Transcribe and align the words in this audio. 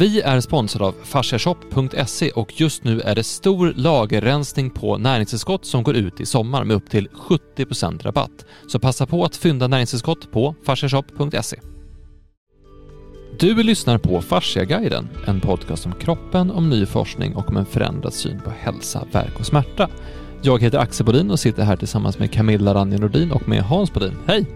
Vi 0.00 0.20
är 0.20 0.40
sponsrade 0.40 0.84
av 0.84 0.94
fasciashop.se 1.02 2.30
och 2.30 2.60
just 2.60 2.84
nu 2.84 3.00
är 3.00 3.14
det 3.14 3.22
stor 3.22 3.72
lagerrensning 3.76 4.70
på 4.70 4.98
näringstillskott 4.98 5.64
som 5.64 5.82
går 5.82 5.96
ut 5.96 6.20
i 6.20 6.26
sommar 6.26 6.64
med 6.64 6.76
upp 6.76 6.90
till 6.90 7.08
70% 7.08 8.02
rabatt. 8.02 8.44
Så 8.66 8.78
passa 8.78 9.06
på 9.06 9.24
att 9.24 9.36
fynda 9.36 9.68
näringstillskott 9.68 10.32
på 10.32 10.54
fasciashop.se. 10.64 11.60
Du 13.38 13.62
lyssnar 13.62 13.98
på 13.98 14.20
Fasciaguiden, 14.20 15.08
en 15.26 15.40
podcast 15.40 15.86
om 15.86 15.92
kroppen, 15.92 16.50
om 16.50 16.70
ny 16.70 16.86
forskning 16.86 17.36
och 17.36 17.48
om 17.48 17.56
en 17.56 17.66
förändrad 17.66 18.12
syn 18.12 18.40
på 18.44 18.50
hälsa, 18.50 19.04
verk 19.12 19.40
och 19.40 19.46
smärta. 19.46 19.88
Jag 20.42 20.62
heter 20.62 20.78
Axel 20.78 21.06
Bodin 21.06 21.30
och 21.30 21.40
sitter 21.40 21.62
här 21.62 21.76
tillsammans 21.76 22.18
med 22.18 22.32
Camilla 22.32 22.74
Ranje 22.74 22.98
Nordin 22.98 23.32
och 23.32 23.48
med 23.48 23.62
Hans 23.62 23.92
Bodin. 23.92 24.16
Hej! 24.26 24.46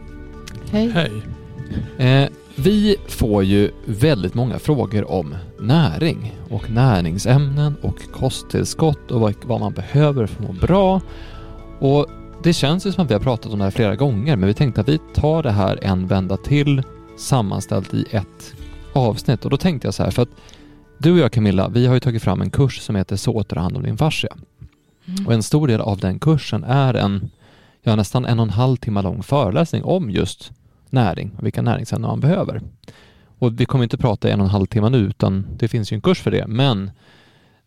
Hej. 0.71 0.89
Hej. 0.89 1.13
Eh, 1.99 2.29
vi 2.57 2.97
får 3.09 3.45
ju 3.45 3.71
väldigt 3.85 4.35
många 4.35 4.59
frågor 4.59 5.11
om 5.11 5.35
näring 5.61 6.39
och 6.51 6.71
näringsämnen 6.71 7.77
och 7.83 8.13
kosttillskott 8.13 9.11
och 9.11 9.33
vad, 9.45 9.61
man 9.61 9.73
behöver 9.73 10.27
för 10.27 10.45
att 10.45 10.49
må 10.49 10.53
bra. 10.53 11.01
Och 11.79 12.07
det 12.43 12.53
känns 12.53 12.87
ju 12.87 12.93
som 12.93 13.05
att 13.05 13.11
vi 13.11 13.15
har 13.15 13.21
pratat 13.21 13.53
om 13.53 13.59
det 13.59 13.65
här 13.65 13.71
flera 13.71 13.97
gånger 13.97 14.37
men 14.37 14.47
vi 14.47 14.55
tänkte 14.55 14.81
att 14.81 14.89
vi 14.89 14.99
tar 15.15 15.43
det 15.43 15.51
här 15.51 15.79
en 15.83 16.07
vända 16.07 16.37
till 16.37 16.83
sammanställt 17.17 17.95
i 17.95 18.07
ett 18.11 18.55
avsnitt 18.93 19.45
och 19.45 19.51
då 19.51 19.57
tänkte 19.57 19.87
jag 19.87 19.95
så 19.95 20.03
här 20.03 20.11
för 20.11 20.23
att 20.23 20.29
du 20.99 21.13
och 21.13 21.19
jag 21.19 21.33
Camilla, 21.33 21.69
vi 21.69 21.87
har 21.87 21.95
ju 21.95 22.01
tagit 22.01 22.23
fram 22.23 22.41
en 22.41 22.51
kurs 22.51 22.81
som 22.81 22.97
heter 22.97 23.17
Så 23.17 23.43
tar 23.43 23.57
hand 23.57 23.77
om 23.77 23.83
din 23.83 23.97
fascia. 23.97 24.37
Mm. 25.07 25.27
Och 25.27 25.33
en 25.33 25.43
stor 25.43 25.69
del 25.69 25.81
av 25.81 25.99
den 25.99 26.19
kursen 26.19 26.65
är 26.65 26.95
en, 26.95 27.31
ja 27.83 27.97
nästan 27.97 28.25
en 28.25 28.39
och 28.39 28.47
en 28.47 28.51
halv 28.51 28.77
timme 28.77 29.03
lång 29.03 29.23
föreläsning 29.23 29.85
om 29.85 30.11
just 30.11 30.53
näring 30.95 31.31
och 31.39 31.47
vilka 31.47 31.63
näringsämnen 31.63 32.11
man 32.11 32.21
behöver. 32.21 32.63
Och 33.39 33.61
vi 33.61 33.67
kommer 33.67 33.85
inte 33.85 33.99
prata 33.99 34.29
i 34.29 34.31
en 34.31 34.41
och 34.41 34.47
en 34.47 34.51
halv 34.51 34.67
timme 34.67 34.89
nu 34.89 34.99
utan 34.99 35.47
det 35.59 35.69
finns 35.69 35.93
ju 35.93 35.95
en 35.95 36.01
kurs 36.01 36.21
för 36.21 36.31
det. 36.31 36.47
Men 36.47 36.91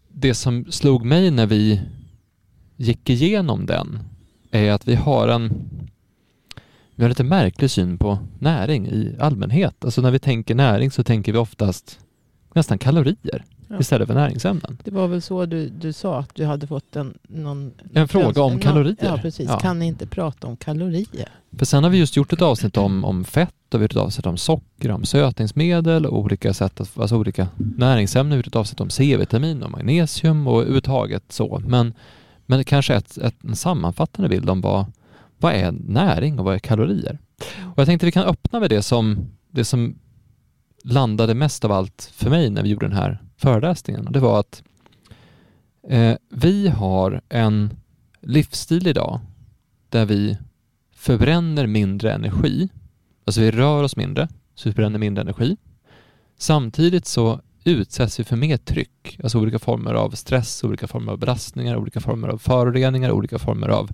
det 0.08 0.34
som 0.34 0.66
slog 0.72 1.05
mig 1.05 1.31
när 1.31 1.45
vi 1.45 1.81
gick 2.75 3.09
igenom 3.09 3.66
den 3.66 4.00
är 4.52 4.72
att 4.72 4.88
vi 4.88 4.95
har 4.95 5.28
en 5.28 5.69
vi 6.95 7.03
har 7.03 7.09
lite 7.09 7.23
märklig 7.23 7.72
syn 7.72 7.97
på 7.97 8.19
näring 8.39 8.88
i 8.88 9.16
allmänhet. 9.19 9.86
Alltså 9.86 10.02
när 10.02 10.12
vi 10.12 10.19
tänker 10.19 10.56
näring 10.56 10.91
så 10.91 11.03
tänker 11.03 11.31
vi 11.31 11.38
oftast 11.38 12.00
nästan 12.53 12.78
kalorier 12.78 13.44
Ja. 13.70 13.80
istället 13.80 14.08
för 14.08 14.16
näringsämnen. 14.16 14.78
Det 14.84 14.92
var 14.92 15.08
väl 15.08 15.22
så 15.22 15.45
du, 15.45 15.70
du 15.70 15.94
sa 15.94 16.20
att 16.20 16.36
du 16.36 16.45
hade 16.45 16.67
fått 16.67 16.95
en, 16.95 17.17
någon, 17.28 17.72
En 17.94 18.08
fråga 18.08 18.42
om 18.42 18.52
någon- 18.52 18.59
kalorier. 18.62 18.95
Ja, 19.02 19.17
precis. 19.22 19.50
Ja. 19.50 19.59
Kan 19.59 19.80
ni 19.80 19.86
inte 19.88 20.08
prata 20.08 20.48
om 20.48 20.58
kalorier? 20.58 21.30
För 21.58 21.66
sen 21.66 21.84
har 21.84 21.92
vi 21.92 21.98
just 21.98 22.16
gjort 22.18 22.34
ett 22.34 22.42
avsnitt 22.42 22.78
om, 22.78 23.06
om 23.06 23.23
fett 23.25 23.53
och 23.73 23.73
vi 23.73 23.78
har 23.78 23.81
gjort 23.84 23.92
ett 23.92 23.98
avsnitt 23.98 24.25
om 24.25 24.38
socker, 24.38 24.92
om 24.92 25.06
sötningsmedel 25.06 26.06
och 26.06 26.20
olika 26.20 26.53
sätt 26.53 26.81
att, 26.81 26.98
alltså 27.00 27.18
olika 27.18 27.48
näringsämnen. 27.58 28.30
Vi 28.30 28.34
har 28.36 28.38
gjort 28.38 28.48
ett 28.48 28.56
avsnitt 28.56 28.80
om 28.81 28.90
C-vitamin 28.90 29.64
och 29.64 29.72
magnesium 29.72 30.48
och 30.48 30.58
överhuvudtaget 30.58 31.23
så. 31.30 31.62
Men, 31.68 31.94
men 32.45 32.64
kanske 32.64 32.95
ett, 32.95 33.18
ett, 33.18 33.44
en 33.44 33.56
sammanfattande 33.56 34.30
bild 34.30 34.50
om 34.50 34.62
vad, 34.62 34.86
vad 35.38 35.53
är 35.53 35.72
näring 35.72 36.40
och 36.40 36.45
vad 36.45 36.56
är 36.56 36.59
kalorier? 36.59 37.20
Och 37.59 37.80
jag 37.80 37.86
tänkte 37.86 38.06
vi 38.06 38.12
kan 38.12 38.23
öppna 38.23 38.59
med 38.59 38.70
det 38.70 38.81
som, 38.81 39.18
det 39.52 39.66
som 39.66 39.95
landade 40.88 41.34
mest 41.34 41.66
av 41.66 41.72
allt 41.72 42.12
för 42.14 42.30
mig 42.30 42.50
när 42.50 42.64
vi 42.64 42.70
gjorde 42.70 42.88
den 42.88 42.98
här 42.98 43.22
föreläsningen. 43.38 44.08
Och 44.08 44.14
det 44.14 44.20
var 44.20 44.40
att 44.40 44.64
eh, 45.90 46.16
vi 46.30 46.68
har 46.68 47.22
en 47.30 47.74
livsstil 48.22 48.88
idag 48.88 49.20
där 49.90 50.06
vi 50.06 50.38
förbränner 50.96 51.68
mindre 51.68 52.14
energi. 52.14 52.70
Alltså 53.26 53.42
vi 53.42 53.52
rör 53.52 53.84
oss 53.84 53.96
mindre, 53.96 54.28
så 54.56 54.70
vi 54.70 54.74
förbränner 54.74 55.00
mindre 55.00 55.22
energi. 55.22 55.58
Samtidigt 56.38 57.06
så 57.06 57.42
utsätts 57.64 58.20
vi 58.20 58.24
för 58.24 58.36
mer 58.36 58.58
tryck, 58.58 59.20
alltså 59.24 59.40
olika 59.40 59.60
former 59.60 59.94
av 59.94 60.10
stress, 60.12 60.64
olika 60.64 60.88
former 60.88 61.12
av 61.12 61.18
belastningar, 61.20 61.78
olika 61.78 62.00
former 62.00 62.28
av 62.28 62.38
föroreningar, 62.38 63.12
olika 63.12 63.40
former 63.40 63.68
av... 63.68 63.92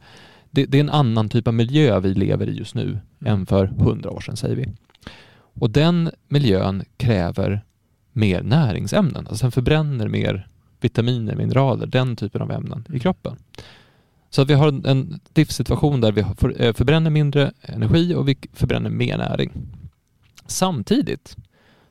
Det, 0.52 0.66
det 0.66 0.78
är 0.78 0.82
en 0.82 0.90
annan 0.90 1.30
typ 1.30 1.48
av 1.48 1.53
miljö 1.53 2.00
vi 2.00 2.14
lever 2.14 2.50
i 2.50 2.58
just 2.58 2.76
nu 2.76 3.00
än 3.26 3.46
för 3.46 3.66
hundra 3.66 4.12
år 4.12 4.20
sedan, 4.20 4.38
säger 4.38 4.56
vi. 4.56 4.74
Och 5.53 5.69
den 5.69 6.12
miljön 6.28 6.84
kräver 6.97 7.66
mer 8.12 8.41
näringsämnen, 8.44 9.28
alltså 9.28 9.46
den 9.46 9.52
förbränner 9.52 10.08
mer 10.08 10.47
vitaminer, 10.81 11.36
mineraler, 11.36 11.86
den 11.88 12.16
typen 12.16 12.41
av 12.41 12.52
ämnen 12.52 12.86
i 12.94 13.00
kroppen. 13.00 13.36
Så 14.30 14.41
att 14.41 14.50
vi 14.50 14.53
har 14.53 14.88
en- 14.88 15.19
livssituation 15.36 16.02
där 16.02 16.12
vi 16.12 16.22
eh, 16.22 16.74
förbränner 16.74 17.09
mindre 17.09 17.52
energi 17.62 18.16
och 18.16 18.28
vi 18.28 18.38
förbränner 18.53 18.90
mer 18.90 19.18
näring. 19.18 19.52
Samtidigt 20.46 21.38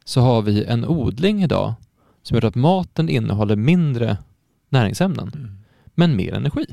så 0.05 0.21
har 0.21 0.43
vi 0.43 0.65
en 0.65 0.85
odling 0.85 1.43
idag 1.43 1.75
som 2.23 2.35
gör 2.35 2.45
att 2.45 2.55
maten 2.55 3.09
innehåller 3.09 3.57
mindre 3.57 4.17
näringsämnen 4.69 5.31
Mm. 5.35 5.59
men 5.95 6.17
mer 6.17 6.35
energi. 6.35 6.67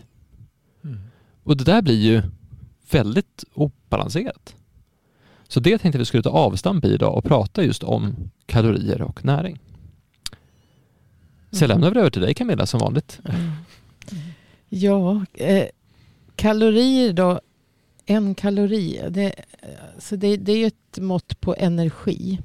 Mm. 0.84 1.00
Och 1.44 1.58
det 1.58 1.64
där 1.64 1.82
blir 1.82 2.00
ju 2.00 2.22
väldigt 2.92 3.44
obalanserat. 3.54 4.56
Så 5.50 5.60
det 5.60 5.78
tänkte 5.78 6.00
vi 6.00 6.06
skulle 6.06 6.24
ta 6.24 6.30
avstamp 6.30 6.86
i 6.86 6.88
idag 6.88 7.18
och 7.18 7.24
prata 7.24 7.64
just 7.64 7.84
om 7.84 8.16
kalorier 8.46 9.02
och 9.02 9.26
näring. 9.26 9.60
Så 11.52 11.64
jag 11.64 11.68
lämnar 11.68 11.98
över 11.98 12.10
till 12.10 12.22
dig 12.22 12.34
Camilla 12.34 12.66
som 12.66 12.80
vanligt. 12.80 13.20
Ja, 14.70 15.26
eh, 15.34 15.66
kalorier 16.36 17.14
då. 17.14 17.40
En 18.06 18.36
kalori, 18.36 19.02
det, 19.10 19.34
så 19.98 20.16
det, 20.16 20.38
det 20.38 20.52
är 20.52 20.58
ju 20.58 20.66
ett 20.66 21.00
mått 21.00 21.42
på 21.42 21.56
energi. 21.58 22.40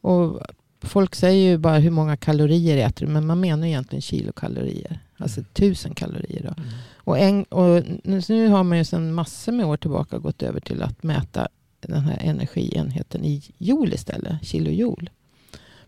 Och 0.00 0.40
folk 0.80 1.14
säger 1.14 1.50
ju 1.50 1.58
bara 1.58 1.78
hur 1.78 1.90
många 1.90 2.16
kalorier 2.16 2.88
äter 2.88 3.06
du, 3.06 3.12
men 3.12 3.26
man 3.26 3.40
menar 3.40 3.66
egentligen 3.66 4.02
kilokalorier. 4.02 5.00
Alltså 5.16 5.42
tusen 5.52 5.94
kalorier. 5.94 6.42
Då. 6.42 6.62
Mm. 6.62 6.74
Och, 6.94 7.18
en, 7.18 7.44
och 7.44 7.82
nu, 8.04 8.22
nu 8.28 8.48
har 8.48 8.64
man 8.64 8.78
ju 8.78 8.84
sedan 8.84 9.14
massor 9.14 9.52
med 9.52 9.66
år 9.66 9.76
tillbaka 9.76 10.18
gått 10.18 10.42
över 10.42 10.60
till 10.60 10.82
att 10.82 11.02
mäta 11.02 11.48
den 11.88 12.00
här 12.02 12.18
energienheten 12.20 13.24
i 13.24 13.42
joule 13.58 13.94
istället, 13.94 14.46
kilojoule. 14.46 15.10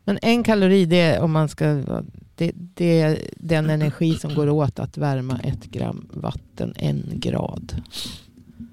Men 0.05 0.19
en 0.23 0.45
kalori, 0.45 0.85
det 0.85 1.01
är, 1.01 1.21
om 1.21 1.33
man 1.33 1.49
ska, 1.49 1.83
det, 2.37 2.53
det 2.55 3.01
är 3.01 3.19
den 3.37 3.71
energi 3.71 4.15
som 4.15 4.35
går 4.35 4.49
åt 4.49 4.79
att 4.79 4.99
värma 4.99 5.39
ett 5.39 5.65
gram 5.65 6.09
vatten 6.13 6.75
en 6.77 7.05
grad. 7.15 7.83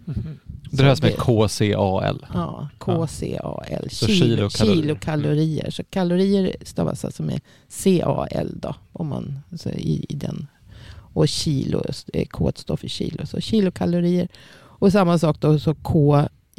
Mhm. 0.05 0.39
Det 0.71 0.83
här 0.83 0.95
som 0.95 1.07
är 1.07 1.11
KCAL. 1.11 2.25
Ja, 2.33 2.69
KCAL, 2.77 3.89
Så 3.89 4.05
kilo, 4.07 4.49
kilokalorier. 4.49 4.81
kilokalorier. 4.81 5.71
Så 5.71 5.83
kalorier 5.83 6.55
stavas 6.61 7.05
alltså 7.05 7.23
med 7.23 7.41
CAL 7.83 8.51
då, 8.59 8.75
om 8.91 9.07
man, 9.07 9.39
så 9.57 9.69
i, 9.69 10.05
i 10.09 10.15
den. 10.15 10.47
Och 11.13 11.27
kilo, 11.27 11.83
K 12.31 12.51
står 12.55 12.77
för 12.77 12.87
kilo, 12.87 13.25
så 13.25 13.39
kilokalorier. 13.39 14.27
Och 14.53 14.91
samma 14.91 15.19
sak 15.19 15.39
då, 15.39 15.59
så 15.59 15.75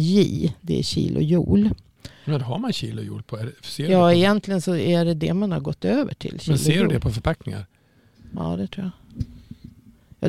KJ, 0.01 0.53
det 0.61 0.79
är 0.79 0.83
kilojoule. 0.83 1.71
Men 2.25 2.41
har 2.41 2.59
man 2.59 2.73
kilojoule 2.73 3.23
på? 3.23 3.39
Ser 3.63 3.89
Ja, 3.91 4.01
på, 4.09 4.13
egentligen 4.13 4.61
så 4.61 4.77
är 4.77 5.05
det 5.05 5.15
det 5.15 5.35
man 5.35 5.53
har 5.53 5.61
gått 5.61 5.85
över 5.85 6.15
till. 6.15 6.33
men 6.33 6.41
ser 6.41 6.67
du 6.67 6.73
kilojoule. 6.73 6.95
det 6.95 7.01
på 7.01 7.11
förpackningar? 7.11 7.67
Ja, 8.37 8.57
det 8.57 8.67
tror 8.67 8.85
jag. 8.85 8.93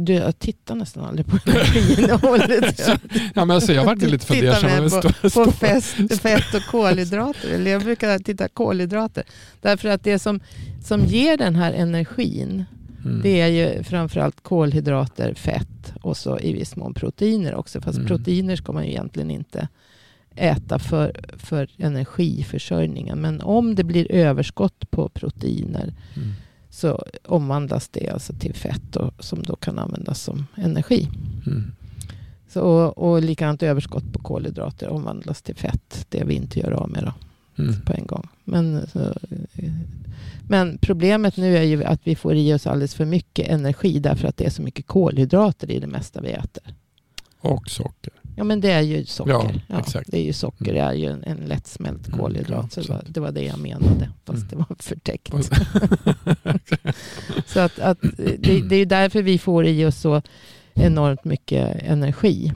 Du, 0.03 0.13
jag 0.13 0.39
tittar 0.39 0.75
nästan 0.75 1.05
aldrig 1.05 1.25
på 1.27 1.37
energiinnehållet. 1.49 2.79
Ja, 3.35 3.45
men 3.45 3.51
alltså, 3.51 3.73
jag 3.73 3.85
vart 3.85 4.01
lite 4.01 4.25
fundersam. 4.25 4.83
det 4.83 4.89
på- 4.89 5.13
på 5.21 5.29
står- 5.29 5.51
fest, 5.51 6.21
fett 6.21 6.53
och 6.55 6.61
kolhydrater. 6.71 7.49
Eller 7.49 7.71
jag 7.71 7.81
brukar 7.83 8.19
titta 8.19 8.47
kolhydrater. 8.47 9.23
Därför 9.61 9.89
att 9.89 10.03
det 10.03 10.19
som, 10.19 10.39
som 10.83 11.05
ger 11.05 11.37
den 11.37 11.55
här 11.55 11.73
energin, 11.73 12.65
Mm. 13.06 13.22
det 13.22 13.41
är 13.41 13.47
ju 13.47 13.84
framförallt 13.84 14.41
kolhydrater, 14.44 15.34
fett 15.34 15.94
och 16.01 16.17
så 16.17 16.39
i 16.39 16.53
viss 16.53 16.75
mån 16.75 16.94
proteiner 16.94 17.56
också. 17.56 17.81
Fast 17.81 17.97
Mm. 17.97 18.07
proteiner 18.07 18.56
ska 18.56 18.72
man 18.72 18.84
ju 18.85 18.89
egentligen 18.89 19.31
inte 19.31 19.67
äta 20.35 20.79
för, 20.79 21.19
för 21.38 21.69
energiförsörjningen. 21.78 23.19
Men 23.22 23.41
om 23.41 23.75
det 23.75 23.84
blir 23.84 24.11
överskott 24.11 24.91
på 24.91 25.09
proteiner 25.09 25.93
Mm. 26.16 26.29
så 26.70 27.03
omvandlas 27.25 27.90
det 27.90 28.09
alltså 28.09 28.34
till 28.34 28.53
fett 28.53 28.96
och, 28.96 29.14
som 29.20 29.43
då 29.43 29.55
kan 29.55 29.79
användas 29.79 30.22
som 30.22 30.46
energi. 30.55 31.08
Mm. 31.47 31.72
Så, 32.49 32.61
och, 32.61 32.97
och 32.97 33.22
likadant 33.22 33.64
överskott 33.64 34.14
på 34.14 34.20
kolhydrater 34.20 34.90
omvandlas 34.90 35.41
till 35.41 35.55
fett. 35.55 36.05
Det 36.09 36.23
vi 36.23 36.34
inte 36.34 36.59
gör 36.59 36.72
av 36.72 36.90
med 36.90 37.03
då, 37.03 37.14
Mm. 37.57 37.81
på 37.81 37.93
en 37.93 38.05
gång. 38.07 38.27
Men, 38.43 38.87
så, 38.93 39.13
men 40.47 40.77
problemet 40.81 41.37
nu 41.37 41.57
är 41.57 41.63
ju 41.63 41.83
att 41.83 42.01
vi 42.03 42.15
får 42.15 42.35
i 42.35 42.53
oss 42.53 42.67
alldeles 42.67 42.95
för 42.95 43.05
mycket 43.05 43.47
energi 43.47 43.99
därför 43.99 44.27
att 44.27 44.37
det 44.37 44.45
är 44.45 44.49
så 44.49 44.61
mycket 44.61 44.87
kolhydrater 44.87 45.71
i 45.71 45.79
det 45.79 45.87
mesta 45.87 46.21
vi 46.21 46.29
äter. 46.31 46.63
Och 47.39 47.69
socker. 47.69 48.13
Ja 48.35 48.43
men 48.43 48.61
det 48.61 48.71
är 48.71 48.81
ju 48.81 49.05
socker. 49.05 49.63
Ja, 49.67 49.79
exakt. 49.79 50.11
Det 50.11 50.17
är 50.19 50.23
ju 50.23 50.33
socker, 50.33 50.65
Mm. 50.65 50.75
det 50.75 50.81
är 50.81 50.93
ju 50.93 51.05
en, 51.07 51.23
en 51.23 51.37
lättsmält 51.37 52.07
Mm, 52.07 52.19
kolhydrat. 52.19 52.73
så 52.73 52.81
det, 52.81 52.89
var, 52.89 53.03
det 53.07 53.19
var 53.19 53.31
det 53.31 53.43
jag 53.43 53.59
menade, 53.59 54.09
fast 54.25 54.37
Mm. 54.43 54.47
det 54.49 54.55
var 54.55 54.75
förtäckt. 54.79 55.33
Så 57.45 57.59
att, 57.59 57.79
att 57.79 57.97
det, 58.17 58.61
det 58.69 58.75
är 58.75 58.85
därför 58.85 59.21
vi 59.21 59.37
får 59.37 59.65
i 59.65 59.85
oss 59.85 59.97
så 59.97 60.21
enormt 60.73 61.23
mycket 61.25 61.81
energi. 61.83 62.53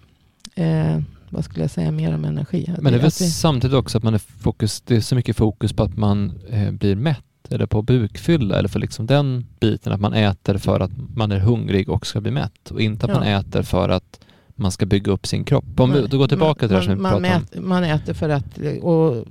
Eh, 0.55 0.99
vad 1.29 1.45
skulle 1.45 1.63
jag 1.63 1.71
säga 1.71 1.91
mer 1.91 2.15
om 2.15 2.25
energi? 2.25 2.73
Men 2.81 2.93
det 2.93 2.99
är 2.99 3.01
väl 3.01 3.11
samtidigt 3.11 3.75
också 3.75 3.97
att 3.97 4.03
man 4.03 4.13
är 4.13 4.17
fokus, 4.17 4.81
det 4.81 4.95
är 4.95 5.01
så 5.01 5.15
mycket 5.15 5.35
fokus 5.35 5.73
på 5.73 5.83
att 5.83 5.97
man 5.97 6.33
eh, 6.49 6.71
blir 6.71 6.95
mätt 6.95 7.23
eller 7.49 7.65
på 7.65 7.81
bukfylla 7.81 8.59
eller 8.59 8.69
för 8.69 8.79
liksom 8.79 9.05
den 9.05 9.45
biten 9.59 9.93
att 9.93 10.01
man 10.01 10.13
äter 10.13 10.57
för 10.57 10.79
att 10.79 10.91
man 11.15 11.31
är 11.31 11.39
hungrig 11.39 11.89
och 11.89 12.07
ska 12.07 12.21
bli 12.21 12.31
mätt 12.31 12.71
och 12.71 12.81
inte 12.81 13.05
att 13.05 13.11
Ja. 13.11 13.19
man 13.19 13.27
äter 13.27 13.61
för 13.63 13.89
att 13.89 14.19
man 14.55 14.71
ska 14.71 14.85
bygga 14.85 15.11
upp 15.11 15.27
sin 15.27 15.43
kropp. 15.43 15.79
Om 15.79 15.89
Nej, 15.91 16.05
då 16.09 16.17
går 16.17 16.27
tillbaka 16.27 16.67
till 16.67 16.77
det 16.77 16.83
som 16.83 16.95
vi 16.95 17.01
man, 17.01 17.11
man, 17.21 17.31
pratade 17.31 17.59
om. 17.59 17.69
man 17.69 17.83
äter 17.83 18.13
för 18.13 18.29
att, 18.29 18.59
och, 18.81 19.25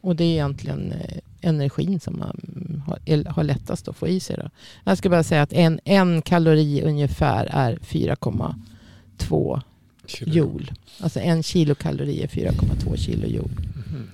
och 0.00 0.16
det 0.16 0.24
är 0.24 0.32
egentligen 0.32 0.92
eh, 0.92 1.18
energin 1.40 2.00
som 2.00 2.18
man 2.18 2.40
har, 2.86 3.30
har 3.30 3.42
lättast 3.44 3.88
att 3.88 3.96
få 3.96 4.08
i 4.08 4.20
sig. 4.20 4.36
Då. 4.36 4.50
Jag 4.84 4.98
ska 4.98 5.08
bara 5.10 5.22
säga 5.22 5.42
att 5.42 5.52
en, 5.52 5.80
en 5.84 6.22
kalori 6.22 6.82
ungefär 6.84 7.48
är 7.50 7.76
4,2 7.76 9.60
joule. 10.08 10.74
Alltså 11.00 11.20
en 11.20 11.42
kilokalori 11.42 12.22
är 12.22 12.26
4,2 12.26 12.96
kilojoule. 12.96 13.54
Mhm. 13.86 14.08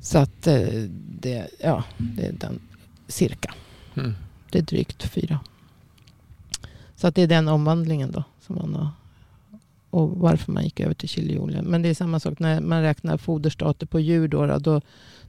Så 0.00 0.18
att 0.18 0.46
eh, 0.46 0.84
det, 1.20 1.48
ja, 1.60 1.84
det 1.96 2.26
är 2.26 2.32
den 2.32 2.60
cirka. 3.08 3.54
Mm. 3.94 4.14
Det 4.50 4.58
är 4.58 4.62
drygt 4.62 5.02
fyra. 5.02 5.40
Så 6.96 7.06
att 7.06 7.14
det 7.14 7.22
är 7.22 7.26
den 7.26 7.48
omvandlingen 7.48 8.12
då. 8.12 8.24
Som 8.40 8.56
man 8.56 8.74
har, 8.74 8.88
och 9.90 10.10
varför 10.10 10.52
man 10.52 10.64
gick 10.64 10.80
över 10.80 10.94
till 10.94 11.08
kilojoule. 11.08 11.62
Men 11.62 11.82
det 11.82 11.88
är 11.88 11.94
samma 11.94 12.20
sak 12.20 12.38
när 12.38 12.60
man 12.60 12.82
räknar 12.82 13.16
foderstater 13.16 13.86
på 13.86 14.00
djur. 14.00 14.28
Då, 14.28 14.58
då, 14.58 14.80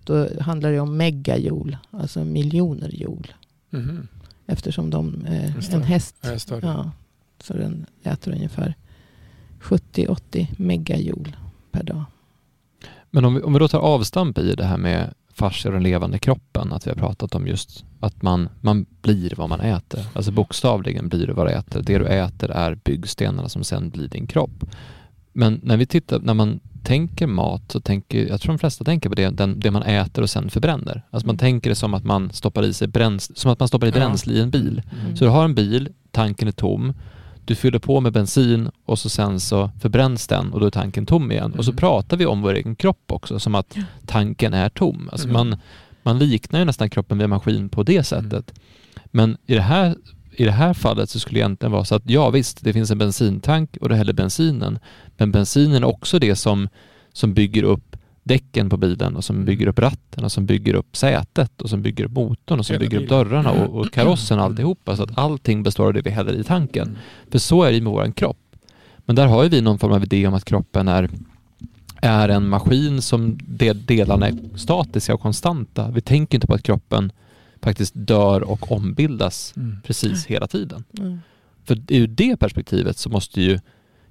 då, 0.03 0.41
handlar 0.41 0.71
det 0.71 0.79
om 0.79 0.97
megajoule. 0.97 1.77
Alltså 1.91 2.23
miljoner 2.23 2.89
joule. 2.89 3.33
Mhm. 3.69 4.07
Eftersom 4.47 4.89
de, 4.89 5.25
eh, 5.25 5.73
en 5.73 5.83
häst, 5.83 6.15
ja, 6.61 6.91
så 7.39 7.53
den 7.53 7.85
äter 8.03 8.33
ungefär 8.33 8.75
70-80 9.61 10.47
megajoule 10.57 11.33
per 11.71 11.83
dag. 11.83 12.03
Men 13.11 13.25
om 13.25 13.35
vi, 13.35 13.41
om 13.41 13.53
vi 13.53 13.59
då 13.59 13.67
tar 13.67 13.79
avstamp 13.79 14.37
i 14.37 14.55
det 14.55 14.65
här 14.65 14.77
med 14.77 15.13
fascia 15.33 15.69
och 15.69 15.73
den 15.73 15.83
levande 15.83 16.19
kroppen, 16.19 16.73
att 16.73 16.87
vi 16.87 16.91
har 16.91 16.97
pratat 16.97 17.35
om 17.35 17.47
just 17.47 17.85
att 17.99 18.21
man, 18.21 18.49
man 18.61 18.85
blir 19.01 19.33
vad 19.37 19.49
man 19.49 19.61
äter. 19.61 20.05
Alltså 20.13 20.31
bokstavligen 20.31 21.09
blir 21.09 21.27
du 21.27 21.33
vad 21.33 21.47
du 21.47 21.51
äter. 21.51 21.81
Det 21.81 21.97
du 21.97 22.05
äter 22.05 22.51
är 22.51 22.75
byggstenarna 22.75 23.49
som 23.49 23.63
sen 23.63 23.89
blir 23.89 24.07
din 24.07 24.27
kropp. 24.27 24.65
Men 25.33 25.59
när 25.63 25.77
vi 25.77 25.85
tittar, 25.85 26.19
när 26.19 26.33
man 26.33 26.59
tänker 26.83 27.27
mat 27.27 27.71
så 27.71 27.79
tänker, 27.79 28.27
jag 28.27 28.41
tror 28.41 28.53
de 28.53 28.59
flesta 28.59 28.83
tänker 28.83 29.09
på 29.09 29.15
det, 29.15 29.29
den, 29.29 29.59
det 29.59 29.71
man 29.71 29.83
äter 29.83 30.21
och 30.21 30.29
sen 30.29 30.49
förbränner. 30.49 31.03
Alltså 31.09 31.27
man 31.27 31.37
tänker 31.37 31.69
det 31.69 31.75
som 31.75 31.93
att 31.93 32.03
man 32.03 32.31
stoppar 32.31 32.63
i 32.63 32.73
sig 32.73 32.87
bränsle, 32.87 33.35
som 33.35 33.51
att 33.51 33.59
man 33.59 33.67
stoppar 33.67 33.87
i 33.87 33.91
bränsle 33.91 34.33
i 34.33 34.41
en 34.41 34.49
bil. 34.49 34.81
Mm. 35.01 35.15
Så 35.15 35.25
du 35.25 35.31
har 35.31 35.45
en 35.45 35.55
bil, 35.55 35.89
tanken 36.11 36.47
är 36.47 36.51
tom, 36.51 36.93
du 37.45 37.55
fyller 37.55 37.79
på 37.79 38.01
med 38.01 38.13
bensin 38.13 38.69
och 38.85 38.99
så 38.99 39.09
sen 39.09 39.39
så 39.39 39.71
förbränns 39.81 40.27
den 40.27 40.53
och 40.53 40.59
då 40.59 40.65
är 40.65 40.71
tanken 40.71 41.05
tom 41.05 41.31
igen. 41.31 41.53
Och 41.57 41.65
så 41.65 41.71
Mm. 41.71 41.77
pratar 41.77 42.17
vi 42.17 42.25
om 42.25 42.41
vår 42.41 42.53
egen 42.53 42.75
kropp 42.75 43.11
också 43.11 43.39
som 43.39 43.55
att 43.55 43.77
tanken 44.05 44.53
är 44.53 44.69
tom. 44.69 45.09
Alltså 45.11 45.27
Mm. 45.27 45.33
man, 45.49 45.59
man 46.03 46.19
liknar 46.19 46.59
ju 46.59 46.65
nästan 46.65 46.89
kroppen 46.89 47.17
vid 47.17 47.23
en 47.23 47.29
maskin 47.29 47.69
på 47.69 47.83
det 47.83 48.03
sättet. 48.03 48.53
Men 49.05 49.37
i 49.45 49.53
det, 49.55 49.61
här, 49.61 49.95
i 50.31 50.43
det 50.45 50.51
här 50.51 50.73
fallet 50.73 51.09
så 51.09 51.19
skulle 51.19 51.39
det 51.39 51.41
egentligen 51.41 51.71
vara 51.71 51.85
så 51.85 51.95
att 51.95 52.09
ja 52.09 52.29
visst, 52.29 52.63
det 52.63 52.73
finns 52.73 52.91
en 52.91 52.97
bensintank 52.97 53.77
och 53.81 53.89
du 53.89 53.95
häller 53.95 54.13
bensinen. 54.13 54.79
Men 55.17 55.31
bensinen 55.31 55.83
är 55.83 55.87
också 55.87 56.19
det 56.19 56.35
som, 56.35 56.67
som 57.13 57.33
bygger 57.33 57.63
upp 57.63 57.95
däcken 58.23 58.69
på 58.69 58.77
bilen 58.77 59.15
och 59.15 59.23
som 59.23 59.35
Mm. 59.35 59.45
bygger 59.45 59.67
upp 59.67 59.79
ratten 59.79 60.23
och 60.23 60.31
som 60.31 60.45
bygger 60.45 60.73
upp 60.73 60.95
sätet 60.97 61.61
och 61.61 61.69
som 61.69 61.81
bygger 61.81 62.05
upp 62.05 62.11
motorn 62.11 62.59
och 62.59 62.65
som 62.65 62.73
Hela 62.73 62.79
bygger 62.85 62.97
upp 62.97 63.09
bilen. 63.09 63.17
dörrarna 63.29 63.51
och, 63.51 63.79
och 63.79 63.91
karossen 63.93 64.39
och 64.39 64.43
Mm. 64.45 64.51
alltihopa. 64.51 64.95
Så 64.95 65.03
att 65.03 65.17
allting 65.17 65.63
består 65.63 65.85
av 65.87 65.93
det 65.93 66.01
vi 66.01 66.09
häller 66.09 66.33
i 66.33 66.43
tanken. 66.43 66.87
Mm. 66.87 66.97
För 67.31 67.39
så 67.39 67.63
är 67.63 67.71
det 67.71 67.81
med 67.81 67.91
vår 67.93 68.11
kropp. 68.11 68.37
Men 68.97 69.15
där 69.15 69.27
har 69.27 69.43
ju 69.43 69.49
vi 69.49 69.61
någon 69.61 69.79
form 69.79 69.91
av 69.91 70.03
idé 70.03 70.27
om 70.27 70.33
att 70.33 70.45
kroppen 70.45 70.87
är, 70.87 71.09
är 72.01 72.29
en 72.29 72.49
maskin 72.49 73.01
som 73.01 73.37
de, 73.47 73.73
delarna 73.73 74.27
är 74.27 74.33
statiska 74.55 75.13
och 75.13 75.21
konstanta. 75.21 75.91
Vi 75.91 76.01
tänker 76.01 76.37
inte 76.37 76.47
på 76.47 76.53
att 76.53 76.63
kroppen 76.63 77.11
faktiskt 77.61 77.93
dör 77.95 78.41
och 78.43 78.71
ombildas 78.71 79.53
Mm. 79.57 79.77
precis 79.83 80.25
hela 80.25 80.47
tiden. 80.47 80.83
Mm. 80.99 81.19
För 81.65 81.81
ur 81.87 82.07
det 82.07 82.37
perspektivet 82.37 82.97
så 82.97 83.09
måste 83.09 83.41
ju 83.41 83.59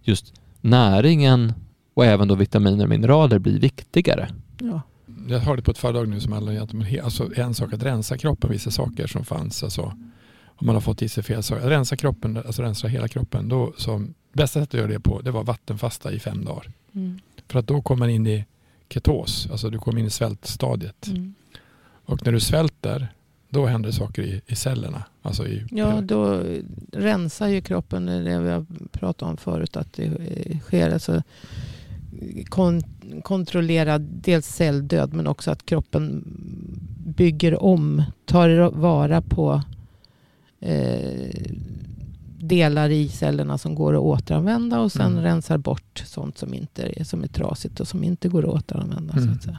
just 0.03 0.33
näringen 0.61 1.53
och 1.99 2.05
även 2.05 2.29
då 2.29 2.35
vitaminer 2.35 2.85
och 2.85 2.91
mineraler 2.91 3.39
bli 3.39 3.59
viktigare. 3.59 4.29
Ja. 4.59 4.83
Jag 5.29 5.39
hörde 5.39 5.63
på 5.63 5.71
ett 5.71 5.79
föredrag 5.79 6.09
nu 6.09 6.21
som 6.21 6.33
handlar 6.33 6.63
om 6.63 6.87
alltså 7.05 7.31
en 7.37 7.55
sak 7.55 7.73
att 7.73 7.83
rensa 7.83 8.19
kroppen, 8.19 8.51
vissa 8.51 8.71
saker 8.71 9.07
som 9.07 9.25
fanns. 9.25 9.63
Alltså, 9.63 9.83
om 10.45 10.67
man 10.67 10.75
har 10.75 10.81
fått 10.81 11.03
i 11.03 11.09
sig 11.09 11.23
fel 11.23 11.43
saker. 11.43 11.65
Att 11.65 11.71
rensa 11.71 11.97
kroppen, 11.97 12.37
alltså 12.37 12.63
rensa 12.63 12.89
hela 12.89 13.09
kroppen. 13.09 13.49
Då, 13.49 13.73
som, 13.77 14.15
bästa 14.33 14.61
sättet 14.61 14.75
att 14.75 14.81
göra 14.81 14.93
det 14.93 15.01
på 15.01 15.21
det 15.21 15.31
var 15.31 15.45
vattenfasta 15.45 16.13
i 16.13 16.19
fem 16.19 16.45
dagar. 16.45 16.71
Mm. 16.93 17.21
För 17.49 17.59
att 17.59 17.67
då 17.67 17.83
kommer 17.83 17.99
man 17.99 18.11
in 18.11 18.27
i 18.27 18.45
ketos, 18.89 19.49
alltså 19.51 19.71
du 19.71 19.79
kommer 19.79 20.01
in 20.01 20.07
i 20.07 20.11
svältstadiet. 20.11 21.07
Mm. 21.07 21.35
Och 22.05 22.25
när 22.25 22.33
du 22.33 22.41
svälter, 22.41 23.09
då 23.49 23.67
händer 23.67 23.91
saker 23.91 24.23
i, 24.23 24.41
i 24.47 24.57
cellerna. 24.57 25.05
Alltså 25.23 25.47
i, 25.47 25.65
Ja, 25.71 26.01
då 26.01 26.43
rensar 26.93 27.47
ju 27.49 27.61
kroppen, 27.61 28.07
det 28.07 28.41
vi 28.41 28.51
har 28.51 28.67
pratat 28.93 29.29
om 29.29 29.37
förut, 29.37 29.77
att 29.77 29.93
det 29.93 30.11
sker 30.61 30.91
alltså 30.91 31.23
kon 32.49 32.83
kontrollerad 33.25 34.03
dels 34.03 34.47
celldöd 34.47 35.15
men 35.15 35.27
också 35.27 35.51
att 35.51 35.67
kroppen 35.67 36.25
bygger 37.17 37.63
om, 37.63 38.03
tar 38.25 38.71
vara 38.71 39.23
på 39.23 39.63
eh, 40.61 41.31
delar 42.41 42.91
i 42.91 43.09
cellerna 43.09 43.59
som 43.59 43.75
går 43.75 43.95
att 43.95 44.01
återanvända 44.01 44.81
och 44.81 44.93
sen 44.93 45.13
Mm. 45.13 45.23
rensar 45.25 45.59
bort 45.59 46.03
sånt 46.07 46.39
som, 46.39 46.55
inte 46.55 46.83
är, 47.01 47.05
som 47.05 47.23
är 47.25 47.29
trasigt 47.29 47.81
och 47.81 47.89
som 47.89 48.05
inte 48.05 48.29
går 48.29 48.43
att 48.43 48.49
återanvända. 48.55 49.13
Så 49.13 49.21
Mm. 49.21 49.35
att 49.35 49.43
säga. 49.43 49.59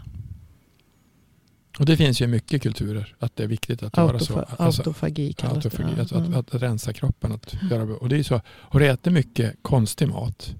Och 1.80 1.86
det 1.86 1.98
finns 1.98 2.22
ju 2.22 2.28
mycket 2.28 2.62
kulturer 2.62 3.16
att 3.20 3.36
det 3.36 3.44
är 3.44 3.48
viktigt 3.48 3.84
att 3.84 3.98
göra 3.98 4.20
så. 4.20 4.40
Alltså, 4.40 4.82
autofagi 4.82 5.34
kallas 5.34 5.56
autofagi, 5.66 5.96
det. 5.96 6.02
att, 6.02 6.12
Ja. 6.12 6.40
att, 6.40 6.56
rensa 6.56 6.94
kroppen. 6.94 7.32
Att 7.32 7.56
göra, 7.72 7.84
och 7.84 8.10
det 8.10 8.18
är 8.20 8.24
så. 8.24 8.42
Och 8.48 8.80
du 8.80 8.88
äter 8.88 9.12
mycket 9.12 9.56
konstig 9.62 10.08
mat 10.08 10.56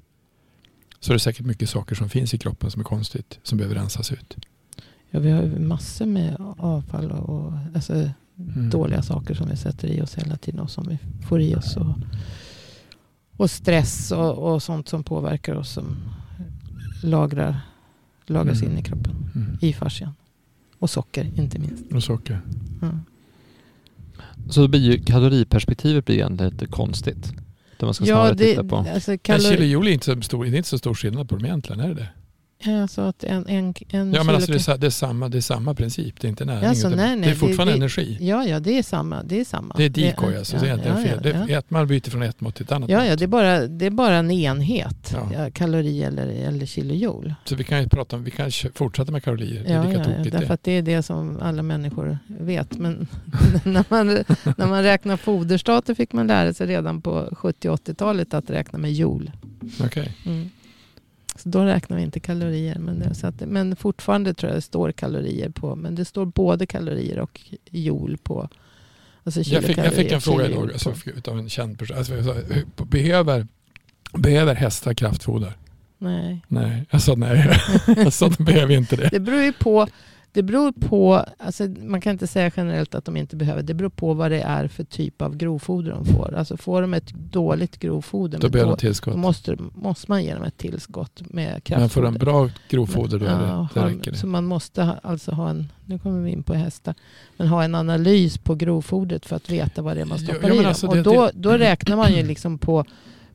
så 1.00 1.12
är 1.12 1.14
det 1.14 1.20
säkert 1.20 1.46
mycket 1.46 1.70
saker 1.70 1.96
som 1.96 2.10
finns 2.10 2.34
i 2.34 2.38
kroppen 2.38 2.72
som 2.72 2.80
är 2.80 2.84
konstigt 2.84 3.40
som 3.44 3.58
behöver 3.58 3.76
rensas 3.76 4.12
ut. 4.12 4.38
Ja, 5.10 5.20
vi 5.20 5.32
har 5.32 5.42
ju 5.42 5.60
massor 5.60 6.06
med 6.06 6.36
avfall 6.58 7.12
och, 7.12 7.54
alltså, 7.76 8.10
Mm. 8.56 8.70
dåliga 8.70 9.02
saker 9.02 9.34
som 9.34 9.50
vi 9.50 9.58
sätter 9.58 9.88
i 9.88 10.02
oss 10.02 10.16
hela 10.16 10.38
tiden 10.38 10.60
och 10.60 10.72
som 10.72 10.88
vi 10.90 10.98
får 11.28 11.42
i 11.42 11.56
oss. 11.56 11.78
Och, 11.78 11.96
och 13.38 13.52
stress 13.52 14.12
och, 14.12 14.54
och 14.54 14.64
sånt 14.64 14.88
som 14.90 15.04
påverkar 15.04 15.56
oss 15.56 15.70
som 15.74 15.98
lagrar, 17.04 17.60
lagras 18.26 18.62
Mm. 18.62 18.72
in 18.74 18.80
i 18.80 18.84
kroppen, 18.84 19.32
Mm. 19.36 19.58
i 19.62 19.74
fascian. 19.74 20.12
Och 20.80 20.90
socker 20.90 21.32
inte 21.40 21.60
minst. 21.60 21.92
Och 21.94 22.04
socker. 22.04 22.42
Ja. 22.82 22.90
Så 24.50 24.62
då 24.62 24.68
blir 24.68 24.80
ju 24.92 25.04
kaloriperspektivet 25.04 26.06
blir 26.06 26.16
egentligen 26.16 26.52
lite 26.52 26.66
konstigt. 26.66 27.34
Där 27.80 27.88
man 27.88 27.94
ska 27.94 28.06
snarare 28.06 28.36
titta 28.36 28.64
på. 28.64 28.76
alltså 28.78 29.18
kalori, 29.18 29.44
kilojoule 29.44 29.90
är 29.90 29.94
inte 29.94 30.06
så 30.06 30.22
stor, 30.22 30.46
det 30.46 30.50
är 30.50 30.58
inte 30.58 30.70
så 30.70 30.78
stor 30.78 30.94
skillnad 30.94 31.30
på 31.30 31.36
dem 31.36 31.46
egentligen, 31.46 31.80
är 31.80 31.88
det 31.88 31.94
det? 31.94 32.10
Alltså 32.68 33.02
att 33.02 33.24
en, 33.24 33.48
en, 33.48 33.74
en 33.90 34.14
Ja 34.14 34.24
men 34.24 34.36
alltså 34.36 34.52
det 34.52 34.68
är, 34.68 34.78
det, 34.78 34.88
är 34.88 34.90
samma, 34.92 35.30
det 35.30 35.38
är 35.38 35.42
samma 35.42 35.74
princip, 35.74 36.22
det 36.22 36.28
är 36.28 36.30
inte 36.30 36.46
näring. 36.46 36.66
Alltså, 36.66 36.88
utan 36.88 36.98
nej, 36.98 37.16
nej, 37.16 37.26
det 37.30 37.32
är 37.32 37.36
fortfarande 37.36 37.74
det- 37.74 37.78
energi. 37.78 38.18
Ja, 38.22 38.46
ja, 38.46 38.60
det 38.60 38.78
är 38.78 38.84
samma. 38.84 39.24
Det 39.24 39.40
är, 39.40 39.46
samma. 39.46 39.76
Det 39.78 39.84
är 39.84 39.90
decoy 39.90 40.38
alltså, 40.38 40.56
ja, 40.56 40.62
det 40.62 40.68
är 40.68 40.70
egentligen 40.70 40.98
ja, 40.98 41.04
fel. 41.04 41.34
Ja, 41.40 41.46
Det 41.48 41.54
ett, 41.54 41.70
man 41.70 41.88
byter 41.88 42.10
från 42.10 42.24
ett 42.24 42.42
mått 42.42 42.56
till 42.56 42.66
ett 42.66 42.72
annat 42.72 42.90
Ja, 42.90 43.06
ja, 43.06 43.16
det 43.16 43.24
är 43.24 43.28
bara, 43.28 43.68
det 43.68 43.86
är 43.86 43.90
bara 43.90 44.16
en 44.16 44.32
enhet. 44.32 45.16
Kalori 45.54 46.04
eller, 46.04 46.28
eller 46.28 46.66
kilojoule. 46.66 47.36
Så 47.46 47.56
vi 47.56 47.64
kan 47.64 47.82
ju 47.82 47.90
prata 47.90 48.16
om, 48.16 48.24
vi 48.24 48.32
kan 48.32 48.52
fortsätta 48.74 49.12
med 49.12 49.24
kalorier, 49.24 49.64
det 49.64 49.74
är 49.74 49.84
lika 49.88 49.98
ja, 49.98 50.04
tokigt 50.04 50.32
därför 50.32 50.48
det. 50.48 50.54
att 50.54 50.64
det 50.64 50.72
är 50.72 50.82
det 50.82 51.04
som 51.04 51.38
alla 51.42 51.64
människor 51.64 52.18
vet. 52.28 52.78
Men 52.78 53.08
när, 53.64 53.86
man, 53.90 54.08
när 54.58 54.68
man 54.68 54.84
räknar 54.84 55.18
foderstater 55.18 55.96
fick 55.96 56.14
man 56.14 56.28
lära 56.28 56.54
sig 56.54 56.68
redan 56.68 57.02
på 57.02 57.30
70-80-talet 57.32 58.34
att 58.34 58.50
räkna 58.50 58.80
med 58.80 58.94
joule. 58.94 59.32
Okej. 59.84 60.14
Mm. 60.26 60.50
Så 61.40 61.50
då 61.50 61.64
räknar 61.64 61.98
vi 61.98 62.04
inte 62.04 62.20
kalorier. 62.20 62.76
Men, 62.80 63.00
det, 63.00 63.16
så 63.16 63.28
att, 63.28 63.40
men 63.40 63.76
fortfarande 63.76 64.34
tror 64.34 64.50
jag 64.50 64.58
det 64.58 64.62
står 64.62 64.92
kalorier 64.92 65.50
på. 65.50 65.76
Men 65.76 65.96
det 65.96 66.06
står 66.06 66.26
både 66.26 66.66
kalorier 66.66 67.20
och 67.20 67.42
joule 67.72 68.18
på. 68.18 68.50
Alltså 69.24 69.42
Jag 69.42 69.64
fick, 69.64 69.78
jag 69.78 69.94
fick 69.94 70.12
en 70.12 70.22
fråga 70.22 70.48
idag 70.48 70.72
alltså, 70.72 70.94
utav 71.06 71.40
en 71.40 71.50
känd 71.50 71.80
person. 71.80 71.98
Alltså, 71.98 72.24
sa, 72.24 72.86
behöver, 72.86 73.48
behöver 74.14 74.56
hästar 74.56 74.94
kraftfoder? 74.94 75.54
Nej. 75.98 76.42
Nej, 76.48 76.86
jag 76.90 77.02
sa 77.02 77.16
nej. 77.16 77.60
jag 77.88 78.14
sa 78.14 78.30
de 78.30 78.44
behöver 78.44 78.74
inte 78.74 78.96
det. 78.96 79.10
Det 79.12 79.20
beror 79.20 79.42
ju 79.42 79.54
på. 79.54 79.88
Det 80.32 80.44
beror 80.44 80.72
på, 80.72 81.26
alltså 81.38 81.64
man 81.84 82.02
kan 82.02 82.12
inte 82.12 82.28
säga 82.28 82.52
generellt 82.58 82.96
att 82.96 83.06
de 83.06 83.18
inte 83.18 83.36
behöver. 83.36 83.64
Det 83.64 83.74
beror 83.74 83.90
på 83.90 84.14
vad 84.14 84.32
det 84.32 84.42
är 84.42 84.68
för 84.68 84.84
typ 84.84 85.22
av 85.22 85.38
grovfoder 85.38 85.92
de 85.92 86.06
får. 86.06 86.34
Alltså 86.38 86.58
får 86.58 86.82
de 86.82 86.94
ett 86.94 87.14
dåligt 87.14 87.80
grovfoder, 87.80 88.40
Då 88.40 88.48
då, 88.48 88.76
tillskott. 88.76 89.16
måste, 89.16 89.58
måste 89.76 90.12
man 90.12 90.24
ge 90.24 90.34
dem 90.34 90.44
ett 90.44 90.58
tillskott 90.58 91.22
med 91.26 91.64
kraftfoder. 91.64 91.80
Men 91.80 91.90
får 91.90 92.02
de 92.02 92.14
bra 92.26 92.50
grovfoder 92.70 93.20
då 93.20 93.26
det, 93.26 93.32
Ja, 93.32 93.68
det 93.74 93.80
har- 93.80 93.88
räcker 93.90 94.12
det. 94.12 94.18
Så 94.18 94.28
man 94.28 94.46
måste 94.46 94.84
ha, 94.84 94.96
alltså 95.04 95.32
ha 95.32 95.50
en, 95.50 95.72
nu 95.86 96.00
kommer 96.00 96.22
vi 96.22 96.32
in 96.32 96.44
på 96.44 96.54
hästar, 96.54 96.96
men 97.38 97.48
ha 97.48 97.64
en 97.64 97.76
analys 97.76 98.38
på 98.38 98.56
grovfodret 98.56 99.26
för 99.26 99.36
att 99.36 99.50
veta 99.50 99.82
vad 99.82 99.98
det 99.98 100.02
är 100.02 100.06
man 100.06 100.20
stoppar 100.20 100.48
ja, 100.48 100.54
i 100.54 100.58
dem. 100.58 100.66
alltså 100.66 100.88
Och 100.88 100.96
det- 100.96 101.02
då, 101.02 101.26
det- 101.26 101.32
då 101.36 101.52
räknar 101.52 101.96
man 101.96 102.14
ju 102.14 102.24
liksom 102.24 102.58
på, 102.58 102.86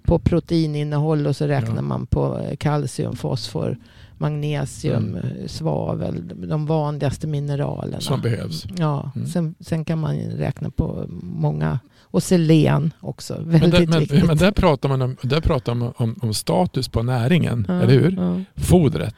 på 0.02 0.18
proteininnehåll 0.18 1.26
och 1.26 1.36
så 1.36 1.46
räknar 1.46 1.74
Ja. 1.76 1.82
man 1.82 2.06
på 2.06 2.38
eh, 2.38 2.56
kalcium, 2.56 3.16
fosfor, 3.16 3.76
magnesium, 4.24 5.04
Mm. 5.04 5.16
eh, 5.16 5.46
svavel, 5.46 6.32
de 6.48 6.66
vanligaste 6.66 7.26
mineralerna. 7.26 8.00
Som 8.00 8.20
behövs. 8.20 8.64
Ja, 8.78 9.10
Mm. 9.16 9.28
sen, 9.28 9.54
sen 9.60 9.84
kan 9.84 9.98
man 9.98 10.16
räkna 10.16 10.70
på 10.70 11.06
många, 11.22 11.78
och 12.02 12.22
selen 12.22 12.92
också, 13.00 13.34
Men, 13.46 13.60
väldigt 13.60 13.90
där, 13.92 14.00
viktigt. 14.00 14.18
men, 14.18 14.26
men 14.26 14.36
där 14.36 14.52
pratar 14.52 14.88
man, 14.88 15.02
om, 15.02 15.16
där 15.22 15.40
pratar 15.40 15.74
man 15.74 15.92
om, 15.96 16.16
om 16.22 16.34
status 16.34 16.88
på 16.88 17.02
näringen, 17.02 17.64
Ja, 17.68 17.74
eller 17.82 17.92
hur? 18.00 18.10
ja. 18.16 18.62
Fodret. 18.62 19.14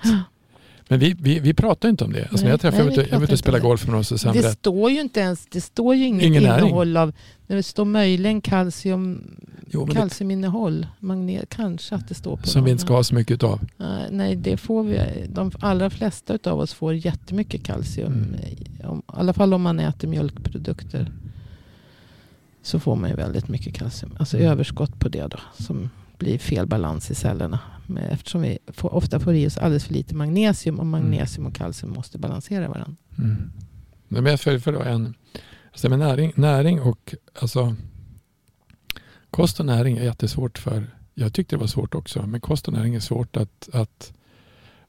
Men 0.89 0.99
vi, 0.99 1.17
vi, 1.21 1.39
vi 1.41 1.55
pratar 1.55 1.89
inte 1.89 2.05
om 2.05 2.13
det. 2.13 2.21
Alltså 2.23 2.37
när 2.37 2.43
Nej, 2.43 2.51
jag 2.51 2.61
träffade, 2.61 2.85
nej, 2.85 3.09
jag 3.11 3.21
vi 3.21 3.27
jag 3.29 3.39
spelade 3.39 3.59
inte 3.59 3.67
om 3.67 3.71
golf 3.71 3.85
med 3.87 3.95
någon 3.95 4.05
så 4.05 4.15
Det 4.15 4.33
berätt, 4.43 4.53
står 4.59 4.91
ju 4.91 5.01
inte 5.01 5.21
ens, 5.21 5.47
det 5.47 5.61
står 5.61 5.95
ju 5.95 6.05
inget 6.05 6.23
Ingen 6.23 6.43
näring. 6.43 6.65
innehåll 6.67 6.97
av, 6.97 7.13
det 7.47 7.63
står 7.63 7.85
möjligen 7.85 8.41
kalcium, 8.41 9.37
jo, 9.71 9.87
det, 9.87 9.95
kalciuminnehåll, 9.95 10.87
magne, 11.01 11.45
kanske 11.49 11.95
att 11.95 12.09
det 12.09 12.15
står 12.15 12.37
på 12.37 12.47
som 12.47 12.61
vi 12.65 12.71
någon. 12.71 12.73
inte 12.73 12.85
ska 12.85 12.95
ha 12.95 13.05
så 13.05 13.15
mycket 13.15 13.35
utav. 13.35 13.61
Nej, 13.77 14.09
Nej, 14.11 14.37
det 14.37 14.57
får 14.57 14.83
vi. 14.85 15.01
De 15.33 15.51
allra 15.61 15.91
flesta 15.91 16.39
av 16.45 16.59
oss 16.61 16.73
får 16.75 16.95
jättemycket 16.95 17.63
kalcium. 17.65 18.13
Mm. 18.13 18.35
Om- 18.85 18.99
I 18.99 19.03
alla 19.07 19.33
fall 19.33 19.55
om 19.55 19.63
man 19.63 19.81
äter 19.81 20.09
mjölkprodukter. 20.09 21.13
Så 22.63 22.81
får 22.81 22.97
man 22.97 23.11
ju 23.11 23.17
väldigt 23.17 23.49
mycket 23.49 23.75
kalcium. 23.75 24.17
Alltså 24.19 24.37
Mm. 24.37 24.51
överskott 24.51 24.99
på 25.01 25.09
det 25.09 25.27
då. 25.27 25.65
Som 25.65 25.91
blir 26.19 26.39
fel 26.39 26.67
balans 26.67 27.11
i 27.11 27.15
cellerna. 27.15 27.59
Eftersom 28.11 28.43
vi 28.43 28.59
får, 28.67 28.95
ofta 28.95 29.21
får 29.21 29.35
i 29.35 29.47
oss 29.47 29.59
alldeles 29.59 29.85
för 29.85 29.95
lite 29.95 30.15
magnesium. 30.15 30.81
Och 30.81 30.87
magnesium 30.87 31.47
och 31.47 31.55
kalcium 31.55 31.93
måste 31.93 32.19
balansera 32.19 32.69
varandra. 32.69 32.97
Mm. 33.19 33.53
Nej, 34.09 34.23
men 34.23 34.31
jag 34.31 34.41
för 34.41 34.73
då 34.73 34.83
en, 34.83 35.15
alltså 35.71 35.89
med 35.89 35.99
näring, 35.99 36.33
näring 36.37 36.81
och 36.81 37.15
alltså, 37.41 37.77
kost 39.31 39.61
och 39.61 39.67
näring 39.67 39.97
är 39.97 40.05
jättesvårt 40.05 40.59
för, 40.59 40.87
jag 41.15 41.35
tyckte 41.35 41.57
det 41.57 41.61
var 41.61 41.67
svårt 41.67 41.95
också, 41.95 42.27
men 42.27 42.41
kost 42.41 42.69
och 42.69 42.75
näring 42.75 42.95
är 42.95 43.01
svårt 43.01 43.37
att, 43.37 43.69
att, 43.73 44.13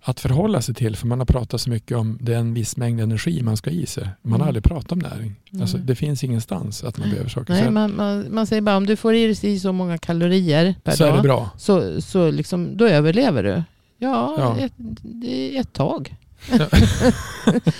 att 0.10 0.20
förhålla 0.20 0.62
sig 0.62 0.76
till 0.76 0.96
för 0.96 1.08
man 1.08 1.20
har 1.20 1.26
pratat 1.26 1.62
så 1.62 1.70
mycket 1.70 1.98
om 1.98 2.18
det 2.22 2.34
är 2.34 2.38
en 2.40 2.54
viss 2.54 2.78
mängd 2.78 3.02
energi 3.02 3.42
man 3.42 3.58
ska 3.58 3.70
i 3.70 3.86
sig. 3.86 4.04
Man 4.22 4.32
Mm. 4.32 4.42
har 4.42 4.48
aldrig 4.48 4.64
pratat 4.64 4.92
om 4.92 5.00
näring. 5.00 5.36
Alltså, 5.62 5.78
Nej. 5.78 5.86
det 5.86 5.96
finns 5.96 6.24
ingenstans 6.24 6.84
att 6.84 6.98
man 6.98 7.10
behöver 7.10 7.30
saker. 7.30 7.54
Nej, 7.54 7.66
så 7.66 7.72
man, 7.72 7.96
man, 7.96 8.26
man 8.34 8.48
säger 8.48 8.62
bara 8.62 8.78
om 8.78 8.86
du 8.86 8.96
får 8.96 9.16
i 9.16 9.34
dig 9.34 9.60
så 9.60 9.72
många 9.74 9.98
kalorier 9.98 10.76
per 10.84 10.92
så 10.92 11.04
är 11.04 11.08
det 11.08 11.14
dag. 11.16 11.24
bra. 11.24 11.50
Så, 11.58 12.02
så 12.02 12.32
liksom, 12.32 12.78
då 12.78 12.88
överlever 12.88 13.44
du. 13.44 13.64
Ja, 13.98 14.36
Ja. 14.38 14.58
Ett, 14.60 14.74
det 15.02 15.58
är 15.58 15.62
ett 15.62 15.74
tag. 15.74 16.16
Ja. 16.60 16.68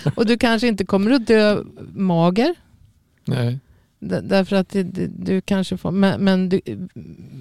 och 0.16 0.26
du 0.26 0.38
kanske 0.38 0.68
inte 0.68 0.86
kommer 0.86 1.12
att 1.12 1.28
dö 1.28 1.64
mager. 1.94 2.56
Nej. 3.26 3.60
Därför 4.00 4.56
att 4.56 4.70
det, 4.70 4.84
det, 4.84 5.08
du 5.08 5.42
kanske 5.42 5.78
får, 5.78 5.92
men, 5.92 6.22
men 6.24 6.50
du, 6.50 6.62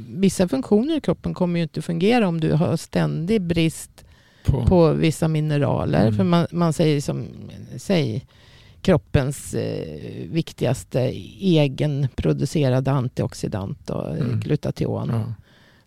vissa 0.09 0.49
funktioner 0.49 0.97
i 0.97 1.01
kroppen 1.01 1.35
kommer 1.35 1.59
ju 1.59 1.63
inte 1.63 1.83
fungera 1.83 2.29
om 2.29 2.41
du 2.41 2.53
har 2.53 2.77
ständig 2.77 3.43
brist 3.43 4.05
På, 4.47 4.67
på 4.67 4.93
vissa 4.93 5.29
mineraler. 5.29 6.01
Mm. 6.03 6.15
För 6.17 6.25
man, 6.25 6.47
man 6.53 6.73
säger 6.73 7.01
som, 7.01 7.27
säg 7.77 8.27
kroppens 8.83 9.55
eh, 9.55 10.29
viktigaste 10.31 11.01
egenproducerade 11.41 12.91
antioxidant 12.91 13.91
och 13.91 14.17
Mm. 14.17 14.41
glutation. 14.41 15.09
ja. 15.13 15.35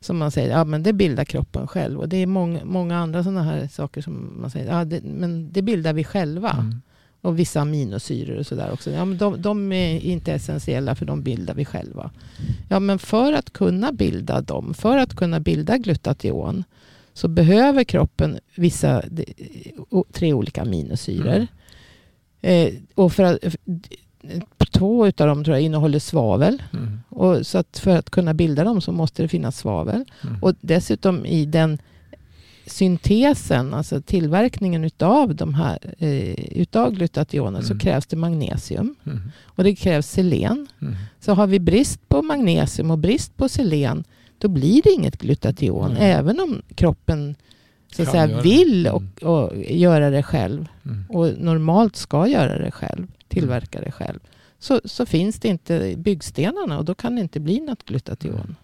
Som 0.02 0.18
man 0.18 0.32
säger, 0.32 0.50
ja 0.52 0.64
men 0.64 0.84
det 0.84 0.94
bildar 0.94 1.26
kroppen 1.26 1.68
själv. 1.68 2.00
Och 2.00 2.10
det 2.10 2.18
är 2.18 2.28
många, 2.28 2.66
många 2.66 2.98
andra 2.98 3.24
sådana 3.24 3.44
här 3.44 3.68
saker 3.68 4.02
som 4.02 4.34
man 4.42 4.50
säger, 4.50 4.72
ja 4.78 4.86
det, 4.86 5.04
men 5.04 5.52
det 5.52 5.62
bildar 5.62 5.94
vi 5.94 6.04
själva. 6.04 6.52
Mm. 6.52 6.82
Och 7.22 7.40
vissa 7.40 7.62
aminosyror 7.62 8.38
och 8.40 8.46
sådär 8.46 8.72
också. 8.72 8.92
Ja, 8.92 9.06
men 9.06 9.18
de, 9.18 9.42
de 9.42 9.72
är 9.72 10.00
inte 10.00 10.34
essentiella 10.34 10.96
för 10.96 11.06
de 11.06 11.22
bildar 11.24 11.54
vi 11.54 11.66
själva. 11.66 12.12
Ja 12.70 12.80
men 12.80 13.00
för 13.00 13.34
att 13.34 13.54
kunna 13.54 13.92
bilda 13.92 14.42
dem, 14.42 14.74
för 14.74 14.98
att 14.98 15.16
kunna 15.16 15.40
bilda 15.40 15.78
glutation 15.78 16.64
så 17.20 17.28
behöver 17.28 17.84
kroppen 17.84 18.40
vissa, 18.56 19.04
tre 20.12 20.34
olika 20.34 20.62
aminosyror. 20.62 21.36
Mm. 21.36 21.48
Eh, 22.42 22.74
och 22.96 23.14
för 23.14 23.24
att, 23.24 23.38
två 24.72 25.08
utav 25.08 25.28
dem 25.28 25.44
tror 25.44 25.56
jag 25.58 25.64
innehåller 25.66 26.00
svavel. 26.00 26.64
Mm. 26.74 27.00
Och 27.10 27.48
så 27.48 27.58
att 27.58 27.80
för 27.80 27.98
att 27.98 28.10
kunna 28.10 28.34
bilda 28.34 28.64
dem 28.64 28.82
så 28.82 28.92
måste 28.92 29.22
det 29.22 29.28
finnas 29.28 29.58
svavel. 29.58 30.06
Mm. 30.24 30.44
Och 30.44 30.54
dessutom 30.62 31.26
i 31.26 31.46
den 31.46 31.78
syntesen, 32.66 33.74
alltså 33.74 34.02
tillverkningen 34.02 34.84
utav 34.84 35.36
de 35.36 35.54
här 35.54 35.78
eh, 35.98 36.34
utav 36.62 36.92
glutationer 36.94 37.62
så 37.62 37.74
Mm. 37.74 37.80
krävs 37.80 38.06
det 38.08 38.16
magnesium 38.18 38.96
Mm. 39.06 39.20
och 39.46 39.64
det 39.64 39.76
krävs 39.76 40.08
selen. 40.08 40.68
Mm. 40.82 40.96
Så 41.20 41.34
har 41.34 41.48
vi 41.48 41.60
brist 41.60 42.10
på 42.10 42.22
magnesium 42.22 42.92
och 42.92 42.98
brist 43.00 43.38
på 43.38 43.50
selen 43.50 44.04
då 44.40 44.48
blir 44.48 44.82
det 44.82 44.92
inget 44.92 45.18
glutation 45.22 45.92
Mm. 45.92 46.02
även 46.04 46.40
om 46.40 46.62
kroppen 46.76 47.36
så 47.96 48.02
att 48.02 48.12
säga, 48.12 48.42
vill 48.42 48.88
Mm. 48.88 48.96
och, 49.22 49.24
och 49.24 49.58
göra 49.58 50.10
det 50.10 50.24
själv 50.24 50.68
Mm. 50.86 51.06
och 51.10 51.28
normalt 51.38 51.96
ska 51.96 52.28
göra 52.28 52.58
det 52.60 52.72
själv, 52.72 53.08
tillverka 53.28 53.82
det 53.82 53.92
själv. 53.92 54.20
Så, 54.60 54.82
så 54.86 55.06
finns 55.06 55.40
det 55.40 55.48
inte 55.48 55.94
byggstenarna 55.98 56.78
och 56.78 56.86
då 56.86 56.96
kan 56.96 57.16
det 57.16 57.22
inte 57.22 57.40
bli 57.40 57.60
något 57.60 57.86
glutation. 57.86 58.56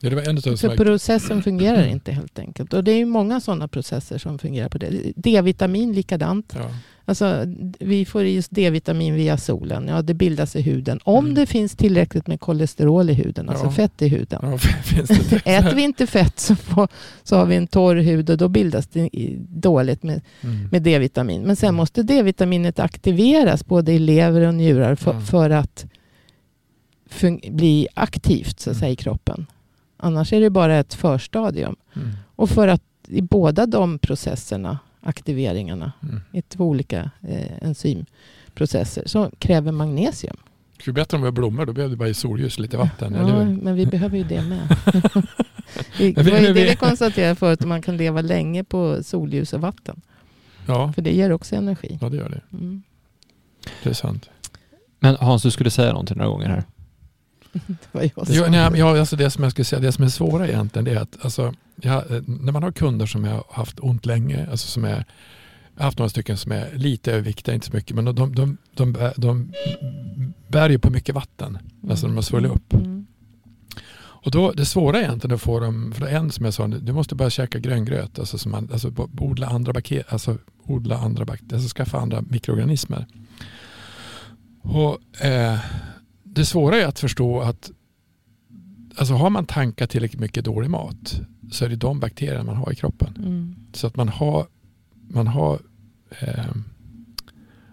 Ja, 0.00 0.10
en 0.22 0.38
utav 0.38 0.56
Så 0.56 0.76
processen 0.76 1.42
fungerar 1.42 1.86
inte 1.86 2.12
helt 2.12 2.38
enkelt. 2.38 2.72
Och 2.72 2.84
det 2.84 2.92
är 2.92 2.96
ju 2.96 3.04
många 3.04 3.40
sådana 3.40 3.68
processer 3.68 4.18
som 4.18 4.38
fungerar 4.38 4.68
på 4.68 4.78
det. 4.78 5.12
D-vitamin 5.16 5.92
likadant. 5.92 6.52
ja. 6.56 6.70
Alltså, 7.04 7.44
vi 7.80 8.04
får 8.04 8.24
i 8.24 8.38
oss 8.38 8.48
D-vitamin 8.48 9.14
via 9.14 9.36
solen. 9.36 9.88
Ja, 9.88 10.02
det 10.02 10.14
bildas 10.14 10.56
i 10.56 10.60
huden. 10.60 11.00
Om 11.04 11.24
Mm. 11.24 11.34
det 11.34 11.46
finns 11.46 11.76
tillräckligt 11.76 12.26
med 12.26 12.40
kolesterol 12.40 13.10
i 13.10 13.12
huden, 13.12 13.48
alltså 13.48 13.64
Ja. 13.66 13.70
fett 13.70 14.02
i 14.02 14.08
huden. 14.08 14.38
Ja? 14.42 14.58
Äter 15.58 15.74
vi 15.74 15.82
inte 15.82 16.06
fett 16.06 16.38
så, 16.40 16.56
får, 16.56 16.88
så 17.22 17.36
har 17.36 17.46
vi 17.46 17.56
en 17.56 17.66
torr 17.66 17.96
hud 17.96 18.30
och 18.30 18.36
då 18.38 18.48
bildas 18.48 18.86
det 18.86 19.08
dåligt 19.48 20.02
med, 20.02 20.20
Mm. 20.40 20.68
med 20.72 20.82
D-vitamin. 20.82 21.42
Men 21.42 21.56
sen 21.56 21.68
Mm. 21.68 21.76
måste 21.76 22.02
D-vitaminet 22.02 22.78
aktiveras 22.78 23.66
både 23.66 23.92
i 23.92 23.98
lever 23.98 24.40
och 24.40 24.54
njurar 24.54 24.94
för, 24.94 25.14
Ja. 25.14 25.20
för 25.20 25.50
att 25.50 25.84
bli 27.50 27.88
aktivt 27.94 28.60
så 28.60 28.70
Mm. 28.70 28.80
säga, 28.80 28.90
i 28.92 28.96
kroppen. 28.96 29.46
Annars 29.96 30.32
är 30.32 30.40
det 30.40 30.50
bara 30.50 30.76
ett 30.78 30.94
förstadium. 30.94 31.76
Mm. 31.96 32.08
Och 32.36 32.50
för 32.50 32.68
att 32.68 32.82
i 33.08 33.22
båda 33.22 33.66
de 33.66 33.98
processerna, 33.98 34.78
aktiveringarna, 35.02 35.92
Mm. 36.02 36.20
i 36.32 36.42
två 36.42 36.64
olika 36.68 37.10
eh, 37.28 37.62
enzymprocesser, 37.62 39.02
så 39.06 39.30
kräver 39.38 39.72
magnesium. 39.72 40.36
Skulle 40.80 40.94
bättre 40.94 41.16
om 41.16 41.22
vi 41.22 41.26
har 41.26 41.32
blommor, 41.32 41.66
då 41.66 41.72
behöver 41.72 41.90
vi 41.90 41.96
bara 41.96 42.08
i 42.08 42.14
solljus 42.14 42.56
och 42.56 42.62
lite 42.62 42.76
vatten, 42.76 43.12
Ja, 43.14 43.20
eller 43.20 43.44
men 43.44 43.74
vi 43.74 43.86
behöver 43.86 44.16
ju 44.18 44.24
det 44.24 44.42
med. 44.42 44.68
det 45.98 46.16
var 46.16 46.38
ju 46.38 46.46
det 46.46 46.52
vi- 46.52 46.68
vi 46.70 46.76
konstaterade 46.76 47.34
förut, 47.34 47.60
att 47.60 47.66
man 47.68 47.82
kan 47.82 47.96
leva 47.96 48.20
länge 48.20 48.64
på 48.64 49.02
solljus 49.02 49.52
och 49.52 49.60
vatten. 49.60 50.00
Ja, 50.66 50.92
För 50.92 51.02
det 51.02 51.12
ger 51.12 51.32
också 51.32 51.56
energi. 51.56 51.98
ja, 52.00 52.08
det 52.08 52.16
gör 52.16 52.28
det. 52.28 52.56
Mm. 52.56 52.82
Det 53.82 53.90
är 53.90 53.94
sant. 53.94 54.30
Men 55.00 55.16
Hans, 55.16 55.42
du 55.42 55.50
skulle 55.50 55.70
säga 55.70 55.90
någonting 55.92 56.16
några 56.16 56.30
gånger 56.30 56.48
här. 56.48 56.64
Det 57.92 57.92
var 57.92 58.02
jag 58.34 58.50
men 58.70 58.80
ja, 58.80 58.98
alltså 58.98 59.16
det 59.16 59.30
som 59.30 59.42
jag 59.42 59.52
skulle 59.52 59.64
säga, 59.64 59.80
det 59.80 59.92
som 59.92 60.04
är 60.04 60.08
svåra 60.08 60.48
egentligen, 60.48 60.84
det 60.84 60.90
är 60.90 61.00
att 61.00 61.24
alltså, 61.24 61.54
jag, 61.76 62.04
när 62.26 62.52
man 62.52 62.62
har 62.62 62.72
kunder 62.72 63.06
som 63.06 63.24
jag 63.24 63.32
har 63.32 63.44
haft 63.50 63.80
ont 63.80 64.06
länge, 64.06 64.46
alltså 64.50 64.68
som 64.68 64.84
är, 64.84 65.04
jag 65.74 65.80
har 65.80 65.84
haft 65.84 65.98
några 65.98 66.08
stycken 66.08 66.36
som 66.36 66.52
är 66.52 66.70
lite 66.74 67.12
överviktiga, 67.12 67.54
inte 67.54 67.66
så 67.66 67.76
mycket, 67.76 67.96
men 67.96 68.04
de, 68.04 68.14
de, 68.14 68.34
de, 68.34 68.56
de, 68.74 68.94
bär- 68.94 69.14
de 69.16 69.52
bär 70.48 70.70
ju 70.70 70.78
på 70.78 70.90
mycket 70.90 71.14
vatten, 71.14 71.58
alltså 71.90 72.06
de 72.06 72.14
har 72.14 72.22
svullit 72.22 72.52
upp. 72.52 72.72
Mm. 72.72 73.06
Och 74.24 74.30
då, 74.30 74.52
det 74.52 74.64
svåra 74.64 75.00
egentligen 75.00 75.34
att 75.34 75.42
få 75.42 75.60
dem, 75.60 75.92
för 75.92 76.06
en 76.06 76.30
som 76.30 76.44
jag 76.44 76.54
sa, 76.54 76.66
du 76.66 76.92
måste 76.92 77.14
börja 77.14 77.30
käka 77.30 77.58
gröngröt, 77.58 78.18
alltså, 78.18 78.38
som 78.38 78.52
man, 78.52 78.68
alltså 78.72 78.92
odla 79.18 79.46
andra 79.46 79.72
bakterier, 79.72 80.06
alltså 80.08 80.38
odla 80.64 80.96
andra 80.96 81.24
bakterier, 81.24 81.54
alltså 81.54 81.76
skaffa 81.76 81.98
andra 81.98 82.22
mikroorganismer. 82.22 83.06
Och 84.62 85.24
eh, 85.24 85.58
det 86.34 86.44
svåra 86.44 86.76
är 86.76 86.86
att 86.86 86.98
förstå 86.98 87.40
att 87.40 87.70
alltså 88.96 89.14
har 89.14 89.30
man 89.30 89.46
tankat 89.46 89.90
tillräckligt 89.90 90.20
mycket 90.20 90.44
dålig 90.44 90.70
mat 90.70 91.20
så 91.50 91.64
är 91.64 91.68
det 91.68 91.76
de 91.76 92.00
bakterierna 92.00 92.44
man 92.44 92.56
har 92.56 92.72
i 92.72 92.74
kroppen. 92.74 93.14
Mm. 93.16 93.54
Så 93.72 93.86
att 93.86 93.96
man 93.96 94.08
har, 94.08 94.46
man 95.08 95.26
har, 95.26 95.58
eh, 96.20 96.54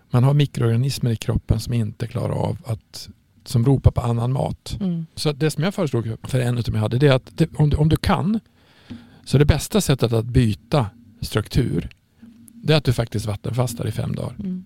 man 0.10 0.24
har 0.24 0.34
mikroorganismer 0.34 1.12
i 1.12 1.16
kroppen 1.16 1.60
som 1.60 1.74
inte 1.74 2.08
klarar 2.08 2.34
av 2.34 2.58
att, 2.66 3.10
som 3.46 3.66
ropar 3.66 3.92
på 3.92 4.02
annan 4.02 4.32
mat. 4.32 4.78
Mm. 4.82 5.06
Så 5.16 5.32
det 5.32 5.52
som 5.52 5.64
jag 5.64 5.74
föreslog 5.74 6.16
för 6.24 6.40
en 6.40 6.58
utav 6.58 6.72
mig 6.72 6.82
hade 6.82 6.98
det 6.98 7.08
är 7.08 7.14
att 7.14 7.38
det, 7.38 7.50
om, 7.56 7.70
du, 7.70 7.78
om 7.78 7.90
du 7.90 7.96
kan 7.96 8.40
så 9.26 9.38
det 9.38 9.46
bästa 9.46 9.82
sättet 9.82 10.14
att 10.14 10.26
byta 10.26 10.90
struktur 11.22 11.90
det 12.64 12.74
är 12.74 12.78
att 12.78 12.84
du 12.84 12.94
faktiskt 12.94 13.26
vattenfastar 13.26 13.88
i 13.88 13.92
fem 13.92 14.16
dagar. 14.16 14.36
Mm. 14.40 14.64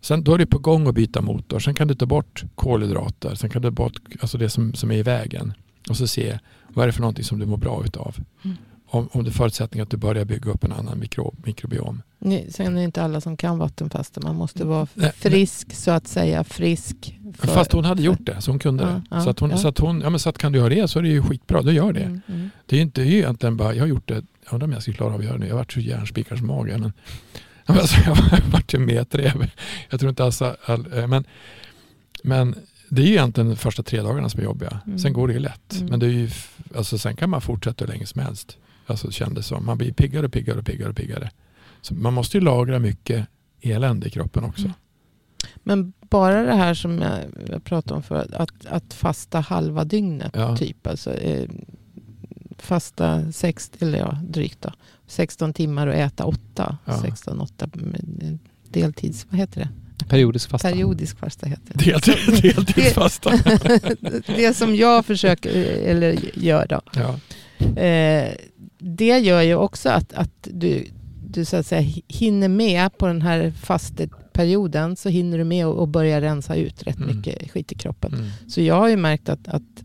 Sen 0.00 0.24
då 0.24 0.34
är 0.34 0.38
du 0.38 0.46
på 0.46 0.58
gång 0.58 0.88
att 0.88 0.94
byta 0.94 1.20
motor. 1.22 1.58
Sen 1.58 1.74
kan 1.74 1.88
du 1.88 1.94
ta 1.94 2.06
bort 2.06 2.42
kolhydrater. 2.54 3.34
Sen 3.34 3.50
kan 3.50 3.62
du 3.62 3.68
ta 3.68 3.72
bort 3.72 3.92
alltså 4.20 4.38
det 4.38 4.48
som, 4.50 4.74
som 4.74 4.90
är 4.90 4.94
i 4.96 5.02
vägen. 5.02 5.52
Och 5.88 5.96
så 5.96 6.06
se 6.06 6.38
vad 6.68 6.82
är 6.82 6.86
det 6.86 6.92
för 6.92 7.00
någonting 7.00 7.24
som 7.24 7.38
du 7.38 7.46
mår 7.46 7.56
bra 7.56 7.82
utav. 7.84 8.16
Mm. 8.44 8.56
om, 8.86 9.08
om 9.12 9.24
det 9.24 9.30
är 9.30 9.32
förutsättning 9.32 9.80
att 9.82 9.90
du 9.90 9.96
börjar 9.96 10.24
bygga 10.24 10.50
upp 10.50 10.64
en 10.64 10.72
annan 10.72 10.98
mikro, 10.98 11.34
mikrobiom. 11.44 12.02
Nej, 12.18 12.46
Sen 12.52 12.66
är 12.66 12.70
det 12.78 12.84
inte 12.84 13.02
alla 13.02 13.20
som 13.20 13.36
kan 13.36 13.58
vattenfasta. 13.58 14.20
Man 14.20 14.36
måste 14.36 14.64
vara 14.64 14.86
Nej, 14.94 15.12
frisk 15.14 15.72
så 15.74 15.90
att 15.90 16.06
säga. 16.08 16.44
Frisk. 16.44 17.18
för- 17.38 17.48
Fast 17.48 17.72
hon 17.72 17.84
hade 17.84 18.02
gjort 18.02 18.18
det, 18.26 18.40
så 18.40 18.50
hon 18.50 18.58
kunde 18.58 18.82
Ja, 18.82 18.88
det. 18.88 19.02
ja, 19.10 19.20
så, 19.20 19.30
att 19.30 19.38
hon, 19.40 19.50
ja. 19.50 19.56
så 19.58 19.68
att 19.68 19.78
hon, 19.78 20.00
ja 20.00 20.10
men 20.10 20.20
så 20.20 20.28
att 20.28 20.38
kan 20.38 20.52
du 20.52 20.58
göra 20.58 20.68
det 20.68 20.88
så 20.88 20.98
är 20.98 21.02
det 21.02 21.08
ju 21.08 21.22
skitbra, 21.22 21.62
då 21.62 21.72
gör 21.72 21.92
det. 21.92 22.00
Mm, 22.00 22.20
mm. 22.26 22.50
Det 22.66 22.76
är 22.76 22.78
ju 22.78 22.82
inte 22.82 23.00
det 23.00 23.06
är 23.06 23.10
ju 23.10 23.18
egentligen 23.18 23.56
bara, 23.56 23.74
jag 23.74 23.82
har 23.82 23.88
gjort 23.88 24.08
det, 24.08 24.14
jag 24.44 24.52
undrar 24.52 24.66
om 24.66 24.72
jag 24.72 24.82
skulle 24.82 24.96
klara 24.96 25.14
av 25.14 25.18
att 25.18 25.24
göra 25.24 25.34
det 25.34 25.40
nu. 25.40 25.46
Jag 25.46 25.54
har 25.54 25.58
varit 25.58 25.72
så 25.72 25.80
järnspikars 25.80 26.40
mage. 26.42 26.78
Men 26.78 26.92
alltså, 27.78 28.00
jag 28.00 28.14
har 28.14 28.50
varit 28.50 28.74
ju 28.74 28.78
metrev. 28.78 29.50
Jag 29.90 30.00
tror 30.00 30.10
inte 30.10 30.24
alls 30.24 30.42
all, 30.42 30.92
eh, 30.92 31.06
men, 31.06 31.24
men 32.22 32.54
det 32.88 33.02
är 33.02 33.06
ju 33.06 33.12
egentligen 33.12 33.50
de 33.50 33.56
första 33.56 33.82
tre 33.82 34.02
dagarna 34.02 34.28
som 34.28 34.40
är 34.40 34.44
jobbiga. 34.44 34.80
Mm. 34.86 34.98
Sen 34.98 35.12
går 35.12 35.28
det 35.28 35.34
ju 35.34 35.40
lätt. 35.40 35.72
Mm. 35.72 35.86
Men 35.86 36.00
det 36.00 36.06
är 36.06 36.10
ju, 36.10 36.30
alltså, 36.76 36.98
sen 36.98 37.16
kan 37.16 37.30
man 37.30 37.40
fortsätta 37.40 37.84
hur 37.84 37.92
länge 37.92 38.06
som 38.06 38.22
helst. 38.22 38.56
Alltså 38.86 39.10
kändes 39.10 39.46
som. 39.46 39.66
Man 39.66 39.78
blir 39.78 39.92
piggare 39.92 40.26
och 40.26 40.32
piggare 40.32 40.58
och 40.58 40.66
piggare 40.66 40.90
och 40.90 40.96
piggare. 40.96 41.30
Så 41.80 41.94
man 41.94 42.14
måste 42.14 42.36
ju 42.36 42.40
lagra 42.40 42.78
mycket 42.78 43.26
elände 43.60 44.06
i 44.06 44.10
kroppen 44.10 44.44
också. 44.44 44.62
Mm. 44.62 44.74
Men 45.56 45.92
bara 46.00 46.42
det 46.42 46.54
här 46.54 46.74
som 46.74 46.98
jag, 46.98 47.18
jag 47.48 47.64
pratade 47.64 47.94
om 47.94 48.02
förut. 48.02 48.32
Att, 48.32 48.66
att 48.66 48.94
fasta 48.94 49.40
halva 49.40 49.84
dygnet. 49.84 50.32
Ja. 50.34 50.56
Typ. 50.56 50.86
Alltså, 50.86 51.14
eh, 51.14 51.48
fasta 52.58 53.32
sex, 53.32 53.70
eller 53.78 53.98
ja, 53.98 54.18
drygt 54.28 54.62
då. 54.62 54.72
16 55.10 55.52
timmar 55.52 55.86
och 55.86 55.94
äta 55.94 56.24
8. 56.24 56.78
Ja. 56.84 57.00
16, 57.02 57.40
8 57.40 57.68
med 57.72 58.38
deltids... 58.68 59.26
Vad 59.30 59.40
heter 59.40 59.60
det? 59.60 59.68
Periodisk 60.08 60.50
fasta. 60.50 60.68
Periodisk 60.70 61.18
fasta 61.18 61.46
heter 61.46 61.74
det. 61.74 61.84
Deltid, 61.84 62.42
deltidsfasta. 62.42 63.30
det 64.26 64.56
som 64.56 64.74
jag 64.74 65.06
försöker, 65.06 65.50
eller 65.64 66.18
gör 66.34 66.66
då. 66.66 66.80
Ja. 66.94 67.18
Eh, 67.82 68.34
det 68.78 69.18
gör 69.18 69.42
ju 69.42 69.54
också 69.54 69.88
att, 69.88 70.12
att 70.12 70.48
du, 70.50 70.86
du 71.26 71.44
så 71.44 71.56
att 71.56 71.66
säga 71.66 71.92
hinner 72.08 72.48
med 72.48 72.98
på 72.98 73.06
den 73.06 73.22
här 73.22 73.50
fasteperioden 73.50 74.96
så 74.96 75.08
hinner 75.08 75.38
du 75.38 75.44
med 75.44 75.66
och 75.66 75.88
börja 75.88 76.20
rensa 76.20 76.54
ut 76.56 76.82
rätt 76.82 76.96
Mm. 76.96 77.16
mycket 77.16 77.50
skit 77.50 77.72
i 77.72 77.74
kroppen. 77.74 78.14
Mm. 78.14 78.28
Så 78.48 78.60
jag 78.60 78.74
har 78.74 78.88
ju 78.88 78.96
märkt 78.96 79.28
att, 79.28 79.48
att 79.48 79.84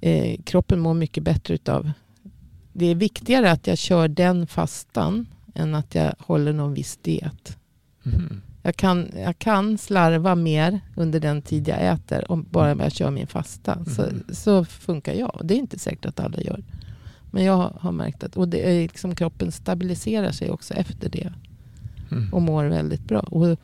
eh, 0.00 0.40
kroppen 0.44 0.78
mår 0.80 0.94
mycket 0.94 1.22
bättre 1.22 1.54
utav 1.54 1.90
det 2.78 2.86
är 2.86 2.94
viktigare 2.94 3.50
att 3.50 3.66
jag 3.66 3.78
kör 3.78 4.08
den 4.08 4.46
fastan 4.46 5.26
än 5.54 5.74
att 5.74 5.94
jag 5.94 6.14
håller 6.18 6.52
någon 6.52 6.74
viss 6.74 6.96
diet. 7.02 7.56
Mhm. 8.02 8.42
Jag 8.62 8.76
kan, 8.76 9.08
jag 9.16 9.38
kan 9.38 9.78
slarva 9.78 10.34
mer 10.34 10.80
under 10.96 11.20
den 11.20 11.42
tid 11.42 11.68
jag 11.68 11.82
äter 11.86 12.30
om 12.32 12.46
bara 12.50 12.68
jag 12.76 12.92
kör 12.92 13.10
min 13.10 13.26
fasta. 13.26 13.84
Så, 13.84 14.02
Mhm. 14.02 14.24
så 14.32 14.64
funkar 14.64 15.14
jag. 15.14 15.40
Det 15.44 15.54
är 15.54 15.58
inte 15.58 15.78
säkert 15.78 16.06
att 16.06 16.20
alla 16.20 16.40
gör. 16.40 16.62
Men 17.30 17.44
jag 17.44 17.72
har- 17.80 17.92
märkt 17.92 18.24
att 18.24 18.36
och 18.36 18.48
det 18.48 18.70
är 18.70 18.82
liksom, 18.82 19.14
kroppen 19.14 19.52
stabiliserar 19.52 20.32
sig 20.32 20.50
också 20.50 20.74
efter 20.74 21.08
det 21.08 21.32
Mm. 22.10 22.32
och 22.32 22.42
mår 22.42 22.64
väldigt 22.64 23.04
bra. 23.04 23.20
Och 23.20 23.56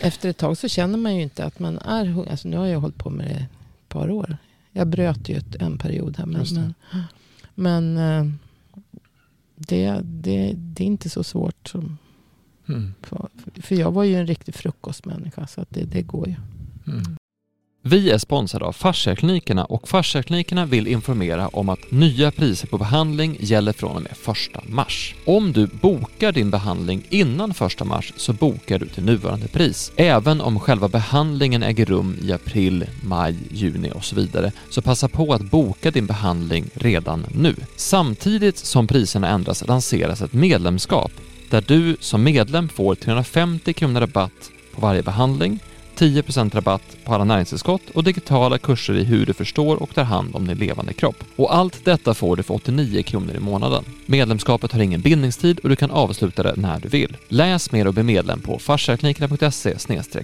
efter 0.00 0.28
ett 0.28 0.36
tag 0.36 0.56
så 0.58 0.68
känner 0.68 0.98
man 0.98 1.16
ju 1.16 1.22
inte 1.22 1.44
att 1.44 1.58
man 1.58 1.78
är 1.78 2.04
hungrig. 2.04 2.30
Alltså 2.30 2.48
nu 2.48 2.56
har 2.56 2.66
jag 2.66 2.80
hållit 2.80 2.96
på 2.98 3.10
med 3.10 3.26
det 3.26 3.32
ett 3.34 3.88
par 3.88 4.10
år. 4.10 4.36
Jag 4.72 4.86
bröt 4.88 5.28
ju 5.28 5.40
en 5.60 5.78
period 5.78 6.16
här. 6.18 6.26
Men. 6.26 6.74
Men, 7.56 7.96
eh, 7.96 8.26
det, 9.56 10.00
det, 10.04 10.52
det 10.56 10.82
är 10.84 10.86
inte 10.86 11.10
så 11.10 11.24
svårt. 11.24 11.68
Som, 11.68 11.98
Mm. 12.68 12.94
för, 13.02 13.28
för 13.62 13.74
jag 13.74 13.92
var 13.92 14.04
ju 14.04 14.14
en 14.16 14.26
riktig 14.26 14.54
frukostmänniska. 14.54 15.46
Så 15.46 15.60
att 15.60 15.70
det, 15.70 15.84
det 15.84 16.02
går 16.02 16.28
ju. 16.28 16.34
Mm. 16.86 17.02
Vi 17.88 18.10
är 18.10 18.18
sponsrade 18.18 18.64
av 18.64 18.72
Fasciaklinikerna 18.72 19.64
och 19.64 19.88
Fasciaklinikerna 19.88 20.66
vill 20.66 20.86
informera 20.86 21.48
om 21.48 21.68
att 21.68 21.90
nya 21.90 22.30
priser 22.30 22.66
på 22.68 22.78
behandling 22.78 23.36
gäller 23.40 23.72
från 23.72 23.96
och 23.96 24.02
med 24.02 24.12
1 24.56 24.68
mars. 24.68 25.14
Om 25.24 25.52
du 25.52 25.66
bokar 25.66 26.32
din 26.32 26.50
behandling 26.50 27.02
innan 27.10 27.50
1 27.50 27.86
mars 27.86 28.12
så 28.16 28.32
bokar 28.32 28.78
du 28.78 28.86
till 28.86 29.04
nuvarande 29.04 29.48
pris. 29.48 29.92
Även 29.96 30.40
om 30.40 30.60
själva 30.60 30.88
behandlingen 30.88 31.62
äger 31.62 31.86
rum 31.86 32.16
i 32.22 32.32
april, 32.32 32.84
maj, 33.02 33.36
juni 33.50 33.90
och 33.94 34.04
så 34.04 34.16
vidare 34.16 34.52
så 34.70 34.82
passa 34.82 35.08
på 35.08 35.34
att 35.34 35.50
boka 35.50 35.90
din 35.90 36.06
behandling 36.06 36.64
redan 36.74 37.26
nu. 37.34 37.54
Samtidigt 37.76 38.58
som 38.58 38.86
priserna 38.86 39.28
ändras 39.28 39.66
lanseras 39.66 40.22
ett 40.22 40.32
medlemskap 40.32 41.12
där 41.50 41.64
du 41.66 41.96
som 42.00 42.22
medlem 42.22 42.68
får 42.68 42.94
350 42.94 43.72
kronor 43.72 44.00
rabatt 44.00 44.50
på 44.74 44.80
varje 44.80 45.02
behandling 45.02 45.58
10% 45.96 46.54
rabatt 46.54 46.96
på 47.04 47.14
alla 47.14 47.24
näringstillskott 47.24 47.90
och 47.94 48.04
digitala 48.04 48.58
kurser 48.58 48.94
i 48.94 49.04
hur 49.04 49.26
du 49.26 49.32
förstår 49.32 49.82
och 49.82 49.94
tar 49.94 50.04
hand 50.04 50.36
om 50.36 50.46
din 50.46 50.58
levande 50.58 50.92
kropp. 50.92 51.24
Och 51.36 51.54
allt 51.54 51.84
detta 51.84 52.14
får 52.14 52.36
du 52.36 52.42
för 52.42 52.54
89 52.54 53.02
kronor 53.02 53.34
i 53.34 53.40
månaden. 53.40 53.84
Medlemskapet 54.06 54.72
har 54.72 54.80
ingen 54.80 55.00
bindningstid 55.00 55.58
och 55.58 55.68
du 55.68 55.76
kan 55.76 55.90
avsluta 55.90 56.42
det 56.42 56.54
när 56.56 56.80
du 56.80 56.88
vill. 56.88 57.16
Läs 57.28 57.72
mer 57.72 57.86
och 57.86 57.94
bli 57.94 58.02
medlem 58.02 58.40
på 58.40 58.58
fasciaklinikerna.se 58.58 59.76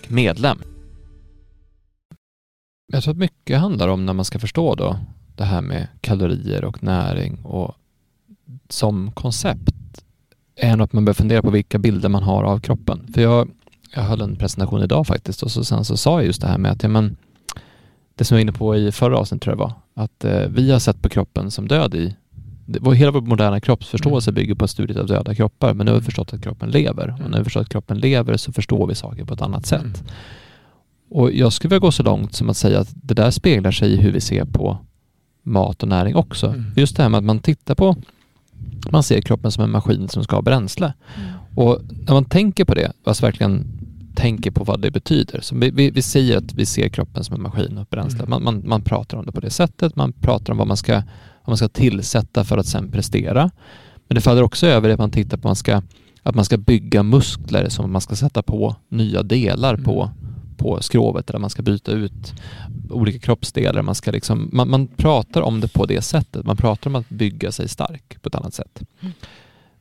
medlem. 0.08 0.58
Jag 2.92 3.02
tror 3.02 3.12
att 3.12 3.18
mycket 3.18 3.58
handlar 3.58 3.88
om 3.88 4.06
när 4.06 4.12
man 4.12 4.24
ska 4.24 4.38
förstå 4.38 4.74
då 4.74 4.96
det 5.36 5.44
här 5.44 5.60
med 5.60 5.88
kalorier 6.00 6.64
och 6.64 6.82
näring 6.82 7.38
och 7.44 7.74
som 8.68 9.12
koncept 9.12 10.04
är 10.56 10.76
nog 10.76 10.84
att 10.84 10.92
man 10.92 11.04
bör 11.04 11.12
fundera 11.12 11.42
på 11.42 11.50
vilka 11.50 11.78
bilder 11.78 12.08
man 12.08 12.22
har 12.22 12.44
av 12.44 12.58
kroppen. 12.58 13.12
För 13.14 13.22
jag 13.22 13.48
jag 13.94 14.02
höll 14.02 14.20
en 14.20 14.36
presentation 14.36 14.82
idag 14.82 15.06
faktiskt 15.06 15.42
och 15.42 15.50
så 15.50 15.64
sen 15.64 15.84
så 15.84 15.96
sa 15.96 16.18
jag 16.18 16.26
just 16.26 16.40
det 16.40 16.48
här 16.48 16.58
med 16.58 16.72
att 16.72 16.82
ja, 16.82 16.88
men, 16.88 17.16
det 18.14 18.24
som 18.24 18.34
jag 18.34 18.38
var 18.38 18.42
inne 18.42 18.58
på 18.58 18.76
i 18.76 18.92
förra 18.92 19.18
avsnittet 19.18 19.42
tror 19.42 19.52
jag 19.52 19.58
var, 19.58 19.72
att 19.94 20.24
eh, 20.24 20.48
vi 20.48 20.72
har 20.72 20.78
sett 20.78 21.02
på 21.02 21.08
kroppen 21.08 21.50
som 21.50 21.68
död 21.68 21.94
i 21.94 22.16
det, 22.66 22.94
hela 22.94 23.10
vår 23.10 23.20
moderna 23.20 23.60
kroppsförståelse 23.60 24.30
Mm. 24.30 24.34
bygger 24.34 24.54
på 24.54 24.68
studiet 24.68 24.98
av 24.98 25.06
döda 25.06 25.34
kroppar 25.34 25.74
men 25.74 25.86
nu 25.86 25.92
har 25.92 25.98
vi 25.98 26.04
förstått 26.04 26.34
att 26.34 26.42
kroppen 26.42 26.70
lever 26.70 27.14
och 27.24 27.30
när 27.30 27.38
vi 27.38 27.44
förstått 27.44 27.62
att 27.62 27.68
kroppen 27.68 27.98
lever 27.98 28.36
så 28.36 28.52
förstår 28.52 28.86
vi 28.86 28.94
saker 28.94 29.24
på 29.24 29.34
ett 29.34 29.42
annat 29.42 29.66
sätt. 29.66 29.82
Mm. 29.82 29.94
Och 31.10 31.32
jag 31.32 31.52
skulle 31.52 31.68
vilja 31.68 31.80
gå 31.80 31.92
så 31.92 32.02
långt 32.02 32.34
som 32.34 32.50
att 32.50 32.56
säga 32.56 32.80
att 32.80 32.88
det 32.94 33.14
där 33.14 33.30
speglar 33.30 33.70
sig 33.70 33.92
i 33.92 33.96
hur 33.96 34.12
vi 34.12 34.20
ser 34.20 34.44
på 34.44 34.78
mat 35.42 35.82
och 35.82 35.88
näring 35.88 36.16
också. 36.16 36.46
Mm. 36.46 36.64
Just 36.76 36.96
det 36.96 37.02
här 37.02 37.10
med 37.10 37.18
att 37.18 37.24
man 37.24 37.38
tittar 37.38 37.74
på, 37.74 37.96
man 38.90 39.02
ser 39.02 39.20
kroppen 39.20 39.50
som 39.50 39.64
en 39.64 39.70
maskin 39.70 40.08
som 40.08 40.24
ska 40.24 40.36
ha 40.36 40.42
bränsle. 40.42 40.92
Och 41.54 41.80
när 42.06 42.12
man 42.14 42.24
tänker 42.24 42.64
på 42.64 42.74
det, 42.74 42.92
alltså 43.04 43.26
verkligen 43.26 43.66
tänker 44.14 44.50
på 44.50 44.64
vad 44.64 44.80
det 44.80 44.90
betyder. 44.90 45.40
Så 45.40 45.56
vi, 45.56 45.70
vi, 45.70 45.90
vi 45.90 46.02
säger 46.02 46.38
att 46.38 46.54
vi 46.54 46.66
ser 46.66 46.88
kroppen 46.88 47.24
som 47.24 47.36
en 47.36 47.42
maskin 47.42 47.78
och 47.78 47.86
bränsle. 47.90 48.18
Mm. 48.18 48.30
Man, 48.30 48.44
man, 48.44 48.62
man 48.68 48.82
pratar 48.82 49.18
om 49.18 49.26
det 49.26 49.32
på 49.32 49.40
det 49.40 49.50
sättet. 49.50 49.96
Man 49.96 50.12
pratar 50.12 50.52
om 50.52 50.58
vad 50.58 50.66
man 50.66 50.76
ska, 50.76 50.92
vad 50.94 51.46
man 51.46 51.56
ska 51.56 51.68
tillsätta 51.68 52.44
för 52.44 52.58
att 52.58 52.66
sen 52.66 52.90
prestera. 52.90 53.50
Men 54.08 54.14
det 54.14 54.20
faller 54.20 54.42
också 54.42 54.66
över 54.66 54.90
att 54.90 54.98
man 54.98 55.10
tittar 55.10 55.36
på 55.36 55.40
att 55.40 55.44
man 55.44 55.56
ska, 55.56 55.82
att 56.22 56.34
man 56.34 56.44
ska 56.44 56.56
bygga 56.56 57.02
muskler 57.02 57.68
som 57.68 57.92
man 57.92 58.00
ska 58.00 58.16
sätta 58.16 58.42
på 58.42 58.76
nya 58.88 59.22
delar 59.22 59.74
Mm. 59.74 59.84
på, 59.84 60.10
på 60.62 60.82
skrovet 60.82 61.30
eller 61.30 61.38
man 61.38 61.50
ska 61.50 61.62
byta 61.62 61.92
ut 61.92 62.34
olika 62.90 63.18
kroppsdelar. 63.18 63.82
Man, 63.82 63.94
ska 63.94 64.10
liksom, 64.10 64.50
man, 64.52 64.70
man 64.70 64.86
pratar 64.86 65.42
om 65.42 65.60
det 65.60 65.68
på 65.68 65.86
det 65.86 66.02
sättet. 66.02 66.46
Man 66.46 66.56
pratar 66.56 66.90
om 66.90 66.96
att 66.96 67.08
bygga 67.08 67.52
sig 67.52 67.68
stark 67.68 68.22
på 68.22 68.28
ett 68.28 68.34
annat 68.34 68.54
sätt. 68.54 68.82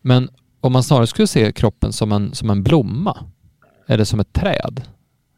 Men 0.01 0.29
om 0.61 0.73
man 0.73 0.83
snarare 0.83 1.07
skulle 1.07 1.27
se 1.27 1.51
kroppen 1.51 1.93
som 1.93 2.11
en, 2.11 2.33
som 2.33 2.49
en 2.49 2.63
blomma 2.63 3.17
eller 3.87 4.03
som 4.03 4.19
ett 4.19 4.33
träd 4.33 4.81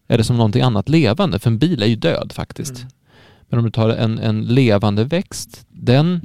eller 0.07 0.23
som 0.23 0.37
någonting 0.37 0.61
annat 0.61 0.89
levande, 0.89 1.39
för 1.39 1.49
en 1.49 1.57
bil 1.57 1.83
är 1.83 1.87
ju 1.87 1.95
död 1.95 2.31
faktiskt. 2.35 2.75
Mm. 2.77 2.87
Men 3.49 3.59
om 3.59 3.65
du 3.65 3.71
tar 3.71 3.89
en, 3.89 4.19
en 4.19 4.41
levande 4.41 5.03
växt, 5.03 5.65
den 5.69 6.21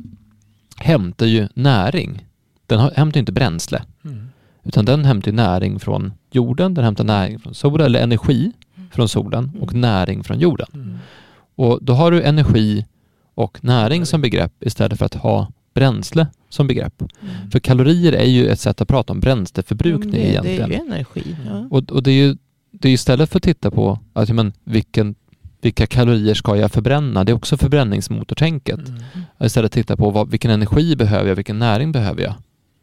hämtar 0.77 1.27
ju 1.27 1.49
näring. 1.55 2.27
Den 2.67 2.91
hämtar 2.95 3.21
inte 3.21 3.33
bränsle, 3.33 3.83
Mm. 4.05 4.29
utan 4.65 4.85
den 4.85 5.05
hämtar 5.05 5.33
näring 5.33 5.79
från 5.81 6.13
jorden, 6.31 6.75
den 6.75 6.85
hämtar 6.85 7.05
näring 7.05 7.39
från 7.39 7.55
solen, 7.55 7.87
eller 7.87 8.01
energi 8.01 8.53
från 8.91 9.09
solen 9.09 9.51
och 9.61 9.75
näring 9.75 10.25
från 10.25 10.39
jorden. 10.39 10.69
Mm. 10.75 10.99
Och 11.55 11.79
då 11.83 11.93
har 11.93 12.11
du 12.11 12.23
energi 12.23 12.87
och 13.35 13.65
näring 13.65 14.07
som 14.07 14.21
begrepp 14.21 14.53
istället 14.61 14.99
för 14.99 15.07
att 15.07 15.15
ha 15.15 15.49
bränsle 15.75 16.27
som 16.49 16.67
begrepp. 16.67 17.01
Mm. 17.01 17.51
För 17.51 17.59
kalorier 17.59 18.13
är 18.13 18.25
ju 18.25 18.49
ett 18.49 18.61
sätt 18.61 18.81
att 18.81 18.89
prata 18.89 19.13
om 19.13 19.21
bränsleförbrukning 19.21 20.13
det, 20.13 20.31
egentligen. 20.31 20.69
det 20.69 20.77
är 20.77 20.81
ju 20.81 20.87
energi. 20.87 21.37
Ja. 21.47 21.69
Och, 21.71 21.93
och 21.93 22.03
det 22.03 22.11
är 22.11 22.27
ju 22.27 22.37
det 22.71 22.89
är 22.89 22.93
istället 22.93 23.31
för 23.31 23.39
att 23.39 23.43
titta 23.43 23.71
på 23.71 23.99
att, 24.13 24.31
men, 24.31 24.53
vilken, 24.65 25.15
vilka 25.61 25.87
kalorier 25.87 26.35
ska 26.35 26.57
jag 26.57 26.73
förbränna? 26.73 27.25
Det 27.25 27.33
är 27.33 27.37
också 27.37 27.57
förbränningsmotortänket. 27.57 28.89
Mm. 28.89 29.03
Att 29.39 29.47
Istället 29.47 29.73
titta 29.73 29.97
på 29.97 30.11
vad, 30.11 30.31
vilken 30.31 30.51
energi 30.51 30.97
behöver 30.97 31.29
jag, 31.29 31.37
vilken 31.37 31.59
näring 31.59 31.93
behöver 31.93 32.23
jag? 32.23 32.35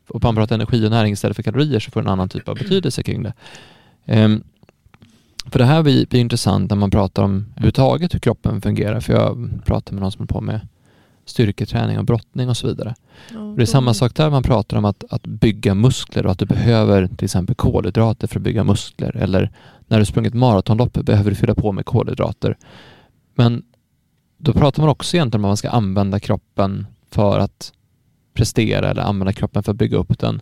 Och 0.09 0.23
man 0.23 0.35
pratar 0.35 0.55
energi 0.55 0.85
och 0.85 0.91
näring 0.91 1.13
istället 1.13 1.35
för 1.35 1.43
kalorier 1.43 1.79
så 1.79 1.91
får 1.91 2.01
en 2.01 2.07
annan 2.07 2.29
typ 2.29 2.49
av 2.49 2.55
betydelse 2.55 3.03
kring 3.03 3.23
det. 3.23 3.33
Ehm, 4.05 4.43
för 5.45 5.59
det 5.59 5.65
här 5.65 5.83
blir, 5.83 6.05
blir 6.05 6.19
intressant 6.19 6.69
när 6.69 6.77
man 6.77 6.91
pratar 6.91 7.23
om 7.23 7.45
överhuvudtaget 7.51 8.13
hur 8.13 8.19
kroppen 8.19 8.61
fungerar. 8.61 8.99
För 8.99 9.13
jag 9.13 9.49
pratar 9.65 9.93
med 9.93 10.01
någon 10.01 10.11
som 10.11 10.19
håller 10.19 10.27
på 10.27 10.41
med 10.41 10.67
styrketräning 11.25 11.99
och 11.99 12.05
brottning 12.05 12.49
och 12.49 12.57
så 12.57 12.67
vidare. 12.67 12.95
Ja, 13.33 13.39
Och 13.39 13.55
det 13.55 13.63
är 13.63 13.65
samma 13.65 13.93
sak 13.93 14.15
där 14.15 14.29
man 14.29 14.43
pratar 14.43 14.77
om 14.77 14.85
att, 14.85 15.03
att 15.09 15.27
bygga 15.27 15.73
muskler 15.73 16.25
och 16.25 16.31
att 16.31 16.39
du 16.39 16.45
behöver 16.45 17.07
till 17.07 17.25
exempel 17.25 17.55
kolhydrater 17.55 18.27
för 18.27 18.39
att 18.39 18.43
bygga 18.43 18.63
muskler. 18.63 19.17
Eller 19.17 19.51
när 19.87 19.99
du 19.99 20.05
sprungit 20.05 20.33
maratonlopp 20.33 20.93
behöver 20.93 21.29
du 21.29 21.35
fylla 21.35 21.55
på 21.55 21.71
med 21.71 21.85
kolhydrater. 21.85 22.57
Men 23.35 23.63
då 24.37 24.53
pratar 24.53 24.83
man 24.83 24.89
också 24.89 25.17
egentligen 25.17 25.41
om 25.41 25.45
att 25.45 25.49
man 25.49 25.57
ska 25.57 25.69
använda 25.69 26.19
kroppen 26.19 26.87
för 27.11 27.39
att 27.39 27.73
prestera 28.33 28.89
eller 28.89 29.01
använda 29.01 29.33
kroppen 29.33 29.63
för 29.63 29.71
att 29.71 29.77
bygga 29.77 29.97
upp 29.97 30.19
den. 30.19 30.41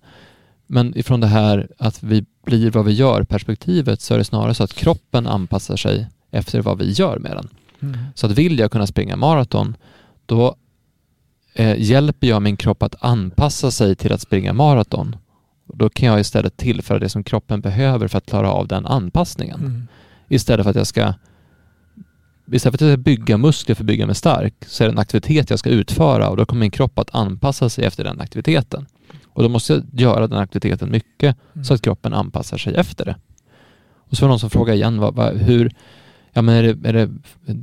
Men 0.67 0.97
ifrån 0.97 1.19
det 1.19 1.27
här 1.27 1.67
att 1.77 2.03
vi 2.03 2.25
blir 2.45 2.71
vad 2.71 2.85
vi 2.85 2.91
gör 2.91 3.23
perspektivet 3.23 4.01
så 4.01 4.13
är 4.13 4.17
det 4.17 4.23
snarare 4.23 4.53
så 4.53 4.63
att 4.63 4.73
kroppen 4.73 5.27
anpassar 5.27 5.75
sig 5.75 6.07
efter 6.31 6.61
vad 6.61 6.77
vi 6.77 6.91
gör 6.91 7.19
med 7.19 7.31
den. 7.31 7.49
Mm. 7.79 7.99
Så 8.15 8.25
att 8.25 8.31
vill 8.31 8.59
jag 8.59 8.71
kunna 8.71 8.87
springa 8.87 9.15
maraton, 9.15 9.75
då 10.25 10.55
eh, 11.53 11.81
hjälper 11.81 12.27
jag 12.27 12.41
min 12.41 12.57
kropp 12.57 12.83
att 12.83 13.03
anpassa 13.03 13.71
sig 13.71 13.95
till 13.95 14.13
att 14.13 14.21
springa 14.21 14.53
maraton. 14.53 15.15
Då 15.65 15.89
kan 15.89 16.09
jag 16.09 16.19
istället 16.19 16.57
tillföra 16.57 16.99
det 16.99 17.09
som 17.09 17.23
kroppen 17.23 17.61
behöver 17.61 18.07
för 18.07 18.17
att 18.17 18.25
klara 18.25 18.51
av 18.51 18.67
den 18.67 18.85
anpassningen. 18.85 19.59
Mm. 19.59 19.87
Istället 20.27 20.63
för 20.63 20.69
att 20.69 20.75
jag 20.75 20.87
ska 20.87 21.13
Istället 22.51 22.79
för 22.79 22.85
att 22.85 22.89
jag 22.89 22.99
ska 22.99 23.03
bygga 23.03 23.37
muskler 23.37 23.75
för 23.75 23.83
att 23.83 23.87
bygga 23.87 24.05
mig 24.05 24.15
stark 24.15 24.53
så 24.67 24.83
är 24.83 24.87
det 24.87 24.91
en 24.91 24.99
aktivitet 24.99 25.49
jag 25.49 25.59
ska 25.59 25.69
utföra 25.69 26.29
och 26.29 26.37
då 26.37 26.45
kommer 26.45 26.59
min 26.59 26.71
kropp 26.71 26.99
att 26.99 27.15
anpassa 27.15 27.69
sig 27.69 27.85
efter 27.85 28.03
den 28.03 28.21
aktiviteten. 28.21 28.85
Och 29.33 29.43
då 29.43 29.49
måste 29.49 29.73
jag 29.73 29.83
göra 29.91 30.27
den 30.27 30.39
aktiviteten 30.39 30.91
mycket 30.91 31.37
Mm. 31.53 31.65
så 31.65 31.73
att 31.73 31.81
kroppen 31.81 32.13
anpassar 32.13 32.57
sig 32.57 32.75
efter 32.75 33.05
det. 33.05 33.15
Och 33.95 34.17
så 34.17 34.21
var 34.25 34.27
det 34.27 34.31
någon 34.31 34.39
som 34.39 34.49
frågade 34.49 34.77
igen, 34.77 34.97
vad, 34.99 35.15
vad, 35.15 35.33
hur, 35.37 35.75
ja 36.33 36.41
men 36.41 36.55
är 36.55 36.63
det, 36.73 36.89
är 36.89 36.93
det 36.93 37.09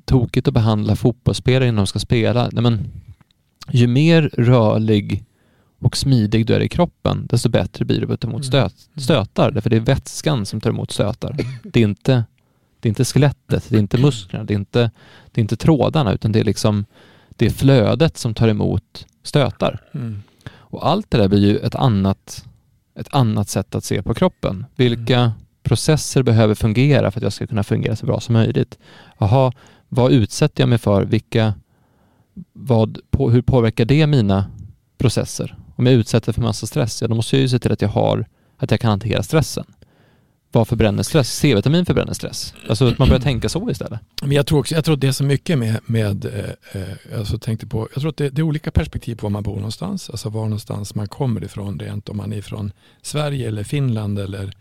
tokigt 0.04 0.48
att 0.48 0.54
behandla 0.54 0.96
fotbollsspelare 0.96 1.64
innan 1.68 1.76
de 1.76 1.86
ska 1.86 1.98
spela? 1.98 2.48
Nej 2.52 2.62
men, 2.62 2.90
ju 3.70 3.86
mer 3.86 4.30
rörlig 4.32 5.24
och 5.78 5.96
smidig 5.96 6.46
du 6.46 6.54
är 6.54 6.60
i 6.60 6.68
kroppen, 6.68 7.26
desto 7.30 7.48
bättre 7.48 7.84
blir 7.84 8.00
du 8.00 8.06
på 8.06 8.12
att 8.12 8.20
ta 8.20 8.28
emot 8.28 8.42
Mm. 8.42 8.48
stöt, 8.70 9.02
stötar. 9.02 9.50
Därför 9.50 9.70
det 9.70 9.76
är 9.76 9.80
vätskan 9.80 10.46
som 10.46 10.60
tar 10.60 10.70
emot 10.70 10.90
stötar. 10.90 11.36
Det 11.62 11.80
är 11.80 11.84
inte, 11.84 12.24
det 12.80 12.86
är 12.86 12.90
inte 12.90 13.04
skelettet, 13.04 13.64
det 13.68 13.76
är 13.76 13.80
inte 13.80 13.98
musklerna, 13.98 14.44
det 14.44 14.54
är 14.54 14.58
inte, 14.58 14.90
det 15.32 15.40
är 15.40 15.42
inte 15.42 15.56
trådarna, 15.56 16.12
utan 16.12 16.32
det 16.32 16.40
är 16.40 16.44
liksom 16.44 16.84
det 17.30 17.46
är 17.46 17.50
flödet 17.50 18.16
som 18.18 18.34
tar 18.34 18.48
emot 18.48 19.06
stötar. 19.22 19.80
Mm. 19.94 20.22
Och 20.70 20.88
allt 20.88 21.10
det 21.10 21.18
där 21.18 21.28
blir 21.28 21.40
ju 21.40 21.58
ett 21.58 21.74
annat, 21.74 22.44
ett 22.94 23.08
annat 23.14 23.48
sätt 23.48 23.74
att 23.74 23.84
se 23.84 24.02
på 24.02 24.14
kroppen. 24.14 24.66
Vilka 24.76 25.32
processer 25.62 26.22
behöver 26.22 26.54
fungera 26.54 27.10
för 27.10 27.20
att 27.20 27.22
jag 27.22 27.32
ska 27.32 27.46
kunna 27.46 27.62
fungera 27.62 27.96
så 27.96 28.06
bra 28.06 28.20
som 28.20 28.32
möjligt? 28.32 28.78
Jaha, 29.18 29.52
vad 29.88 30.12
utsätter 30.12 30.62
jag 30.62 30.68
mig 30.68 30.78
för? 30.78 31.04
Vilka, 31.04 31.54
vad, 32.52 32.98
på, 33.10 33.30
hur 33.30 33.42
påverkar 33.42 33.84
det 33.84 34.06
mina 34.06 34.50
processer? 34.98 35.56
Om 35.76 35.86
jag 35.86 35.94
utsätter 35.94 36.32
för 36.32 36.42
massa 36.42 36.66
stress, 36.66 37.02
ja 37.02 37.08
då 37.08 37.14
måste 37.14 37.36
jag 37.36 37.42
ju 37.42 37.48
se 37.48 37.58
till 37.58 37.72
att 37.72 37.82
jag 37.82 37.88
har, 37.88 38.26
att 38.56 38.70
jag 38.70 38.80
kan 38.80 38.90
hantera 38.90 39.22
stressen. 39.22 39.64
Vad 40.52 40.68
förbränner 40.68 41.02
stress? 41.02 41.32
C-vitamin 41.32 41.86
förbränner 41.86 42.12
stress. 42.12 42.54
Alltså 42.68 42.88
att 42.88 42.98
man 42.98 43.08
börjar 43.08 43.20
tänka 43.20 43.48
så 43.48 43.70
istället. 43.70 44.00
Men 44.22 44.32
jag 44.32 44.46
tror 44.46 44.58
också, 44.58 44.74
jag 44.74 44.84
tror 44.84 44.94
att 44.94 45.00
det 45.00 45.08
är 45.08 45.12
så 45.12 45.24
mycket 45.24 45.58
med, 45.58 45.80
med 45.86 46.24
eh, 46.24 46.80
eh 46.82 47.18
alltså 47.18 47.38
tänkte 47.38 47.66
på, 47.66 47.88
jag 47.94 48.00
tror 48.00 48.10
att 48.10 48.16
det, 48.16 48.28
det 48.30 48.40
är 48.40 48.42
olika 48.42 48.70
perspektiv 48.70 49.14
på 49.16 49.26
var 49.26 49.30
man 49.30 49.42
bor 49.42 49.56
någonstans, 49.56 50.10
alltså 50.10 50.28
var 50.28 50.42
någonstans 50.42 50.94
man 50.94 51.08
kommer 51.08 51.44
ifrån 51.44 51.78
rent 51.78 52.08
om 52.08 52.16
man 52.16 52.32
är 52.32 52.42
från 52.42 52.72
Sverige 53.02 53.48
eller 53.48 53.64
Finland 53.64 54.18
eller, 54.18 54.52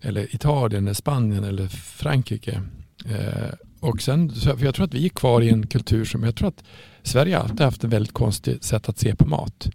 eller 0.00 0.34
Italien 0.34 0.84
eller 0.84 0.94
Spanien 0.94 1.44
eller 1.44 1.68
Frankrike. 1.68 2.62
Eh, 3.06 3.54
och 3.80 4.02
sen, 4.02 4.30
för 4.30 4.64
jag 4.64 4.74
tror 4.74 4.84
att 4.84 4.94
vi 4.94 5.04
är 5.04 5.08
kvar 5.08 5.40
i 5.40 5.48
en 5.48 5.66
kultur 5.66 6.04
som, 6.04 6.24
jag 6.24 6.36
tror 6.36 6.48
att 6.48 6.64
Sverige 7.02 7.38
alltid 7.38 7.60
haft 7.60 7.84
ett 7.84 7.90
väldigt 7.90 8.14
konstigt 8.14 8.64
sätt 8.64 8.88
att 8.88 8.98
se 8.98 9.14
på 9.14 9.28
mat. 9.28 9.68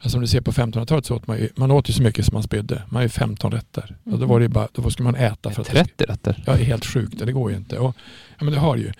Alltså 0.00 0.18
om 0.18 0.22
du 0.22 0.28
ser 0.28 0.40
på 0.40 0.52
1500-talet 0.52 1.06
så 1.06 1.16
åt 1.16 1.26
man 1.26 1.38
ju, 1.38 1.48
man 1.56 1.70
åt 1.70 1.88
ju 1.88 1.92
så 1.92 2.02
mycket 2.02 2.24
som 2.24 2.34
man 2.34 2.42
spydde. 2.42 2.82
Man 2.88 3.02
ju 3.02 3.08
15 3.08 3.52
rätter. 3.52 3.96
Och 4.04 4.18
då 4.18 4.26
var 4.26 4.40
det 4.40 4.44
ju 4.44 4.48
bara, 4.48 4.68
då 4.72 4.90
skulle 4.90 5.04
man 5.04 5.14
äta 5.14 5.50
för 5.50 5.62
att 5.62 5.68
det 5.68 5.84
30 5.84 6.04
rätter. 6.04 6.42
Ja, 6.46 6.52
det 6.52 6.60
är 6.60 6.64
helt 6.64 6.84
sjukt. 6.84 7.18
Det 7.18 7.32
går 7.32 7.50
ju 7.50 7.56
inte. 7.56 7.78
Och, 7.78 7.96
ja, 8.38 8.44
men 8.44 8.52
det 8.54 8.58
har 8.58 8.76
ju. 8.76 8.92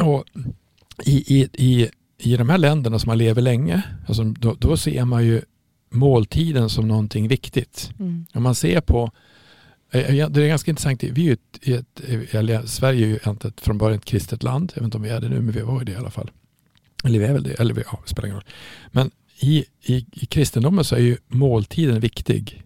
Och 0.00 0.24
i, 1.04 1.40
i, 1.40 1.48
i, 1.52 1.88
I 2.18 2.36
de 2.36 2.48
här 2.48 2.58
länderna 2.58 2.98
som 2.98 3.08
man 3.08 3.18
lever 3.18 3.42
länge, 3.42 3.82
alltså, 4.06 4.24
då, 4.24 4.56
då 4.58 4.76
ser 4.76 5.04
man 5.04 5.24
ju 5.24 5.42
måltiden 5.90 6.70
som 6.70 6.88
någonting 6.88 7.28
viktigt. 7.28 7.90
Mm. 7.98 8.26
Om 8.34 8.42
man 8.42 8.54
ser 8.54 8.80
på, 8.80 9.10
det 9.90 10.18
är 10.18 10.48
ganska 10.48 10.70
intressant, 10.70 11.02
vi 11.02 11.08
är 11.08 11.26
ju 11.26 11.32
ett, 11.32 11.68
ett, 11.68 12.34
eller 12.34 12.66
Sverige 12.66 13.06
är 13.06 13.08
ju 13.08 13.18
inte 13.26 13.48
ett, 13.48 13.60
från 13.60 13.78
början 13.78 13.98
ett 13.98 14.04
kristet 14.04 14.42
land, 14.42 14.72
jag 14.74 14.80
vet 14.80 14.84
inte 14.84 14.96
om 14.96 15.02
vi 15.02 15.10
är 15.10 15.20
det 15.20 15.28
nu, 15.28 15.40
men 15.40 15.50
vi 15.50 15.60
var 15.60 15.78
ju 15.78 15.84
det 15.84 15.92
i 15.92 15.96
alla 15.96 16.10
fall. 16.10 16.30
Eller 17.04 17.18
vi 17.18 17.24
är 17.24 17.32
väl 17.32 17.42
det, 17.42 17.60
eller 17.60 17.74
vi, 17.74 17.82
ja, 17.92 18.00
det 18.04 18.10
spelar 18.10 18.26
ingen 18.26 18.36
roll. 18.36 18.48
Men 18.92 19.10
i, 19.40 19.64
i, 19.82 20.06
i 20.12 20.26
kristendomen 20.26 20.84
så 20.84 20.94
är 20.94 21.00
ju 21.00 21.16
måltiden 21.28 22.00
viktig. 22.00 22.62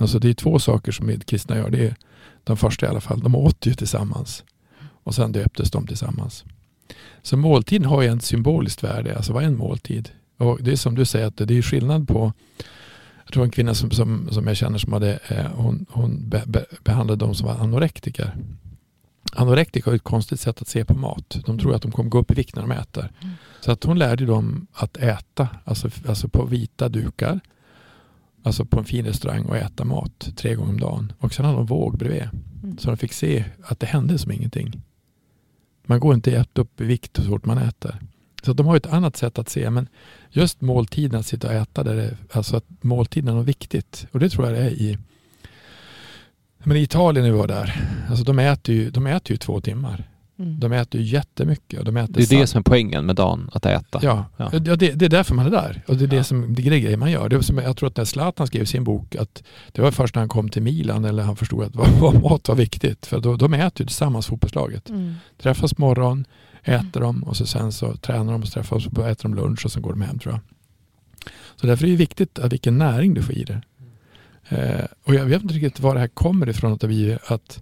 Alltså 0.00 0.18
det 0.18 0.28
är 0.28 0.34
två 0.34 0.58
saker 0.58 0.92
som 0.92 1.20
kristna 1.20 1.56
gör. 1.56 1.70
Det 1.70 1.86
är 1.86 1.96
de 2.44 2.56
första 2.56 2.86
i 2.86 2.88
alla 2.88 3.00
fall. 3.00 3.20
De 3.20 3.34
åt 3.34 3.66
ju 3.66 3.74
tillsammans. 3.74 4.44
Och 4.82 5.14
sen 5.14 5.32
döptes 5.32 5.70
de 5.70 5.86
tillsammans. 5.86 6.44
Så 7.22 7.36
måltiden 7.36 7.84
har 7.84 8.02
ju 8.02 8.08
ett 8.08 8.22
symboliskt 8.22 8.84
värde. 8.84 9.16
Alltså 9.16 9.32
vad 9.32 9.42
är 9.42 9.46
en 9.46 9.56
måltid? 9.56 10.10
Och 10.38 10.62
det 10.62 10.72
är 10.72 10.76
som 10.76 10.94
du 10.94 11.04
säger 11.04 11.26
att 11.26 11.36
det 11.36 11.58
är 11.58 11.62
skillnad 11.62 12.08
på 12.08 12.32
jag 13.26 13.32
tror 13.32 13.44
en 13.44 13.50
kvinna 13.50 13.74
som, 13.74 13.90
som, 13.90 14.28
som 14.30 14.46
jag 14.46 14.56
känner 14.56 14.78
som 14.78 14.92
hade, 14.92 15.18
eh, 15.28 15.46
hon, 15.54 15.86
hon 15.90 16.28
be, 16.28 16.42
be, 16.46 16.64
behandlade 16.84 17.24
de 17.24 17.34
som 17.34 17.46
var 17.46 17.54
anorektiker. 17.54 18.36
Anorektiker 19.32 19.90
har 19.90 19.96
ett 19.96 20.02
konstigt 20.02 20.40
sätt 20.40 20.62
att 20.62 20.68
se 20.68 20.84
på 20.84 20.94
mat. 20.94 21.36
De 21.46 21.58
tror 21.58 21.74
att 21.74 21.82
de 21.82 21.92
kommer 21.92 22.10
gå 22.10 22.18
upp 22.18 22.30
i 22.30 22.34
vikt 22.34 22.56
när 22.56 22.62
de 22.62 22.70
äter. 22.70 23.12
Mm. 23.22 23.34
Så 23.60 23.72
att 23.72 23.84
hon 23.84 23.98
lärde 23.98 24.26
dem 24.26 24.66
att 24.72 24.96
äta, 24.96 25.48
alltså, 25.64 25.90
alltså 26.08 26.28
på 26.28 26.44
vita 26.44 26.88
dukar. 26.88 27.40
Alltså 28.42 28.64
på 28.64 28.78
en 28.78 28.84
fin 28.84 29.04
restaurang 29.04 29.44
och 29.44 29.56
äta 29.56 29.84
mat 29.84 30.28
tre 30.36 30.54
gånger 30.54 30.70
om 30.70 30.80
dagen. 30.80 31.12
Och 31.18 31.34
sen 31.34 31.44
hade 31.44 31.56
de 31.56 31.66
våg 31.66 31.98
bredvid. 31.98 32.28
Mm. 32.62 32.78
Så 32.78 32.88
de 32.88 32.96
fick 32.96 33.12
se 33.12 33.44
att 33.62 33.80
det 33.80 33.86
hände 33.86 34.18
som 34.18 34.32
ingenting. 34.32 34.82
Man 35.86 36.00
går 36.00 36.14
inte 36.14 36.44
upp 36.54 36.80
i 36.80 36.84
vikt 36.84 37.16
så 37.16 37.22
fort 37.22 37.44
man 37.44 37.58
äter. 37.58 38.00
Så 38.42 38.52
de 38.52 38.66
har 38.66 38.76
ett 38.76 38.86
annat 38.86 39.16
sätt 39.16 39.38
att 39.38 39.48
se. 39.48 39.70
Men 39.70 39.88
just 40.30 40.60
måltiden, 40.60 41.20
att 41.20 41.26
sitta 41.26 41.46
och 41.48 41.54
äta, 41.54 41.84
där 41.84 41.96
det, 41.96 42.16
alltså 42.32 42.56
att 42.56 42.64
måltiden 42.80 43.28
är 43.28 43.34
något 43.34 43.46
viktigt. 43.46 44.06
Och 44.12 44.20
det 44.20 44.30
tror 44.30 44.46
jag 44.46 44.54
det 44.54 44.60
är 44.60 44.70
i 44.70 44.98
men 46.66 46.76
i 46.76 46.80
Italien 46.82 47.24
när 47.26 47.32
vi 47.32 47.38
var 47.38 47.46
där, 47.48 47.80
alltså 48.08 48.24
de 48.24 48.38
äter 48.38 48.74
ju, 48.74 48.90
de 48.90 49.06
äter 49.06 49.30
ju 49.30 49.36
två 49.36 49.60
timmar. 49.60 50.10
Mm. 50.38 50.60
De 50.60 50.72
äter 50.72 51.00
ju 51.00 51.06
jättemycket. 51.06 51.78
Och 51.78 51.84
de 51.84 51.96
äter 51.96 52.12
Det 52.14 52.20
är 52.20 52.20
det 52.20 52.36
salt. 52.36 52.48
som 52.50 52.58
är 52.58 52.62
poängen 52.62 53.06
med 53.06 53.16
dagen, 53.16 53.50
att 53.52 53.66
äta. 53.66 53.98
Ja, 54.02 54.24
Ja. 54.36 54.50
ja. 54.52 54.58
det, 54.58 54.92
det 54.92 55.04
är 55.04 55.08
därför 55.08 55.34
man 55.34 55.46
är 55.46 55.50
där. 55.50 55.82
Och 55.88 55.96
det 55.96 56.04
är 56.04 56.08
det 56.08 56.16
Ja. 56.16 56.24
som 56.24 56.54
det 56.54 56.66
är 56.66 56.90
det 56.90 56.96
man 56.96 57.10
gör. 57.10 57.28
Det 57.28 57.36
är 57.36 57.40
som, 57.40 57.58
jag 57.58 57.76
tror 57.76 57.86
att 57.88 57.96
när 57.96 58.04
Zlatan 58.04 58.46
skrev 58.46 58.64
sin 58.64 58.84
bok 58.84 59.16
att 59.16 59.42
det 59.72 59.82
var 59.82 59.90
först 59.90 60.14
när 60.14 60.20
han 60.22 60.28
kom 60.28 60.48
till 60.48 60.62
Milan 60.62 61.04
eller 61.04 61.22
han 61.22 61.36
förstod 61.36 61.64
att 61.64 61.74
vad, 61.76 61.88
vad 62.00 62.22
mat 62.22 62.48
var 62.48 62.54
viktigt. 62.54 63.06
För 63.06 63.20
då, 63.20 63.36
de 63.36 63.54
äter 63.54 63.80
ju 63.80 63.86
tillsammans 63.86 64.26
fotbollslaget. 64.26 64.88
Mm. 64.90 65.14
Träffas 65.42 65.78
morgon, 65.78 66.24
äter 66.64 67.00
de 67.00 67.24
och 67.24 67.36
så 67.36 67.46
sen 67.46 67.72
så 67.72 67.96
tränar 67.96 68.32
de 68.32 68.42
och 68.42 68.50
träffas 68.50 68.86
och 68.86 69.08
äter 69.08 69.22
de 69.28 69.34
lunch 69.34 69.64
och 69.64 69.72
sen 69.72 69.82
går 69.82 69.90
de 69.90 70.00
hem 70.02 70.18
tror 70.18 70.34
jag. 70.34 70.40
Så 71.60 71.66
därför 71.66 71.84
är 71.86 71.90
det 71.90 71.96
viktigt 71.96 72.38
att 72.38 72.52
vilken 72.52 72.78
näring 72.78 73.14
du 73.14 73.22
får 73.22 73.34
i 73.34 73.44
det. 73.44 73.62
Eh, 74.48 74.84
och 75.04 75.14
jag 75.14 75.24
vet 75.24 75.42
inte 75.42 75.54
riktigt 75.54 75.80
var 75.80 75.94
det 75.94 76.00
här 76.00 76.08
kommer 76.08 76.48
ifrån. 76.48 76.72
Att, 76.72 76.84
vi, 76.84 77.18
att 77.26 77.60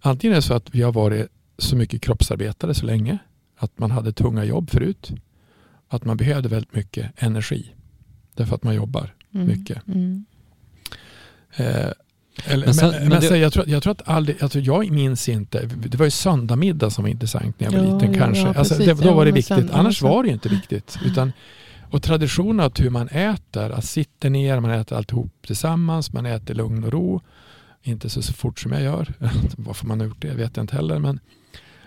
antingen 0.00 0.32
är 0.32 0.36
det 0.36 0.42
så 0.42 0.54
att 0.54 0.74
vi 0.74 0.82
har 0.82 0.92
varit 0.92 1.28
så 1.58 1.76
mycket 1.76 2.02
kroppsarbetare 2.02 2.74
så 2.74 2.86
länge. 2.86 3.18
Att 3.56 3.78
man 3.78 3.90
hade 3.90 4.12
tunga 4.12 4.44
jobb 4.44 4.70
förut. 4.70 5.10
Att 5.88 6.04
man 6.04 6.16
behövde 6.16 6.48
väldigt 6.48 6.74
mycket 6.74 7.12
energi. 7.16 7.74
Därför 8.34 8.54
att 8.54 8.62
man 8.62 8.74
jobbar 8.74 9.14
Mm. 9.34 9.46
mycket. 9.46 9.86
Mm. 9.88 10.24
Eh, 11.56 11.66
eller, 11.66 11.92
Men 12.46 12.60
men 12.60 12.74
sen- 12.74 12.90
men, 12.90 13.08
men 13.08 13.20
det- 13.20 13.26
så 13.28 13.36
jag, 13.36 13.52
tror, 13.52 13.68
jag 13.68 13.82
tror 13.82 13.90
att 13.92 14.08
aldrig, 14.08 14.42
alltså 14.42 14.58
jag 14.60 14.90
minns 14.90 15.28
inte, 15.28 15.66
det 15.66 15.98
var 15.98 16.04
ju 16.06 16.10
söndagmiddag 16.10 16.90
som 16.90 17.04
var 17.04 17.08
intressant 17.10 17.60
när 17.60 17.66
jag 17.72 17.78
var 17.78 17.88
Ja, 17.88 17.94
liten 17.94 18.12
ja, 18.14 18.18
kanske. 18.18 18.42
ja, 18.42 18.54
alltså, 18.54 18.74
det, 18.74 18.94
då 19.02 19.14
var 19.14 19.24
det 19.24 19.32
viktigt, 19.32 19.70
annars 19.70 20.02
var 20.02 20.22
det 20.22 20.28
inte 20.30 20.48
viktigt. 20.48 20.98
Utan, 21.04 21.32
och 21.90 22.02
traditionen 22.02 22.60
att 22.66 22.80
hur 22.80 22.90
man 22.90 23.08
äter, 23.08 23.70
att 23.70 23.84
sitta 23.84 24.28
ner, 24.28 24.60
man 24.60 24.70
äter 24.70 24.96
alltihop 24.96 25.32
tillsammans, 25.46 26.12
man 26.12 26.26
äter 26.26 26.54
lugn 26.54 26.84
och 26.84 26.92
ro. 26.92 27.20
Inte 27.82 28.08
så, 28.10 28.22
så 28.22 28.32
fort 28.32 28.58
som 28.60 28.72
jag 28.72 28.82
gör. 28.82 29.14
Varför 29.56 29.86
man 29.86 30.00
har 30.00 30.06
gjort 30.06 30.22
det 30.22 30.34
vet 30.34 30.56
jag 30.56 30.62
inte 30.64 30.76
heller. 30.76 30.98
Men 30.98 31.20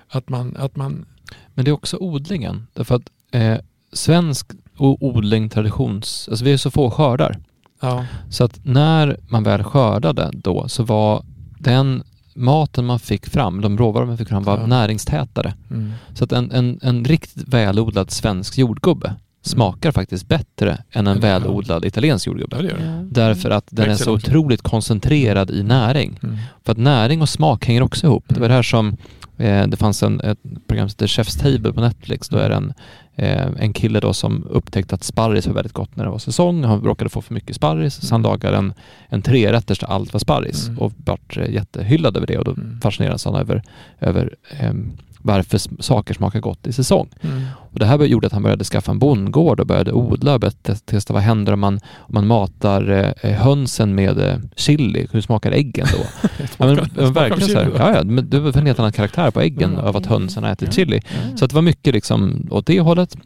att 0.08 0.30
man, 0.30 0.56
att 0.58 0.76
man 0.76 1.06
Men 1.54 1.66
det 1.66 1.72
är 1.72 1.74
också 1.76 1.98
odlingen. 1.98 2.68
Därför 2.74 2.96
att 2.96 3.10
eh, 3.32 3.58
svensk 3.94 4.52
odling, 4.78 5.50
traditions... 5.50 6.28
Alltså 6.30 6.46
vi 6.46 6.52
har 6.52 6.58
så 6.58 6.72
få 6.72 6.92
skördar. 6.92 7.40
ja, 7.82 8.06
Så 8.30 8.44
att 8.44 8.60
när 8.64 9.18
man 9.28 9.44
väl 9.44 9.64
skördade 9.64 10.30
då 10.34 10.68
så 10.68 10.84
var 10.84 11.24
den 11.60 12.04
maten 12.36 12.86
man 12.86 13.00
fick 13.00 13.26
fram, 13.30 13.62
de 13.62 13.78
råvaror 13.78 14.06
man 14.06 14.18
fick 14.18 14.28
fram 14.30 14.44
var 14.44 14.58
Ja. 14.60 14.66
näringstätare. 14.68 15.54
mm, 15.70 15.92
Så 16.14 16.24
att 16.24 16.32
en, 16.32 16.52
en, 16.52 16.80
en 16.82 17.06
riktigt 17.06 17.48
välodlad 17.48 18.12
svensk 18.12 18.58
jordgubbe 18.58 19.16
smakar 19.44 19.92
faktiskt 19.92 20.28
bättre 20.28 20.72
än 20.92 21.08
en 21.08 21.18
Mm. 21.18 21.22
Välodlad 21.22 21.86
italiensk 21.86 22.28
jordgubbe. 22.28 22.56
ja, 22.58 22.62
det 22.64 22.74
det. 22.74 23.08
Därför 23.12 23.50
att 23.50 23.68
den 23.72 23.90
är 23.90 23.96
så 23.96 24.12
otroligt 24.14 24.62
koncentrerad 24.62 25.52
i 25.52 25.64
näring. 25.64 26.20
Mm. 26.24 26.38
För 26.66 26.72
att 26.72 26.78
näring 26.78 27.22
och 27.22 27.30
smak 27.30 27.66
hänger 27.66 27.82
också 27.82 28.08
ihop. 28.08 28.24
Det 28.28 28.34
var 28.40 28.46
Mm. 28.46 28.50
det 28.50 28.56
här 28.56 28.64
som, 28.64 28.98
eh, 29.38 29.68
det 29.68 29.78
fanns 29.78 30.04
en, 30.04 30.20
ett 30.22 30.40
program 30.68 30.90
som 30.90 30.96
heter 30.96 31.08
Chef's 31.08 31.42
Table 31.42 31.74
på 31.74 31.82
Netflix. 31.82 32.30
Då 32.30 32.38
är 32.38 32.50
det 32.50 32.56
en, 32.56 32.74
eh, 33.16 33.48
en 33.60 33.74
kille 33.74 34.00
då 34.00 34.14
som 34.14 34.44
upptäckte 34.50 34.96
att 34.96 35.04
sparris 35.04 35.48
var 35.48 35.54
väldigt 35.54 35.74
gott 35.74 35.96
när 35.96 36.04
det 36.04 36.10
var 36.12 36.20
säsong. 36.20 36.64
Han 36.64 36.82
råkade 36.82 37.10
få 37.10 37.22
för 37.22 37.34
mycket 37.34 37.56
sparris 37.56 37.94
så 37.96 38.14
han 38.16 38.22
Mm. 38.22 38.32
lagade 38.32 38.58
en, 38.58 38.74
en 39.10 39.22
trerätters 39.22 39.80
där 39.80 39.88
allt 39.88 40.14
var 40.14 40.20
sparris 40.20 40.68
Mm. 40.68 40.80
och 40.80 40.94
vart 41.06 41.38
eh, 41.38 41.50
jättehyllad 41.50 42.18
över 42.18 42.28
det 42.28 42.38
och 42.38 42.46
då 42.46 42.52
Mm. 42.52 42.82
fascinerades 42.82 43.26
han 43.26 43.36
över, 43.36 43.64
över 44.00 44.36
ehm, 44.60 44.92
varför 45.26 45.82
saker 45.82 46.14
smakar 46.14 46.40
gott 46.40 46.68
i 46.68 46.74
säsong. 46.74 47.10
Mm. 47.22 47.42
Och 47.74 47.80
det 47.80 47.86
här 47.86 48.04
gjorde 48.06 48.28
att 48.28 48.34
han 48.34 48.44
började 48.44 48.64
skaffa 48.64 48.92
en 48.92 49.00
bondgård 49.00 49.60
och 49.60 49.68
började 49.68 49.92
odla 49.92 50.34
och 50.34 50.40
började 50.40 50.56
te- 50.58 50.76
testa 50.76 51.14
vad 51.14 51.22
händer 51.22 51.54
om 51.54 51.60
man, 51.60 51.74
om 51.98 52.14
man 52.14 52.28
matar 52.28 53.14
eh, 53.22 53.32
hönsen 53.32 53.96
med 53.96 54.20
eh, 54.20 54.36
chili. 54.56 55.08
Hur 55.12 55.22
smakar 55.22 55.52
äggen 55.52 55.88
då? 55.98 56.04
ja, 56.58 56.66
men, 56.66 56.90
men 56.96 57.14
verkligen 57.14 57.50
så 57.50 57.58
här, 57.60 57.72
ja, 57.78 57.96
ja, 57.96 58.04
men 58.04 58.30
det 58.30 58.40
var 58.40 58.58
en 58.58 58.66
helt 58.66 58.80
annan 58.80 58.92
karaktär 58.92 59.32
på 59.32 59.42
äggen 59.42 59.74
Mm. 59.74 59.86
av 59.86 59.98
att 59.98 60.06
hönsen 60.06 60.44
har 60.44 60.52
ätit 60.52 60.68
Ja. 60.68 60.72
chili. 60.74 61.02
Mm. 61.24 61.38
Så 61.38 61.46
att 61.46 61.52
det 61.52 61.56
var 61.56 61.62
mycket 61.62 61.94
liksom 61.94 62.48
åt 62.52 62.66
det 62.66 62.80
hållet. 62.80 63.18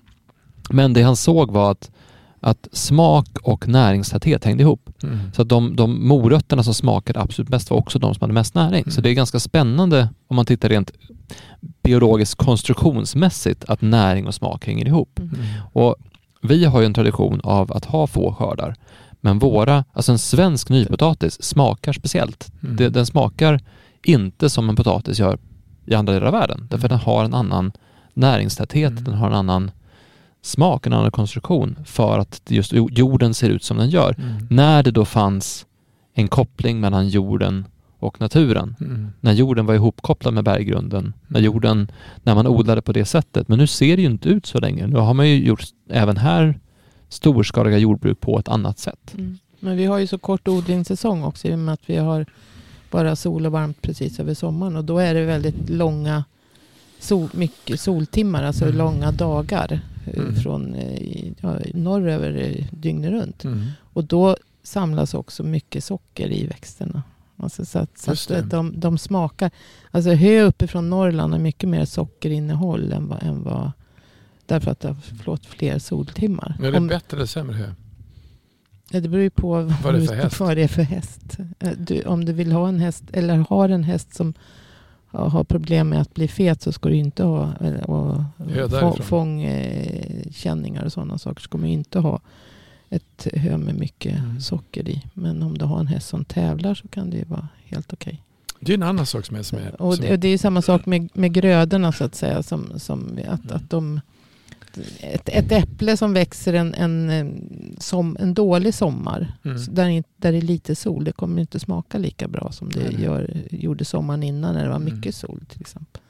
Men 0.70 0.94
det 0.94 1.02
han 1.02 1.16
såg 1.16 1.52
var 1.52 1.72
att, 1.72 1.92
att 2.40 2.68
smak 2.72 3.28
och 3.44 3.68
näringstäthet 3.68 4.46
hängde 4.46 4.64
ihop. 4.64 4.90
Mm. 5.04 5.20
Så 5.36 5.42
att 5.42 5.50
de, 5.50 5.76
de 5.76 6.08
morötterna 6.08 6.64
som 6.64 6.74
smakade 6.74 7.20
absolut 7.22 7.50
bäst 7.50 7.70
var 7.70 7.78
också 7.78 8.00
de 8.00 8.14
som 8.14 8.22
hade 8.22 8.34
mest 8.34 8.56
näring. 8.56 8.84
Så 8.84 8.92
Mm. 8.92 9.04
det 9.04 9.10
är 9.10 9.14
ganska 9.14 9.40
spännande 9.40 10.10
om 10.28 10.36
man 10.36 10.46
tittar 10.46 10.70
rent 10.70 10.92
biologiskt 11.84 12.36
konstruktionsmässigt 12.36 13.66
att 13.68 13.82
näring 13.82 14.28
och 14.28 14.36
smak 14.36 14.66
hänger 14.68 14.86
ihop. 14.88 15.20
Mm. 15.20 15.32
Och 15.74 15.96
vi 16.42 16.66
har 16.66 16.80
ju 16.80 16.86
en 16.86 16.94
tradition 16.94 17.42
av 17.44 17.74
att 17.74 17.86
ha 17.86 18.08
få 18.08 18.34
skördar. 18.34 18.76
Men 19.22 19.40
våra, 19.40 19.86
alltså 19.94 20.12
en 20.12 20.20
svensk 20.20 20.70
nypotatis 20.70 21.44
smakar 21.44 21.94
speciellt. 21.94 22.52
Mm. 22.64 22.94
Den 22.94 23.06
smakar 23.06 23.60
inte 24.04 24.50
som 24.50 24.70
en 24.70 24.76
potatis 24.76 25.20
gör 25.20 25.38
i 25.86 25.96
andra 25.96 26.14
delar 26.14 26.28
av 26.28 26.34
världen. 26.34 26.68
Därför 26.70 26.90
den 26.90 27.00
har 27.00 27.24
en 27.24 27.34
annan 27.34 27.72
näringstäthet, 28.14 28.92
Mm. 28.92 29.04
den 29.04 29.14
har 29.14 29.28
en 29.28 29.34
annan 29.34 29.72
smak, 30.42 30.86
en 30.86 30.94
annan 30.94 31.12
konstruktion 31.12 31.80
för 31.86 32.20
att 32.20 32.42
just 32.48 32.74
jorden 32.74 33.34
ser 33.34 33.50
ut 33.50 33.64
som 33.64 33.78
den 33.78 33.90
gör. 33.90 34.16
Mm. 34.20 34.48
När 34.50 34.84
det 34.84 34.92
då 34.92 35.06
fanns 35.06 35.66
en 36.14 36.28
koppling 36.28 36.80
mellan 36.80 37.10
jorden 37.10 37.66
och 38.00 38.22
naturen. 38.22 38.76
Mm. 38.82 39.08
När 39.22 39.34
jorden 39.34 39.66
var 39.66 39.74
ihopkopplad 39.74 40.34
med 40.34 40.44
berggrunden. 40.44 41.14
När 41.28 41.40
Mm. 41.40 41.46
jorden, 41.54 41.92
när 42.24 42.36
man 42.36 42.48
odlade 42.48 42.82
på 42.82 42.92
det 42.94 43.06
sättet. 43.06 43.48
Men 43.48 43.58
nu 43.58 43.68
ser 43.68 43.96
det 43.96 44.02
ju 44.02 44.10
inte 44.10 44.30
ut 44.30 44.46
så 44.46 44.60
länge. 44.60 44.88
Nu 44.88 44.96
har 44.96 45.14
man 45.14 45.30
ju 45.30 45.46
gjort 45.46 45.64
även 45.90 46.18
här 46.18 46.60
storskaliga 47.10 47.78
jordbruk 47.78 48.20
på 48.20 48.40
ett 48.40 48.48
annat 48.48 48.80
sätt. 48.80 49.14
Mm. 49.14 49.38
Men 49.60 49.78
vi 49.78 49.86
har 49.86 49.98
ju 49.98 50.08
så 50.08 50.18
kort 50.18 50.48
odlingssäsong 50.48 51.24
också 51.24 51.48
i 51.48 51.54
och 51.54 51.60
med 51.60 51.74
att 51.74 51.82
vi 51.90 51.96
har 51.98 52.26
bara 52.92 53.16
sol 53.16 53.46
och 53.46 53.52
varmt 53.52 53.82
precis 53.82 54.20
över 54.20 54.34
sommaren. 54.34 54.76
Och 54.76 54.86
då 54.86 54.98
är 55.00 55.14
det 55.14 55.26
väldigt 55.26 55.70
långa 55.70 56.24
sol, 57.00 57.30
mycket 57.34 57.80
soltimmar, 57.80 58.44
alltså 58.44 58.66
Mm. 58.66 58.78
långa 58.78 59.12
dagar. 59.12 59.80
eh, 60.06 60.20
Mm. 60.20 60.36
Från 60.36 60.74
eh, 60.76 61.32
ja, 61.42 61.56
norröver 61.74 62.36
eh, 62.36 62.66
dygnet 62.72 63.12
runt. 63.12 63.44
Mm. 63.44 63.66
Och 63.94 64.04
då 64.04 64.38
samlas 64.64 65.14
också 65.14 65.44
mycket 65.44 65.84
socker 65.84 66.32
i 66.32 66.48
växterna. 66.48 67.04
Alltså 67.38 67.66
så 67.66 67.80
att, 67.80 67.98
så 67.98 68.12
att 68.12 68.50
de, 68.50 68.80
de 68.80 68.98
smakar. 68.98 69.52
Alltså 69.92 70.12
hö 70.12 70.42
uppifrån 70.44 70.90
Norrland 70.90 71.34
har 71.34 71.40
mycket 71.40 71.70
mer 71.70 71.86
sockerinnehåll 71.86 72.92
än 72.92 73.08
vad, 73.08 73.24
än 73.24 73.44
vad 73.44 73.72
därför 74.46 74.72
att 74.72 74.80
det 74.80 74.88
har 74.88 74.96
flått 74.96 75.46
fler 75.46 75.80
soltimmar. 75.80 76.58
Är 76.64 76.72
det 76.72 76.78
Om- 76.78 76.88
bättre 76.88 77.18
eller 77.18 77.26
sämre 77.26 77.56
hö? 77.56 77.74
Ja, 78.92 79.00
det 79.00 79.10
beror 79.10 79.24
ju 79.24 79.30
på 79.30 79.50
Vad 79.84 79.96
är 79.96 80.00
det 80.00 80.16
häst? 80.16 80.40
vad 80.40 80.58
det 80.58 80.64
är 80.64 80.68
för 80.68 80.82
häst. 80.82 81.38
Eh, 81.60 81.72
Du, 81.78 82.02
om 82.04 82.26
du 82.26 82.34
vill 82.34 82.52
ha 82.52 82.68
en 82.68 82.80
häst 82.80 83.04
eller 83.14 83.46
har 83.50 83.70
en 83.70 83.84
häst 83.84 84.16
som 84.16 84.34
har 85.12 85.44
problem 85.44 85.90
med 85.90 86.02
att 86.02 86.14
bli 86.14 86.28
fet 86.28 86.62
så 86.62 86.72
ska 86.72 86.90
du 86.90 86.96
inte 86.96 87.24
ha 87.24 87.54
och, 87.86 88.22
få, 88.80 88.98
fångkänningar 89.04 90.84
och 90.86 90.94
sådana 90.94 91.18
saker. 91.18 91.42
ska 91.42 91.58
man 91.58 91.68
inte 91.70 92.00
ha 92.00 92.20
ett 92.90 93.28
hö 93.34 93.58
med 93.58 93.76
mycket 93.76 94.20
Mm. 94.20 94.40
socker 94.42 94.90
i. 94.90 95.04
Men 95.14 95.44
om 95.44 95.58
du 95.58 95.66
har 95.66 95.80
en 95.80 95.88
häst 95.88 96.08
som 96.08 96.26
tävlar 96.26 96.74
så 96.76 96.88
kan 96.88 97.10
det 97.10 97.18
ju 97.18 97.24
vara 97.26 97.48
helt 97.66 97.94
okej. 97.94 98.24
Det 98.60 98.72
är 98.72 98.78
en 98.78 98.84
annan 98.84 99.06
sak 99.06 99.26
som 99.26 99.36
är 99.36 99.44
som 99.44 99.58
är... 99.60 99.82
Och 99.82 99.98
det, 99.98 100.12
och 100.12 100.20
det 100.20 100.28
är 100.28 100.38
samma 100.38 100.62
sak 100.62 100.86
med, 100.86 101.10
med 101.14 101.34
grödorna 101.34 101.92
så 101.92 102.04
att 102.04 102.16
säga. 102.16 102.44
Som, 102.44 102.80
som 102.80 103.20
att, 103.28 103.44
Mm. 103.44 103.56
att 103.56 103.70
de, 103.70 104.02
ett, 105.00 105.30
ett 105.30 105.52
äpple 105.52 105.98
som 105.98 106.14
växer 106.14 106.54
en, 106.54 106.74
en, 106.74 107.32
som, 107.80 108.18
en 108.20 108.34
dålig 108.34 108.74
sommar. 108.74 109.34
Mm. 109.46 109.58
Där, 109.72 110.04
där 110.18 110.32
det 110.32 110.38
är 110.38 110.42
lite 110.42 110.76
sol. 110.76 111.04
Det 111.04 111.12
kommer 111.12 111.42
inte 111.42 111.60
smaka 111.60 111.98
lika 111.98 112.28
bra 112.28 112.52
som 112.52 112.70
det 112.70 112.92
gör, 113.00 113.38
gjorde 113.52 113.86
sommaren 113.86 114.24
innan 114.24 114.54
när 114.54 114.64
det 114.64 114.70
var 114.70 114.76
Mm. 114.76 114.96
mycket 114.96 115.16
sol 115.16 115.40
till 115.50 115.62
exempel. 115.62 116.02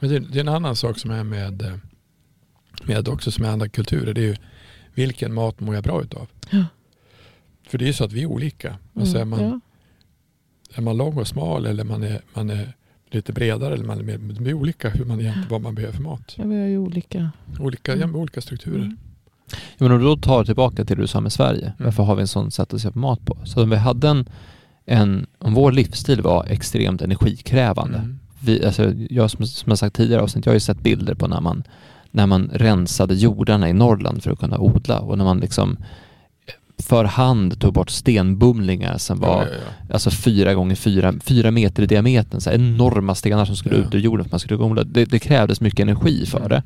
Men 0.00 0.10
det, 0.10 0.18
det 0.18 0.38
är 0.38 0.40
en 0.40 0.48
annan 0.48 0.76
sak 0.76 0.98
som 0.98 1.10
är 1.10 1.24
med, 1.24 1.62
eh, 1.62 1.74
med 2.84 3.08
också 3.08 3.30
som 3.30 3.44
är 3.44 3.48
andra 3.48 3.68
kulturer. 3.68 4.14
Det 4.14 4.20
är 4.20 4.26
ju 4.26 4.36
vilken 4.98 5.34
mat 5.34 5.60
mår 5.60 5.74
jag 5.74 5.84
bra 5.84 6.02
utav? 6.02 6.26
Ja. 6.50 6.64
För 7.68 7.78
det 7.78 7.84
är 7.84 7.86
ju 7.86 7.92
så 7.92 8.04
att 8.04 8.12
vi 8.12 8.22
är 8.22 8.26
olika. 8.26 8.76
Alltså 8.94 9.18
är, 9.18 9.24
man, 9.24 9.40
ja. 9.42 9.60
är 10.74 10.82
man 10.82 10.96
lång 10.96 11.16
och 11.18 11.26
smal 11.28 11.66
eller 11.66 11.84
man 11.84 12.02
är, 12.02 12.20
man 12.34 12.50
är 12.50 12.72
lite 13.10 13.32
bredare 13.32 13.74
eller 13.74 13.84
man 13.84 13.98
är 13.98 14.02
mer, 14.02 14.18
det 14.18 14.50
är 14.50 14.54
olika 14.54 14.88
hur 14.90 15.04
man 15.04 15.20
egentligen, 15.20 15.48
vad 15.48 15.60
man 15.60 15.74
behöver 15.74 15.94
för 15.94 16.02
mat. 16.02 16.34
ja, 16.36 16.44
vi 16.44 16.60
har 16.60 16.66
ju 16.66 16.78
olika. 16.78 17.30
Olika, 17.60 17.92
Mm. 17.92 18.10
ja, 18.14 18.18
olika 18.18 18.40
strukturer. 18.40 18.76
Mm. 18.84 18.96
Ja, 19.50 19.56
Men 19.78 19.92
om 19.92 19.98
du 19.98 20.04
då 20.04 20.16
tar 20.16 20.44
tillbaka 20.44 20.84
till 20.84 20.96
det 20.96 21.02
du 21.02 21.06
sa 21.06 21.20
med 21.20 21.32
Sverige, 21.32 21.62
Mm. 21.64 21.74
varför 21.78 22.02
har 22.02 22.14
vi 22.14 22.20
en 22.20 22.28
sån 22.28 22.50
sätt 22.50 22.74
att 22.74 22.80
se 22.80 22.90
på 22.90 22.98
mat 22.98 23.24
på? 23.24 23.38
Så 23.44 23.62
om 23.62 23.70
vi 23.70 23.76
hade 23.76 24.08
en, 24.08 24.28
en 24.86 25.26
om 25.38 25.54
vår 25.54 25.72
livsstil 25.72 26.20
var 26.22 26.44
extremt 26.46 27.02
energikrävande. 27.02 27.98
Mm. 27.98 28.18
Vi, 28.40 28.64
alltså, 28.64 28.92
jag 29.10 29.30
som, 29.30 29.46
som 29.46 29.70
jag 29.70 29.78
sagt 29.78 29.96
tidigare 29.96 30.22
avsnitt, 30.22 30.46
jag 30.46 30.50
har 30.50 30.56
ju 30.56 30.60
sett 30.60 30.80
bilder 30.80 31.14
på 31.14 31.28
när 31.28 31.40
man, 31.40 31.62
när 32.10 32.26
man 32.26 32.50
rensade 32.52 33.14
jordarna 33.14 33.68
i 33.68 33.72
Norrland 33.72 34.22
för 34.22 34.30
att 34.30 34.38
kunna 34.38 34.58
odla 34.58 34.98
och 35.00 35.18
när 35.18 35.24
man 35.24 35.40
liksom 35.40 35.76
för 36.82 37.04
hand 37.04 37.60
tog 37.60 37.72
bort 37.72 37.90
stenbumlingar 37.90 38.98
som 38.98 39.20
var 39.20 39.28
Ja, 39.42 39.48
ja, 39.50 39.56
ja. 39.88 39.92
alltså 39.94 40.10
fyra 40.10 40.54
gånger 40.54 40.74
fyra, 40.76 41.14
fyra 41.24 41.50
meter 41.50 41.82
i 41.82 41.86
diametern, 41.86 42.40
så 42.40 42.50
här 42.50 42.56
enorma 42.56 43.14
stenar 43.14 43.44
som 43.44 43.56
skulle 43.56 43.76
Ja. 43.76 43.82
ut 43.84 43.94
ur 43.94 43.98
jorden 43.98 44.24
för 44.24 44.28
att 44.28 44.32
man 44.32 44.40
skulle 44.40 44.56
odla. 44.64 44.84
Det, 44.84 45.04
det 45.04 45.18
krävdes 45.18 45.60
mycket 45.60 45.80
energi 45.80 46.26
för 46.26 46.38
Mm. 46.38 46.48
det. 46.48 46.62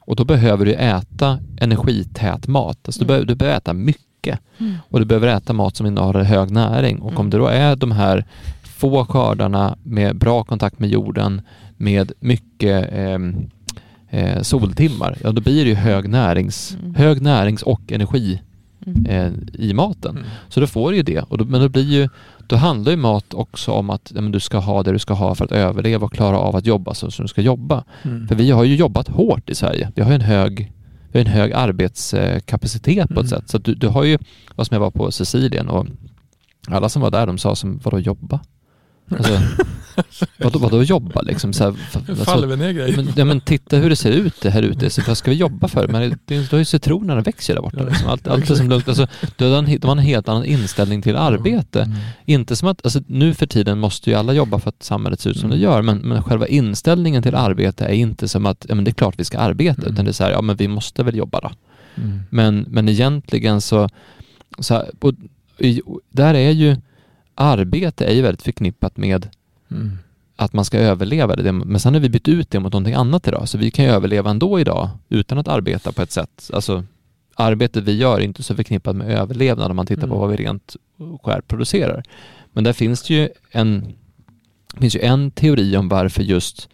Och 0.00 0.16
då 0.16 0.24
behöver 0.24 0.64
du 0.66 0.74
äta 0.74 1.38
energität 1.60 2.46
mat. 2.46 2.78
Alltså 2.86 2.98
du, 3.00 3.04
Mm. 3.04 3.06
behöver, 3.08 3.26
du 3.26 3.34
behöver 3.34 3.56
äta 3.56 3.72
mycket. 3.72 4.38
Och 4.88 4.98
du 5.00 5.04
behöver 5.06 5.28
äta 5.28 5.52
mat 5.52 5.76
som 5.76 5.86
innehåller 5.86 6.22
hög 6.22 6.50
näring. 6.50 6.98
Och 6.98 7.08
om 7.10 7.14
Mm. 7.16 7.30
det 7.30 7.36
då 7.38 7.46
är 7.46 7.76
de 7.76 7.90
här 7.92 8.24
få 8.64 9.04
skördarna 9.04 9.76
med 9.82 10.16
bra 10.16 10.44
kontakt 10.44 10.78
med 10.78 10.90
jorden, 10.90 11.42
med 11.76 12.12
mycket 12.20 12.88
ehm, 12.92 13.50
eh, 14.10 14.42
soltimmar, 14.42 15.18
ja 15.22 15.32
då 15.32 15.40
blir 15.40 15.64
det 15.64 15.70
ju 15.70 15.74
hög, 15.76 16.08
närings, 16.08 16.76
Mm. 16.80 16.94
hög 16.94 17.22
närings 17.22 17.62
och 17.62 17.92
energi 17.92 18.42
Mm. 18.86 19.06
eh, 19.06 19.32
i 19.66 19.74
maten. 19.74 20.10
Mm. 20.16 20.24
Så 20.48 20.60
då 20.60 20.66
får 20.66 20.90
du 20.90 20.96
ju 20.96 21.02
det. 21.02 21.20
Och 21.20 21.38
då, 21.38 21.44
men 21.44 21.60
då 21.60 21.68
blir 21.68 21.82
ju, 21.82 22.08
då 22.46 22.56
handlar 22.56 22.90
ju 22.92 22.96
mat 22.96 23.34
också 23.34 23.72
om 23.72 23.90
att 23.90 24.12
ja, 24.14 24.20
men 24.20 24.32
du 24.32 24.40
ska 24.40 24.58
ha 24.58 24.82
det 24.82 24.92
du 24.92 24.98
ska 24.98 25.14
ha 25.14 25.34
för 25.34 25.44
att 25.44 25.52
överleva 25.52 26.06
och 26.06 26.12
klara 26.12 26.38
av 26.38 26.56
att 26.56 26.66
jobba 26.66 26.94
så 26.94 27.10
som 27.10 27.22
du 27.24 27.28
ska 27.28 27.40
jobba. 27.40 27.84
Mm. 28.02 28.28
För 28.28 28.34
vi 28.34 28.50
har 28.50 28.64
ju 28.64 28.76
jobbat 28.76 29.08
hårt 29.08 29.50
i 29.50 29.54
Sverige. 29.54 29.92
Vi 29.94 30.02
har 30.02 30.10
ju 30.10 30.14
en 30.14 30.20
hög, 30.20 30.72
vi 31.12 31.18
har 31.18 31.24
en 31.26 31.32
hög 31.32 31.52
arbetskapacitet 31.52 33.08
på 33.08 33.20
ett 33.20 33.32
Mm. 33.32 33.40
sätt. 33.40 33.50
Så 33.50 33.56
att 33.56 33.64
du, 33.64 33.74
du 33.74 33.88
har 33.88 34.04
ju, 34.04 34.18
vad 34.54 34.66
som 34.66 34.74
jag 34.74 34.80
var 34.80 34.90
på 34.90 35.10
Sicilien 35.12 35.68
och 35.68 35.86
alla 36.68 36.88
som 36.88 37.02
var 37.02 37.10
där 37.10 37.26
de 37.26 37.38
sa 37.38 37.54
som, 37.56 37.80
vadå 37.84 37.98
jobba? 37.98 38.40
Alltså, 39.10 39.40
vadå, 40.38 40.58
vadå 40.58 40.82
jobba 40.82 41.22
liksom? 41.22 41.52
Så 41.52 41.64
här, 41.64 41.74
alltså, 42.08 42.24
faller 42.24 42.46
vi 42.46 42.56
ner 42.56 42.72
grejer. 42.72 42.96
men, 42.96 43.08
ja, 43.16 43.24
men 43.24 43.40
titta 43.40 43.76
hur 43.76 43.90
det 43.90 43.96
ser 43.96 44.10
ut 44.12 44.44
här 44.44 44.62
ute. 44.62 44.90
Så 44.90 45.02
vad 45.06 45.18
ska 45.18 45.30
vi 45.30 45.36
jobba 45.36 45.68
för? 45.68 45.88
Men 45.88 46.18
det, 46.24 46.50
då 46.50 46.56
är 46.56 46.58
ju 46.58 46.64
citronerna 46.64 47.20
växer 47.20 47.54
där 47.54 47.62
borta. 47.62 47.82
Liksom. 47.82 48.08
Allt, 48.08 48.28
allt 48.28 48.50
är 48.50 48.54
som 48.54 48.68
lugnt. 48.68 48.88
Alltså, 48.88 49.06
de, 49.36 49.44
har 49.52 49.58
en, 49.58 49.82
har 49.88 49.96
helt 49.96 50.28
annan 50.28 50.44
inställning 50.44 51.02
till 51.02 51.16
arbete. 51.16 51.82
Mm. 51.82 51.96
Inte 52.24 52.56
som 52.56 52.68
att, 52.68 52.84
alltså, 52.84 53.00
nu 53.06 53.34
för 53.34 53.46
tiden 53.46 53.78
måste 53.78 54.10
ju 54.10 54.16
alla 54.16 54.32
jobba 54.32 54.58
för 54.58 54.68
att 54.68 54.82
samhället 54.82 55.20
ser 55.20 55.30
ut 55.30 55.36
som 55.36 55.46
Mm. 55.46 55.58
det 55.58 55.64
gör, 55.64 55.82
men, 55.82 55.98
men 55.98 56.22
själva 56.22 56.46
inställningen 56.46 57.22
till 57.22 57.34
arbete 57.34 57.84
är 57.84 57.92
inte 57.92 58.28
som 58.28 58.46
att, 58.46 58.66
ja 58.68 58.74
men 58.74 58.84
det 58.84 58.90
är 58.90 58.92
klart 58.92 59.14
vi 59.20 59.24
ska 59.24 59.38
arbeta, 59.38 59.82
Mm. 59.82 59.92
utan 59.92 60.04
det 60.04 60.10
är 60.10 60.12
så 60.12 60.24
här, 60.24 60.30
ja 60.30 60.42
men 60.42 60.56
vi 60.56 60.68
måste 60.68 61.02
väl 61.02 61.16
jobba 61.16 61.40
då. 61.40 61.50
Mm. 61.96 62.20
Men, 62.30 62.66
men 62.68 62.88
egentligen 62.88 63.60
så, 63.60 63.88
så 64.58 64.74
här, 64.74 64.90
och, 65.00 65.12
i- 65.58 65.80
där 66.10 66.34
är 66.34 66.50
ju, 66.50 66.76
arbete 67.36 68.04
är 68.04 68.14
ju 68.14 68.22
väldigt 68.22 68.42
förknippat 68.42 68.96
med 68.96 69.28
Mm. 69.70 69.98
att 70.36 70.52
man 70.52 70.64
ska 70.64 70.78
överleva 70.78 71.36
det. 71.36 71.52
Men 71.52 71.80
sen 71.80 71.94
har 71.94 72.00
vi 72.00 72.08
bytt 72.08 72.28
ut 72.28 72.50
det 72.50 72.60
mot 72.60 72.72
någonting 72.72 72.94
annat 72.94 73.28
idag. 73.28 73.48
Så 73.48 73.58
vi 73.58 73.70
kan 73.70 73.84
ju 73.84 73.90
överleva 73.90 74.30
ändå 74.30 74.60
idag 74.60 74.88
utan 75.08 75.38
att 75.38 75.48
arbeta 75.48 75.92
på 75.92 76.02
ett 76.02 76.12
sätt. 76.12 76.50
Alltså 76.52 76.84
arbetet 77.34 77.84
vi 77.84 77.96
gör 77.96 78.16
är 78.16 78.20
inte 78.20 78.42
så 78.42 78.54
förknippat 78.54 78.96
med 78.96 79.10
överlevnad 79.10 79.70
om 79.70 79.76
man 79.76 79.86
tittar 79.86 80.06
på 80.06 80.14
Mm. 80.14 80.18
vad 80.20 80.30
vi 80.30 80.36
rent 80.36 80.76
och 80.98 81.24
skärt 81.24 81.48
producerar. 81.48 82.02
Men 82.52 82.64
där 82.64 82.72
finns 82.72 83.02
det 83.02 83.14
ju 83.14 83.28
en, 83.50 83.92
finns 84.80 84.96
ju 84.96 85.00
en 85.00 85.30
teori 85.30 85.76
om 85.76 85.88
varför 85.88 86.22
just 86.22 86.68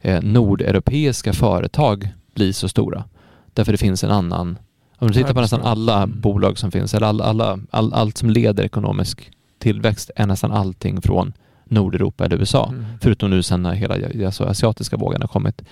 eh, 0.00 0.22
nordeuropeiska 0.22 1.32
företag 1.32 2.08
blir 2.34 2.52
så 2.52 2.68
stora. 2.68 3.04
Därför 3.52 3.72
det 3.72 3.78
finns 3.78 4.04
en 4.04 4.10
annan, 4.10 4.58
om 4.98 5.08
du 5.08 5.14
tittar 5.14 5.34
på 5.34 5.40
nästan 5.40 5.62
alla 5.62 6.02
Mm. 6.02 6.20
bolag 6.20 6.58
som 6.58 6.70
finns, 6.70 6.94
eller 6.94 7.06
alla, 7.06 7.24
alla, 7.24 7.58
all, 7.70 7.92
allt 7.92 8.18
som 8.18 8.30
leder 8.30 8.64
ekonomisk 8.64 9.30
tillväxt 9.64 10.10
är 10.16 10.26
nästan 10.26 10.52
allting 10.52 11.02
från 11.02 11.32
Nordeuropa 11.64 12.24
eller 12.24 12.36
USA. 12.36 12.68
Mm. 12.68 12.84
Förutom 13.00 13.30
nu 13.30 13.42
sen 13.42 13.62
när 13.62 13.74
hela 13.74 14.26
alltså, 14.26 14.44
asiatiska 14.44 14.96
vågen 14.96 15.20
har 15.20 15.28
kommit. 15.28 15.62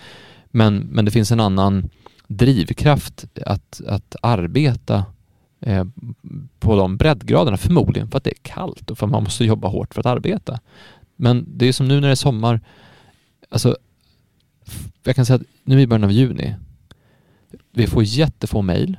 Men, 0.47 0.77
men 0.79 1.05
det 1.05 1.11
finns 1.11 1.33
en 1.33 1.41
annan 1.41 1.91
drivkraft 2.29 3.25
att, 3.47 3.81
att 3.87 4.17
arbeta 4.23 5.05
eh, 5.61 5.85
på 6.61 6.77
de 6.77 6.97
breddgraderna, 6.97 7.57
förmodligen 7.57 8.11
för 8.11 8.19
att 8.19 8.25
det 8.25 8.31
är 8.31 8.43
kallt 8.43 8.91
och 8.91 8.99
för 8.99 9.07
att 9.07 9.13
man 9.13 9.23
måste 9.23 9.45
jobba 9.45 9.69
hårt 9.69 9.95
för 9.95 10.01
att 10.01 10.07
arbeta. 10.07 10.61
Men 11.17 11.45
det 11.47 11.67
är 11.67 11.73
som 11.73 11.89
nu 11.89 11.95
när 11.95 12.09
det 12.09 12.13
är 12.13 12.15
sommar, 12.15 12.61
alltså 13.51 13.77
jag 15.05 15.17
kan 15.17 15.27
säga 15.27 15.37
att 15.37 15.47
nu 15.65 15.81
i 15.81 15.87
början 15.87 16.05
av 16.05 16.13
juni, 16.13 16.55
vi 17.73 17.87
får 17.87 18.03
jättefå 18.03 18.63
mejl. 18.63 18.97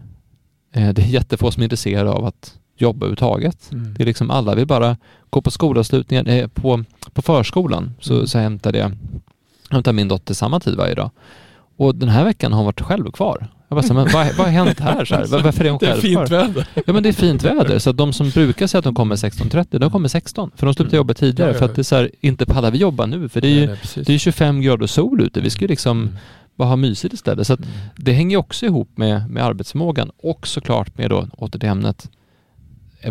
Eh, 0.71 0.93
det 0.93 1.01
är 1.01 1.07
jättefå 1.07 1.51
som 1.51 1.61
är 1.61 1.65
intresserade 1.65 2.09
av 2.09 2.25
att 2.25 2.59
jobba 2.77 2.97
överhuvudtaget. 3.05 3.69
Mm. 3.71 3.93
Det 3.93 4.03
är 4.03 4.05
liksom 4.05 4.31
alla 4.31 4.55
vill 4.55 4.67
bara 4.67 4.97
gå 5.29 5.41
på 5.41 5.51
skolavslutningar. 5.51 6.27
Eh, 6.27 6.47
på, 6.47 6.83
på 7.13 7.21
förskolan 7.21 7.93
så, 7.99 8.13
Mm. 8.13 8.27
så 8.27 8.37
hämtade 8.39 8.77
jag 8.77 8.91
hämtar 9.69 9.93
min 9.93 10.07
dotter 10.07 10.33
samma 10.33 10.59
tid 10.59 10.75
varje 10.75 10.95
dag. 10.95 11.09
Och 11.77 11.95
den 11.95 12.09
här 12.09 12.23
veckan 12.23 12.51
har 12.51 12.57
hon 12.57 12.65
varit 12.65 12.81
själv 12.81 13.11
kvar. 13.11 13.47
Jag 13.67 13.75
bara, 13.75 13.83
så, 13.87 13.93
men 13.93 14.07
vad, 14.13 14.27
vad 14.35 14.45
har 14.47 14.53
hänt 14.53 14.79
här? 14.79 15.05
Så 15.05 15.15
här? 15.15 15.25
Var- 15.27 15.39
Varför 15.41 15.65
är 15.65 15.69
hon 15.69 15.79
Det 15.79 15.85
är 15.85 15.91
själv 15.91 16.01
fint 16.01 16.27
kvar? 16.27 16.37
väder. 16.37 16.67
Ja 16.85 16.93
men 16.93 17.03
det 17.03 17.09
är 17.09 17.13
fint 17.13 17.43
väder. 17.43 17.79
Så 17.79 17.91
de 17.91 18.13
som 18.13 18.29
brukar 18.29 18.67
säga 18.67 18.79
att 18.79 18.83
de 18.85 18.95
kommer 18.95 19.15
16.30, 19.15 19.79
de 19.79 19.91
kommer 19.91 20.07
16. 20.07 20.51
För 20.55 20.65
de 20.65 20.73
slutar 20.73 20.89
Mm. 20.89 20.97
jobba 20.97 21.13
tidigare. 21.13 21.49
Ja, 21.49 21.53
ja, 21.55 21.59
För 21.59 21.65
ja. 21.65 21.69
att 21.69 21.75
det 21.75 21.81
är 21.81 21.83
så 21.83 21.95
här, 21.95 22.09
inte 22.21 22.45
pallar 22.45 22.71
vi 22.71 22.77
jobba 22.77 23.05
nu. 23.05 23.29
För 23.29 23.41
det 23.41 23.47
är 23.47 23.51
ju, 23.51 23.67
Nej, 23.67 23.77
det 23.95 24.13
är 24.13 24.17
25 24.17 24.61
grader 24.61 24.87
sol 24.87 25.21
ute. 25.21 25.41
Vi 25.41 25.49
ska 25.49 25.61
ju 25.61 25.67
liksom 25.67 26.01
Mm. 26.01 26.13
bara 26.55 26.67
ha 26.69 26.75
mysigt 26.75 27.13
istället. 27.13 27.47
Så 27.47 27.53
Mm. 27.53 27.65
det 27.97 28.13
hänger 28.13 28.37
också 28.37 28.65
ihop 28.65 28.89
med, 28.95 29.29
med 29.29 29.43
arbetsförmågan 29.43 30.11
och 30.23 30.47
såklart 30.47 30.97
med 30.97 31.09
då, 31.09 31.27
åter 31.37 31.59
till 31.59 31.69
ämnet, 31.69 32.09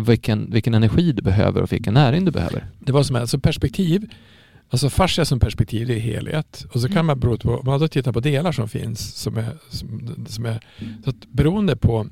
vilken, 0.01 0.51
vilken 0.51 0.73
energi 0.73 1.11
du 1.11 1.21
behöver 1.21 1.61
och 1.61 1.71
vilken 1.71 1.93
näring 1.93 2.25
du 2.25 2.31
behöver. 2.31 2.67
Det 2.79 2.91
var 2.91 3.03
som 3.03 3.15
alltså 3.15 3.39
perspektiv. 3.39 4.09
Alltså 4.69 4.89
fascia 4.89 5.25
som 5.25 5.39
perspektiv 5.39 5.87
det 5.87 5.95
är 5.95 5.99
helhet. 5.99 6.65
Och 6.73 6.81
så 6.81 6.87
kan 6.87 6.97
Mm. 6.97 7.05
man 7.05 7.19
bero 7.19 7.37
på, 7.37 7.49
om 7.57 7.65
man 7.65 7.79
då 7.79 7.87
tittar 7.87 8.11
på 8.11 8.19
delar 8.19 8.51
som 8.51 8.69
finns 8.69 9.15
som 9.15 9.37
är, 9.37 9.57
som, 9.69 10.15
som 10.29 10.45
är 10.45 10.59
så 11.03 11.09
att 11.09 11.25
beroende 11.31 11.75
på 11.75 12.07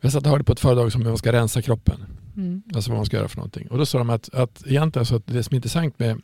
jag 0.00 0.12
satt 0.12 0.24
och 0.24 0.30
hörde 0.30 0.44
på 0.44 0.52
ett 0.52 0.60
föredrag 0.60 0.92
som 0.92 1.02
man 1.02 1.18
ska 1.18 1.32
rensa 1.32 1.62
kroppen. 1.62 2.04
Mm. 2.36 2.62
Alltså 2.74 2.90
vad 2.90 2.98
man 2.98 3.06
ska 3.06 3.16
göra 3.16 3.28
för 3.28 3.36
någonting. 3.36 3.68
Och 3.68 3.78
då 3.78 3.86
sa 3.86 3.98
de 3.98 4.10
att, 4.10 4.34
att 4.34 4.62
egentligen 4.66 5.06
så 5.06 5.16
att 5.16 5.26
det 5.26 5.42
som 5.42 5.54
är 5.54 5.56
intressant 5.56 5.98
med, 5.98 6.20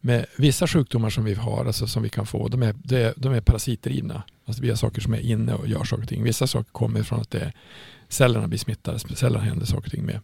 med 0.00 0.26
vissa 0.38 0.66
sjukdomar 0.66 1.10
som 1.10 1.24
vi 1.24 1.34
har, 1.34 1.64
alltså 1.64 1.86
som 1.86 2.02
vi 2.02 2.08
kan 2.08 2.26
få, 2.26 2.48
de 2.48 2.62
är, 2.62 2.74
de 2.84 2.96
är, 2.96 3.14
de 3.16 3.32
är 3.32 3.40
parasitdrivna. 3.40 4.22
Alltså 4.46 4.62
vi 4.62 4.68
har 4.68 4.76
saker 4.76 5.00
som 5.00 5.14
är 5.14 5.20
inne 5.20 5.54
och 5.54 5.68
gör 5.68 5.84
saker 5.84 6.02
och 6.02 6.08
ting. 6.08 6.22
Vissa 6.22 6.46
saker 6.46 6.70
kommer 6.72 7.02
från 7.02 7.20
att 7.20 7.30
det 7.30 7.40
är, 7.40 7.52
cellerna 8.08 8.48
blir 8.48 8.58
smittade, 8.58 8.98
cellerna 8.98 9.44
händer 9.44 9.66
saker 9.66 9.86
och 9.86 9.92
ting 9.92 10.04
med. 10.06 10.20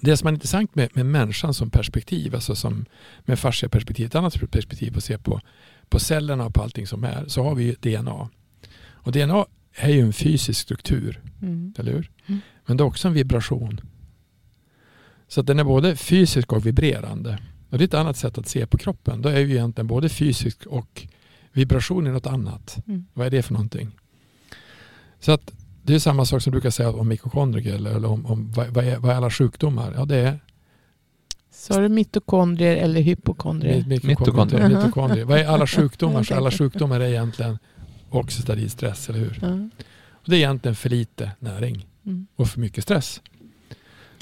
Det 0.00 0.16
som 0.16 0.28
är 0.28 0.32
intressant 0.32 0.74
med, 0.74 0.96
med 0.96 1.06
människan 1.06 1.54
som 1.54 1.70
perspektiv, 1.70 2.34
alltså 2.34 2.54
som 2.54 2.84
med 3.24 3.38
fascia 3.38 3.68
perspektiv, 3.68 4.06
ett 4.06 4.14
annat 4.14 4.50
perspektiv 4.50 4.96
att 4.96 5.04
se 5.04 5.18
på, 5.18 5.40
på 5.88 5.98
cellerna 5.98 6.46
och 6.46 6.54
på 6.54 6.62
allting 6.62 6.86
som 6.86 7.04
är, 7.04 7.24
så 7.28 7.42
har 7.42 7.54
vi 7.54 7.64
ju 7.64 7.74
DNA. 7.74 8.28
Och 8.86 9.12
DNA 9.12 9.46
är 9.74 9.88
ju 9.90 10.00
en 10.00 10.12
fysisk 10.12 10.60
struktur, 10.60 11.20
Mm. 11.42 11.74
eller 11.78 11.92
hur? 11.92 12.10
Mm. 12.26 12.40
Men 12.66 12.76
det 12.76 12.82
är 12.82 12.86
också 12.86 13.08
en 13.08 13.14
vibration. 13.14 13.80
Så 15.28 15.42
den 15.42 15.58
är 15.58 15.64
både 15.64 15.96
fysisk 15.96 16.52
och 16.52 16.66
vibrerande. 16.66 17.38
Och 17.70 17.78
det 17.78 17.84
är 17.84 17.86
ett 17.86 17.94
annat 17.94 18.16
sätt 18.16 18.38
att 18.38 18.48
se 18.48 18.66
på 18.66 18.78
kroppen. 18.78 19.22
Då 19.22 19.28
är 19.28 19.40
ju 19.40 19.50
egentligen 19.50 19.86
både 19.86 20.08
fysisk 20.08 20.66
och 20.66 21.06
vibration 21.52 22.06
är 22.06 22.12
något 22.12 22.26
annat. 22.26 22.78
Mm. 22.86 23.06
Vad 23.12 23.26
är 23.26 23.30
det 23.30 23.42
för 23.42 23.52
någonting? 23.52 23.90
Så 25.20 25.32
att 25.32 25.52
det 25.86 25.94
är 25.94 25.98
samma 25.98 26.24
sak 26.24 26.42
som 26.42 26.50
du 26.50 26.54
brukar 26.54 26.70
säga 26.70 26.90
om 26.90 27.08
mikrokondrier 27.08 27.74
eller, 27.74 27.90
eller 27.90 28.08
om, 28.10 28.26
om 28.26 28.52
vad, 28.56 28.66
vad, 28.68 28.84
är, 28.84 28.96
vad 28.98 29.10
är 29.12 29.16
alla 29.16 29.30
sjukdomar? 29.30 29.92
Ja, 29.96 30.04
det 30.04 30.16
är 30.16 30.38
Sa 31.50 31.80
du 31.80 31.88
mitokondrier 31.88 32.76
eller 32.76 33.00
hypokondrier? 33.00 33.80
mi- 33.82 34.06
Mitokondrier. 34.06 34.60
Aha. 34.60 34.68
mitokondrier. 34.68 35.24
Vad 35.24 35.38
är 35.38 35.46
alla 35.46 35.66
sjukdomar? 35.76 36.22
Så 36.22 36.34
alla 36.34 36.50
sjukdomar 36.50 37.00
är 37.00 37.08
egentligen 37.08 37.58
oxidativ 38.10 38.68
stress, 38.68 39.08
eller 39.08 39.18
hur? 39.18 39.38
Ja. 39.42 39.48
Och 40.10 40.30
det 40.30 40.36
är 40.36 40.38
egentligen 40.38 40.74
för 40.74 40.88
lite 40.90 41.30
näring 41.38 41.86
Mm. 42.06 42.26
och 42.36 42.48
för 42.48 42.60
mycket 42.60 42.84
stress. 42.84 43.20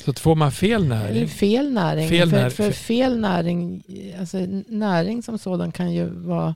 Så 0.05 0.11
att 0.11 0.18
får 0.18 0.35
man 0.35 0.53
fel 0.53 0.85
Eller 0.85 0.96
näring, 0.96 1.29
fel 1.29 1.72
näring. 1.72 2.09
Fel 2.09 2.31
för, 2.31 2.51
för 2.51 2.70
fel 2.70 3.20
näring, 3.20 3.83
alltså 4.20 4.38
näring 4.68 5.22
som 5.22 5.38
sådan 5.38 5.72
kan 5.72 5.92
ju 5.94 6.05
vara... 6.11 6.55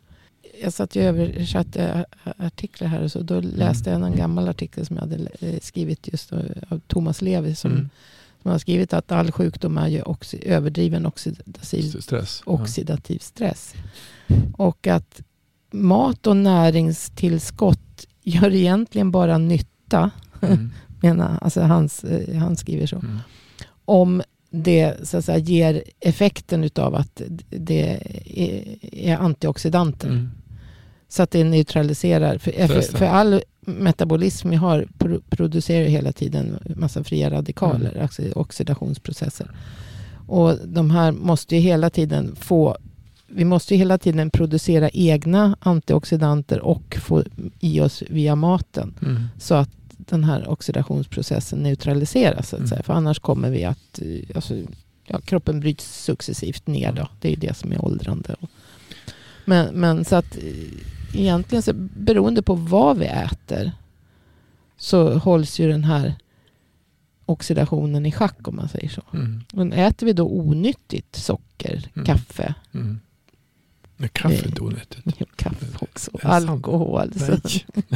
Jag 0.62 0.73
satt 0.73 0.97
ju 0.97 1.03
översatte 1.03 2.05
artiklar 2.38 2.88
här 2.88 3.03
och 3.03 3.12
så. 3.12 3.21
Då 3.23 3.40
läste 3.40 3.90
jag 3.90 4.03
en 4.03 4.16
gammal 4.16 4.49
artikel 4.49 4.87
som 4.87 4.97
jag 4.97 5.01
hade 5.03 5.29
eh, 5.40 5.61
skrivit 5.62 6.09
just 6.09 6.33
av 6.33 6.42
av 6.69 6.81
Thomas 6.87 7.23
Levi 7.23 7.55
som, 7.55 7.73
Mm. 7.73 7.88
som 8.42 8.51
har 8.51 8.59
skrivit 8.59 8.92
att 8.92 9.12
all 9.12 9.33
sjukdom 9.33 9.79
är 9.79 9.88
ju 9.88 10.03
oxi, 10.03 10.42
överdriven 10.49 11.07
oxidativ, 11.07 12.01
stress. 12.01 12.42
Oxidativ 12.47 13.19
stress. 13.19 13.75
Och 14.57 14.87
att 14.87 15.21
mat 15.71 16.27
och 16.27 16.37
näringstillskott 16.37 18.07
gör 18.23 18.55
egentligen 18.55 19.11
bara 19.11 19.38
nytta, 19.38 20.11
Mm. 20.42 20.71
menar, 21.03 21.38
alltså 21.42 21.61
hans, 21.61 22.05
eh, 22.05 22.37
han 22.37 22.57
skriver 22.57 22.87
så 22.87 22.97
Mm. 22.97 23.19
om 23.85 24.23
det 24.51 25.09
så 25.09 25.16
att 25.16 25.25
säga, 25.25 25.38
ger 25.38 25.83
effekten 26.01 26.64
utav 26.64 26.95
att 26.95 27.23
det 27.51 28.01
är, 28.35 28.79
är 29.11 29.16
antioxidanter. 29.16 30.09
Mm. 30.09 30.31
Så 31.09 31.23
att 31.23 31.31
det 31.31 31.45
neutraliserar. 31.45 32.38
För, 32.38 32.51
för, 32.53 32.66
Stressen. 32.66 32.99
för 32.99 33.07
all 33.07 33.42
metabolism 33.61 34.51
vi 34.51 34.57
har 34.57 34.87
pro, 34.99 35.21
producerar 35.31 35.85
hela 35.87 36.12
tiden 36.12 36.59
massa 36.77 37.05
fria 37.05 37.31
radikaler, 37.31 37.90
Mm. 37.90 38.03
alltså 38.03 38.23
oxidationsprocesser. 38.35 39.51
Och 40.27 40.59
de 40.69 40.90
här 40.90 41.12
måste 41.12 41.55
ju 41.57 41.61
hela 41.61 41.90
tiden 41.90 42.37
få 42.40 42.77
vi 43.29 43.45
måste 43.45 43.75
ju 43.75 43.79
hela 43.79 43.99
tiden 43.99 44.31
producera 44.31 44.88
egna 44.92 45.57
antioxidanter 45.61 46.61
och 46.61 46.97
få 47.01 47.25
i 47.61 47.81
oss 47.81 48.03
via 48.11 48.37
maten. 48.37 48.95
Mm. 49.03 49.23
Så 49.38 49.55
att 49.55 49.71
den 49.99 50.25
här 50.25 50.49
oxidationsprocessen 50.49 51.59
neutraliseras. 51.62 52.49
Så 52.49 52.57
att 52.57 52.61
Mm. 52.61 52.69
säga. 52.69 52.83
För 52.83 52.92
annars 52.92 53.19
kommer 53.19 53.51
vi 53.51 53.64
att... 53.64 53.99
eh, 54.03 54.37
Alltså, 54.37 54.55
ja, 55.07 55.21
kroppen 55.25 55.61
bryts 55.61 56.05
successivt 56.05 56.66
ner. 56.66 56.92
Då. 56.92 57.09
Det 57.21 57.29
är 57.29 57.33
ju 57.33 57.37
det 57.38 57.57
som 57.57 57.73
är 57.73 57.85
åldrande. 57.85 58.37
Men, 59.45 59.75
men 59.75 60.05
så 60.05 60.16
att 60.16 60.37
eh, 60.37 60.42
egentligen 61.20 61.62
så 61.62 61.72
beroende 61.96 62.42
på 62.42 62.55
vad 62.55 62.98
vi 62.98 63.07
äter 63.07 63.72
så 64.76 65.18
hålls 65.18 65.59
ju 65.61 65.68
den 65.68 65.85
här 65.85 66.14
oxidationen 67.26 68.07
i 68.07 68.12
schack 68.12 68.48
om 68.48 68.57
man 68.57 68.68
säger 68.68 68.88
så. 68.88 69.02
Mm. 69.12 69.40
Men 69.52 69.72
äter 69.72 70.07
vi 70.07 70.12
då 70.12 70.29
onyttigt 70.29 71.16
socker, 71.16 71.88
Mm. 71.94 72.07
kaffe, 72.07 72.55
Mm. 72.74 73.00
Men 73.96 74.09
kaffe 74.09 74.35
är 74.35 74.46
inte 74.46 74.61
onyttigt. 74.61 75.37
kaffe 75.37 75.66
också, 75.81 76.11
alkohol. 76.22 77.12
Så 77.18 77.31
Nej. 77.31 77.66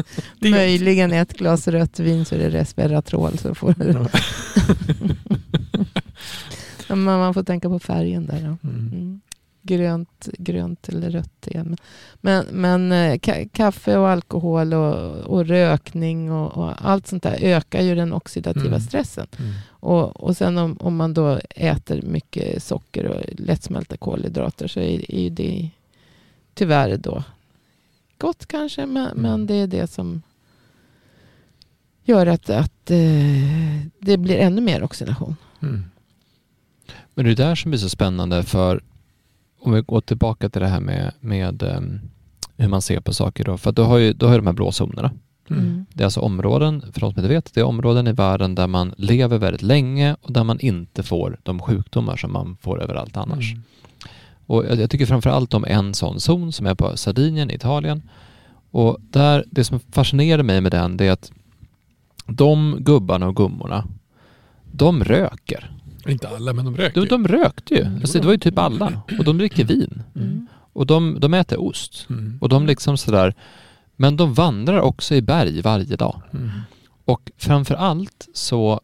Det 0.38 0.48
är 0.48 0.50
Möjligen 0.50 1.12
ett 1.12 1.32
glas 1.38 1.68
rött 1.68 2.00
vin 2.00 2.24
så 2.24 2.34
är 2.34 2.38
det 2.38 2.50
resveratrol. 2.50 3.38
Så 3.38 3.54
får 3.54 3.74
du. 3.78 3.92
Ja, 6.88 6.94
Men 6.96 7.04
man 7.18 7.34
får 7.34 7.42
tänka 7.42 7.68
på 7.68 7.78
färgen 7.78 8.26
där. 8.26 8.40
Då. 8.62 8.68
Mm. 8.68 9.20
Grönt, 9.76 10.28
grönt 10.38 10.88
eller 10.88 11.10
rött 11.10 11.46
igen. 11.46 11.76
Men, 12.20 12.46
men 12.52 12.92
eh, 12.92 13.14
ka- 13.14 13.48
kaffe 13.52 13.96
och 13.96 14.08
alkohol 14.08 14.74
och, 14.74 15.16
och 15.16 15.46
rökning 15.46 16.32
och, 16.32 16.52
och 16.58 16.72
allt 16.90 17.06
sånt 17.06 17.22
där 17.22 17.38
ökar 17.40 17.82
ju 17.82 17.94
den 17.94 18.12
oxidativa 18.12 18.66
Mm. 18.66 18.80
stressen. 18.80 19.26
Mm. 19.38 19.52
Och, 19.68 20.16
och 20.24 20.36
sen 20.36 20.58
om, 20.58 20.76
om 20.80 20.96
man 20.96 21.14
då 21.14 21.40
äter 21.56 22.02
mycket 22.02 22.62
socker 22.62 23.04
och 23.06 23.22
lättsmälta 23.38 23.96
kolhydrater 23.96 24.68
så 24.68 24.80
är, 24.80 25.14
är 25.14 25.20
ju 25.20 25.30
det 25.30 25.70
tyvärr 26.54 26.96
då 26.96 27.22
gott 28.18 28.46
kanske. 28.46 28.86
Men, 28.86 29.06
Mm. 29.06 29.22
men 29.22 29.46
det 29.46 29.54
är 29.54 29.66
det 29.66 29.86
som 29.90 30.22
gör 32.04 32.26
att, 32.26 32.50
att 32.50 32.90
eh, 32.90 33.86
det 33.98 34.16
blir 34.16 34.36
ännu 34.38 34.60
mer 34.60 34.82
oxidation. 34.82 35.36
Mm. 35.62 35.84
Men 37.14 37.24
det 37.24 37.30
är 37.30 37.36
där 37.36 37.54
som 37.54 37.70
blir 37.70 37.78
så 37.78 37.88
spännande 37.88 38.42
för 38.42 38.80
om 39.60 39.72
vi 39.72 39.80
går 39.80 40.00
tillbaka 40.00 40.48
till 40.48 40.62
det 40.62 40.68
här 40.68 40.80
med, 40.80 41.12
med 41.20 41.62
ehm, 41.62 42.00
hur 42.56 42.68
man 42.68 42.82
ser 42.82 43.00
på 43.00 43.14
saker 43.14 43.44
då. 43.44 43.58
För 43.58 43.70
att 43.70 43.76
du 43.76 43.82
har 43.82 43.98
ju, 43.98 44.12
du 44.12 44.26
har 44.26 44.32
ju 44.32 44.38
de 44.38 44.46
här 44.46 44.54
blå 44.54 44.72
zonerna. 44.72 45.10
Mm. 45.50 45.86
Det 45.94 46.02
är 46.02 46.04
alltså 46.04 46.20
områden, 46.20 46.80
för 46.80 47.00
de 47.00 47.12
som 47.12 47.20
inte 47.20 47.34
vet, 47.34 47.54
det 47.54 47.60
är 47.60 47.64
områden 47.64 48.06
i 48.06 48.12
världen 48.12 48.54
där 48.54 48.66
man 48.66 48.94
lever 48.96 49.38
väldigt 49.38 49.62
länge 49.62 50.16
och 50.22 50.32
där 50.32 50.44
man 50.44 50.60
inte 50.60 51.02
får 51.02 51.38
de 51.42 51.60
sjukdomar 51.60 52.16
som 52.16 52.32
man 52.32 52.56
får 52.60 52.82
överallt 52.82 53.16
annars. 53.16 53.52
Mm. 53.52 53.62
Och 54.46 54.64
jag, 54.64 54.80
jag 54.80 54.90
tycker 54.90 55.06
framför 55.06 55.30
allt 55.30 55.54
om 55.54 55.64
en 55.64 55.94
sån 55.94 56.20
zon 56.20 56.52
som 56.52 56.66
är 56.66 56.74
på 56.74 56.96
Sardinien 56.96 57.50
i 57.50 57.54
Italien. 57.54 58.02
Och 58.70 58.98
där, 59.00 59.44
det 59.50 59.64
som 59.64 59.80
fascinerar 59.80 60.42
mig 60.42 60.60
med 60.60 60.72
den 60.72 60.96
det 60.96 61.06
är 61.06 61.12
att 61.12 61.32
de 62.26 62.76
gubbarna 62.80 63.28
och 63.28 63.36
gummorna, 63.36 63.84
de 64.72 65.04
röker. 65.04 65.70
Inte 66.06 66.28
alla, 66.28 66.52
men 66.52 66.64
de 66.64 66.76
röker 66.76 67.00
De, 67.00 67.06
de 67.06 67.28
rökte 67.28 67.74
ju. 67.74 67.80
Mm, 67.80 67.96
Alltså, 67.96 68.18
det 68.18 68.24
var 68.24 68.32
ju 68.32 68.38
typ 68.38 68.58
alla. 68.58 69.02
Och 69.18 69.24
de 69.24 69.38
dricker 69.38 69.64
vin. 69.64 70.02
Mm. 70.16 70.46
Och 70.72 70.86
de, 70.86 71.20
de 71.20 71.34
äter 71.34 71.60
ost. 71.60 72.06
Mm. 72.10 72.38
Och 72.40 72.48
de 72.48 72.66
liksom 72.66 72.96
sådär. 72.96 73.34
Men 73.96 74.16
de 74.16 74.34
vandrar 74.34 74.80
också 74.80 75.14
i 75.14 75.22
berg 75.22 75.62
varje 75.62 75.96
dag. 75.96 76.22
Mm. 76.34 76.50
Och 77.04 77.30
framför 77.36 77.74
allt 77.74 78.28
så 78.34 78.80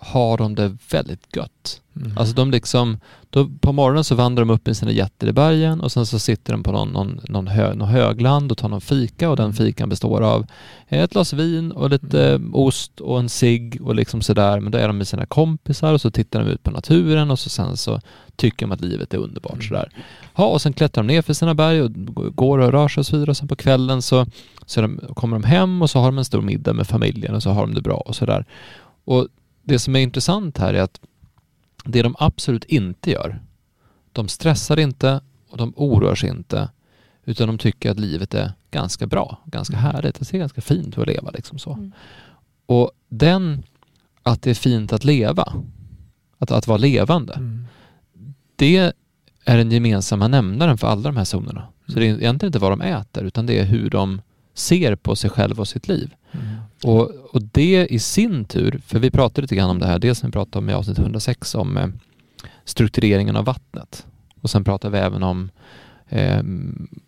har 0.00 0.38
de 0.38 0.54
det 0.54 0.76
väldigt 0.90 1.36
gött. 1.36 1.80
Mm. 1.96 2.18
Alltså 2.18 2.34
de 2.34 2.50
liksom, 2.50 2.98
då, 3.30 3.48
på 3.60 3.72
morgonen 3.72 4.04
så 4.04 4.14
vandrar 4.14 4.44
de 4.44 4.50
upp 4.50 4.68
i 4.68 4.74
sina 4.74 4.90
jätter 4.92 5.26
i 5.26 5.32
bergen 5.32 5.80
och 5.80 5.92
sen 5.92 6.06
så 6.06 6.18
sitter 6.18 6.52
de 6.52 6.62
på 6.62 6.72
någon, 6.72 6.88
någon, 6.88 7.20
någon, 7.28 7.46
hö, 7.46 7.74
någon 7.74 7.88
högland 7.88 8.52
och 8.52 8.58
tar 8.58 8.68
någon 8.68 8.80
fika 8.80 9.30
och 9.30 9.36
den 9.36 9.52
fikan 9.52 9.88
består 9.88 10.20
av 10.22 10.46
ett 10.88 11.10
glas 11.12 11.32
vin 11.32 11.72
och 11.72 11.90
lite 11.90 12.28
Mm. 12.34 12.54
ost 12.54 13.00
och 13.00 13.18
en 13.20 13.28
cigg 13.28 13.78
och 13.82 13.94
liksom 13.94 14.22
sådär. 14.22 14.60
Men 14.60 14.72
då 14.72 14.78
är 14.78 14.86
de 14.86 14.98
med 14.98 15.08
sina 15.08 15.26
kompisar 15.26 15.92
och 15.94 16.00
så 16.00 16.10
tittar 16.10 16.44
de 16.44 16.50
ut 16.50 16.62
på 16.62 16.70
naturen 16.70 17.30
och 17.30 17.38
så 17.38 17.48
sen 17.48 17.76
så 17.76 18.00
tycker 18.36 18.66
de 18.66 18.72
att 18.72 18.80
livet 18.80 19.14
är 19.14 19.18
underbart 19.18 19.52
Mm. 19.52 19.68
sådär. 19.68 19.90
Ja, 20.36 20.44
och 20.46 20.62
sen 20.62 20.72
klättrar 20.72 21.02
de 21.02 21.06
ner 21.06 21.22
för 21.22 21.32
sina 21.34 21.54
berg 21.54 21.82
och 21.82 21.90
går 22.36 22.58
och 22.58 22.72
rör 22.72 22.88
sig 22.88 23.00
och 23.00 23.06
så 23.06 23.16
vidare 23.16 23.30
och 23.30 23.36
sen 23.36 23.48
på 23.48 23.56
kvällen 23.56 24.02
så, 24.02 24.26
så 24.66 24.80
de, 24.80 25.00
kommer 25.14 25.36
de 25.38 25.44
hem 25.44 25.82
och 25.82 25.90
så 25.90 25.98
har 25.98 26.06
de 26.06 26.18
en 26.18 26.24
stor 26.24 26.42
middag 26.42 26.72
med 26.72 26.86
familjen 26.86 27.34
och 27.34 27.42
så 27.42 27.50
har 27.50 27.60
de 27.66 27.74
det 27.74 27.82
bra 27.82 27.96
och 27.96 28.16
sådär. 28.16 28.44
Och 29.04 29.28
det 29.62 29.78
som 29.78 29.96
är 29.96 30.00
intressant 30.00 30.58
här 30.58 30.74
är 30.74 30.82
att 30.82 31.00
det 31.84 32.02
de 32.02 32.16
absolut 32.18 32.64
inte 32.64 33.10
gör, 33.10 33.40
de 34.12 34.28
stressar 34.28 34.78
inte 34.78 35.20
och 35.48 35.56
de 35.56 35.72
oroar 35.76 36.14
sig 36.14 36.30
inte 36.30 36.68
utan 37.24 37.46
de 37.46 37.58
tycker 37.58 37.90
att 37.90 37.98
livet 37.98 38.34
är 38.34 38.52
ganska 38.70 39.06
bra, 39.06 39.38
ganska 39.46 39.76
Mm. 39.76 39.92
härligt. 39.92 40.18
Det 40.18 40.24
ser 40.24 40.38
ganska 40.38 40.60
fint 40.60 40.88
ut 40.88 40.98
att 40.98 41.06
leva 41.06 41.30
liksom 41.30 41.58
så. 41.58 41.72
Mm. 41.72 41.92
Och 42.66 42.90
den, 43.08 43.62
att 44.22 44.42
det 44.42 44.50
är 44.50 44.54
fint 44.54 44.92
att 44.92 45.04
leva, 45.04 45.52
att, 46.38 46.50
att 46.50 46.66
vara 46.66 46.78
levande, 46.78 47.32
Mm. 47.34 47.66
det 48.56 48.92
är 49.44 49.56
den 49.56 49.70
gemensamma 49.72 50.28
nämnaren 50.28 50.78
för 50.78 50.86
alla 50.86 51.02
de 51.02 51.16
här 51.16 51.24
zonerna. 51.24 51.68
Så 51.86 51.92
det 51.98 52.06
är 52.06 52.18
egentligen 52.20 52.48
inte 52.48 52.58
vad 52.58 52.72
de 52.72 52.80
äter 52.80 53.24
utan 53.24 53.46
det 53.46 53.58
är 53.58 53.64
hur 53.64 53.90
de 53.90 54.20
ser 54.54 54.94
på 54.96 55.16
sig 55.16 55.30
själva 55.30 55.60
och 55.60 55.68
sitt 55.68 55.88
liv. 55.88 56.14
Mm. 56.32 56.46
Och, 56.84 57.10
och 57.32 57.42
det 57.42 57.86
i 57.90 57.98
sin 57.98 58.44
tur, 58.44 58.80
för 58.86 58.98
vi 58.98 59.10
pratade 59.10 59.40
lite 59.42 59.54
grann 59.56 59.70
om 59.70 59.78
det 59.78 59.86
här, 59.86 59.98
dels 59.98 60.22
när 60.22 60.28
vi 60.28 60.32
pratade 60.32 60.58
om 60.58 60.70
i 60.70 60.72
avsnitt 60.72 60.98
106 60.98 61.54
om 61.54 61.76
eh, 61.76 61.86
struktureringen 62.64 63.36
av 63.36 63.44
vattnet. 63.44 64.06
Och 64.40 64.50
sen 64.50 64.64
pratade 64.64 64.92
vi 64.98 65.04
även 65.04 65.22
om, 65.22 65.50
eh, 66.08 66.40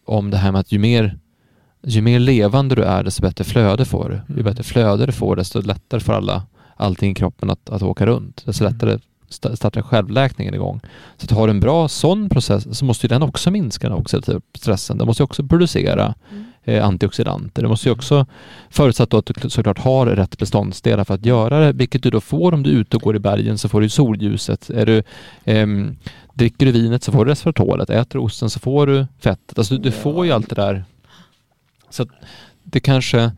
om 0.05 0.31
det 0.31 0.37
här 0.37 0.53
med 0.53 0.61
att 0.61 0.73
ju 0.73 0.79
mer, 0.79 1.19
ju 1.85 2.03
mer 2.03 2.19
levande 2.19 2.75
du 2.75 2.83
är 2.83 3.05
desto 3.05 3.23
bättre 3.23 3.45
flöde 3.45 3.85
får 3.85 4.09
du. 4.09 4.15
Ju 4.15 4.41
Mm. 4.41 4.45
bättre 4.45 4.63
flöde 4.63 5.07
du 5.07 5.13
får 5.13 5.37
desto 5.37 5.61
lättare 5.61 6.01
får 6.01 6.13
alla, 6.13 6.43
allting 6.77 7.11
i 7.13 7.15
kroppen 7.15 7.51
att, 7.51 7.71
att 7.71 7.83
åka 7.83 8.07
runt. 8.07 8.43
Desto 8.47 8.65
Mm. 8.65 8.73
lättare 8.75 8.99
sta- 9.31 9.57
startar 9.57 9.83
självläkningen 9.83 10.55
igång. 10.55 10.81
Så 11.17 11.25
att 11.25 11.31
har 11.31 11.47
du 11.47 11.51
en 11.51 11.61
bra 11.61 11.89
sån 11.89 12.29
process 12.29 12.79
så 12.79 12.85
måste 12.85 13.07
ju 13.07 13.09
den 13.09 13.23
också 13.23 13.51
minska 13.51 13.89
den 13.89 13.99
oxidativa 13.99 14.41
stressen. 14.55 14.99
Den 14.99 15.07
måste 15.07 15.23
ju 15.23 15.25
också 15.25 15.45
producera 15.47 16.15
Mm. 16.31 16.45
Eh, 16.65 16.87
antioxidanter. 16.87 17.63
Det 17.63 17.69
måste 17.69 17.89
ju 17.89 17.93
också, 17.93 18.27
förutsatt 18.71 19.15
att 19.15 19.27
du 19.27 19.51
såklart 19.51 19.79
har 19.79 20.07
rätt 20.07 20.39
beståndsdelar 20.39 21.05
för 21.05 21.15
att 21.15 21.27
göra 21.27 21.61
det, 21.61 21.73
vilket 21.73 22.03
du 22.03 22.11
då 22.11 22.21
får 22.21 22.55
om 22.55 22.63
du 22.63 22.71
är 22.71 22.75
ute 22.75 22.97
och 22.97 23.03
går 23.03 23.17
i 23.17 23.19
bergen 23.19 23.59
så 23.59 23.69
får 23.69 23.81
du 23.81 23.89
solljuset. 23.89 24.71
Är 24.71 24.87
du, 24.87 25.03
ehm, 25.45 25.97
dricker 26.35 26.67
du 26.67 26.73
vinet 26.73 27.03
så 27.03 27.13
får 27.13 27.25
du 27.25 27.31
resveratrolet. 27.31 27.91
Äter 27.91 28.19
du 28.19 28.25
osten 28.25 28.51
så 28.51 28.61
får 28.61 28.87
du 28.87 29.07
fettet. 29.21 29.59
Alltså 29.59 29.75
du, 29.75 29.81
du 29.83 29.91
får 29.91 30.27
ju 30.27 30.33
allt 30.33 30.49
det 30.49 30.55
där. 30.55 30.85
Så 31.91 32.07
det 32.65 32.81
kanske, 32.81 33.33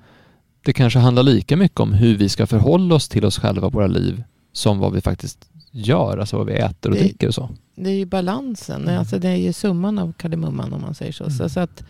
det 0.64 0.72
kanske 0.72 0.98
handlar 0.98 1.22
lika 1.22 1.56
mycket 1.56 1.80
om 1.80 1.92
hur 1.92 2.16
vi 2.16 2.28
ska 2.28 2.46
förhålla 2.46 2.94
oss 2.94 3.08
till 3.08 3.24
oss 3.24 3.38
själva 3.38 3.68
våra 3.68 3.86
liv 3.86 4.22
som 4.52 4.78
vad 4.78 4.92
vi 4.92 5.00
faktiskt 5.00 5.48
gör, 5.70 6.18
alltså 6.18 6.36
vad 6.36 6.46
vi 6.46 6.52
äter 6.52 6.90
och 6.90 6.96
Det- 6.96 7.02
dricker 7.02 7.28
och 7.28 7.34
så. 7.34 7.48
Det 7.76 7.90
är 7.90 7.94
ju 7.94 8.04
balansen, 8.06 8.82
Mm. 8.82 8.98
alltså 8.98 9.18
det 9.18 9.28
är 9.28 9.36
ju 9.36 9.52
summan 9.52 9.98
av 9.98 10.12
kardemumman 10.12 10.72
om 10.72 10.80
man 10.80 10.94
säger 10.94 11.12
så. 11.12 11.30
så. 11.30 11.42
Mm. 11.42 11.48
Så 11.48 11.60
att 11.60 11.84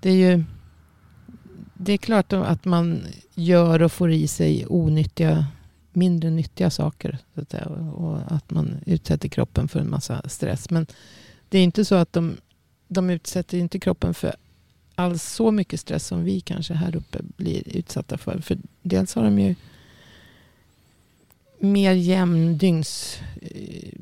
det 0.00 0.10
är 0.10 0.14
ju 0.14 0.44
det 1.78 1.92
är 1.92 1.98
klart 1.98 2.32
att 2.32 2.64
man 2.64 3.06
gör 3.34 3.82
och 3.82 3.92
får 3.92 4.10
i 4.10 4.28
sig 4.28 4.66
onyttiga, 4.66 5.46
mindre 5.92 6.30
nyttiga 6.30 6.70
saker. 6.70 7.18
Så 7.34 7.40
att 7.40 7.50
säga, 7.50 7.66
och 7.66 8.32
att 8.32 8.50
man 8.50 8.76
utsätter 8.86 9.28
kroppen 9.28 9.68
för 9.68 9.80
en 9.80 9.90
massa 9.90 10.28
stress. 10.28 10.70
Men 10.70 10.86
det 11.48 11.58
är 11.58 11.64
inte 11.64 11.84
så 11.84 11.94
att 11.94 12.12
de, 12.12 12.36
de 12.88 13.10
utsätter 13.10 13.58
inte 13.58 13.78
kroppen 13.78 14.14
för 14.14 14.34
alls 14.94 15.22
så 15.22 15.50
mycket 15.50 15.80
stress 15.80 16.06
som 16.06 16.24
vi 16.24 16.40
kanske 16.40 16.74
här 16.74 16.96
uppe 16.96 17.18
blir 17.36 17.76
utsatta 17.76 18.18
för. 18.18 18.40
För 18.40 18.58
dels 18.82 19.14
har 19.14 19.24
de 19.24 19.38
ju 19.38 19.54
mer 21.58 21.92
jämn 21.92 22.58
dygns... 22.58 23.18
eh, 23.40 23.92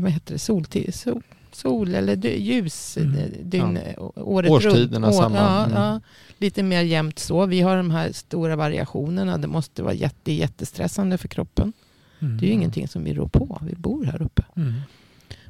vad 0.00 0.12
heter 0.12 0.32
det? 0.32 0.38
Soltid, 0.38 0.94
sol, 0.94 1.22
sol 1.58 1.94
eller 1.94 2.26
ljus 2.26 2.96
Mm. 2.96 3.30
dygn, 3.42 3.78
Ja. 3.96 4.12
året 4.16 4.50
Årstiderna 4.50 5.06
runt. 5.06 5.16
Samma, 5.16 5.36
Ja, 5.36 5.64
mm. 5.64 5.76
ja, 5.82 6.00
lite 6.38 6.62
mer 6.62 6.82
jämnt 6.82 7.18
så. 7.18 7.46
Vi 7.46 7.60
har 7.60 7.76
de 7.76 7.90
här 7.90 8.12
stora 8.12 8.56
variationerna. 8.56 9.38
Det 9.38 9.46
måste 9.48 9.82
vara 9.82 9.94
jätte, 9.94 10.32
jättestressande 10.32 11.18
för 11.18 11.28
kroppen. 11.28 11.72
Mm. 12.20 12.38
Det 12.38 12.44
är 12.44 12.48
ju 12.48 12.52
ingenting 12.54 12.88
som 12.88 13.04
vi 13.04 13.14
rår 13.14 13.28
på. 13.28 13.58
Vi 13.62 13.74
bor 13.76 14.04
här 14.04 14.22
uppe. 14.22 14.44
Mm. 14.56 14.72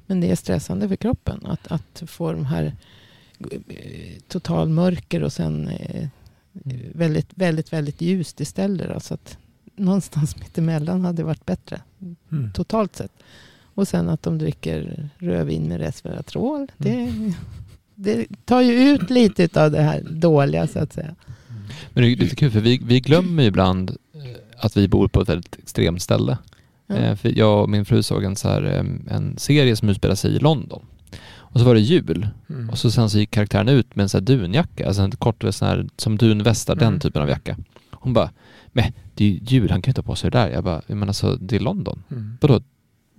Men 0.06 0.20
det 0.20 0.30
är 0.30 0.36
stressande 0.36 0.88
för 0.88 0.96
kroppen 0.96 1.46
att, 1.46 1.66
att 1.66 2.02
få 2.06 2.32
de 2.32 2.44
här 2.44 2.64
eh, 3.50 4.18
total 4.28 4.68
mörker 4.68 5.22
och 5.22 5.32
sen 5.32 5.68
eh, 5.68 6.08
väldigt, 6.94 7.28
väldigt, 7.34 7.72
väldigt 7.72 8.00
ljust 8.00 8.40
istället. 8.40 8.88
Då, 8.94 9.00
så 9.00 9.14
att 9.14 9.38
någonstans 9.76 10.36
mittemellan 10.40 11.04
hade 11.04 11.22
varit 11.24 11.46
bättre 11.46 11.80
Mm. 12.32 12.52
totalt 12.52 12.96
sett. 12.96 13.12
Och 13.78 13.88
sen 13.88 14.08
att 14.08 14.22
de 14.22 14.38
dricker 14.38 15.10
rödvin 15.18 15.68
med 15.68 15.80
resveratrol. 15.80 16.66
Det, 16.76 17.12
det 17.94 18.26
tar 18.44 18.60
ju 18.60 18.72
ut 18.72 19.10
lite 19.10 19.64
av 19.64 19.70
det 19.70 19.82
här 19.82 20.02
dåliga 20.10 20.66
så 20.66 20.78
att 20.78 20.92
säga. 20.92 21.14
Men 21.92 22.02
det 22.04 22.12
är 22.12 22.16
lite 22.16 22.36
kul 22.36 22.50
för 22.50 22.60
vi, 22.60 22.80
vi 22.84 23.00
glömmer 23.00 23.42
ju 23.42 23.48
ibland 23.48 23.90
eh, 23.90 24.20
att 24.64 24.76
vi 24.76 24.88
bor 24.88 25.08
på 25.08 25.20
ett 25.20 25.28
väldigt 25.28 25.56
extremt 25.62 26.02
ställe. 26.02 26.38
Ja. 26.86 26.96
Eh, 26.96 27.16
För 27.16 27.38
jag 27.38 27.62
och 27.62 27.68
min 27.70 27.84
fru 27.84 28.02
såg 28.02 28.24
en, 28.24 28.36
så 28.36 28.48
här, 28.48 28.62
en 29.10 29.34
serie 29.38 29.76
som 29.76 29.88
utspelar 29.88 30.14
sig 30.14 30.30
i 30.34 30.38
London. 30.38 30.82
Och 31.36 31.60
så 31.60 31.66
var 31.66 31.74
det 31.74 31.80
jul. 31.80 32.28
Mm. 32.50 32.70
Och 32.70 32.78
så 32.78 32.90
sen 32.90 33.10
så 33.10 33.18
gick 33.18 33.30
karaktären 33.30 33.68
ut 33.68 33.96
med 33.96 34.02
en 34.02 34.08
sån 34.08 34.18
här 34.18 34.26
dunjacka, 34.26 34.86
alltså 34.86 35.02
en 35.02 35.10
kort 35.10 35.44
sån 35.50 35.68
här, 35.68 35.86
som 35.96 36.16
dunvästar, 36.18 36.74
den 36.76 36.88
Mm. 36.88 37.00
typen 37.00 37.22
av 37.22 37.28
jacka. 37.28 37.56
Hon 37.90 38.12
bara, 38.12 38.30
men 38.72 38.92
det 39.14 39.24
är 39.24 39.28
ju 39.28 39.40
jul, 39.42 39.70
han 39.70 39.82
kan 39.82 39.88
ju 39.88 39.90
inte 39.90 40.00
ha 40.00 40.06
på 40.06 40.14
sig 40.14 40.30
det 40.30 40.38
där. 40.38 40.48
Jag 40.50 40.64
bara, 40.64 40.82
men 40.86 41.08
alltså 41.08 41.36
det 41.36 41.56
är 41.56 41.60
London. 41.60 42.02
Mm. 42.10 42.38
Vadå? 42.40 42.60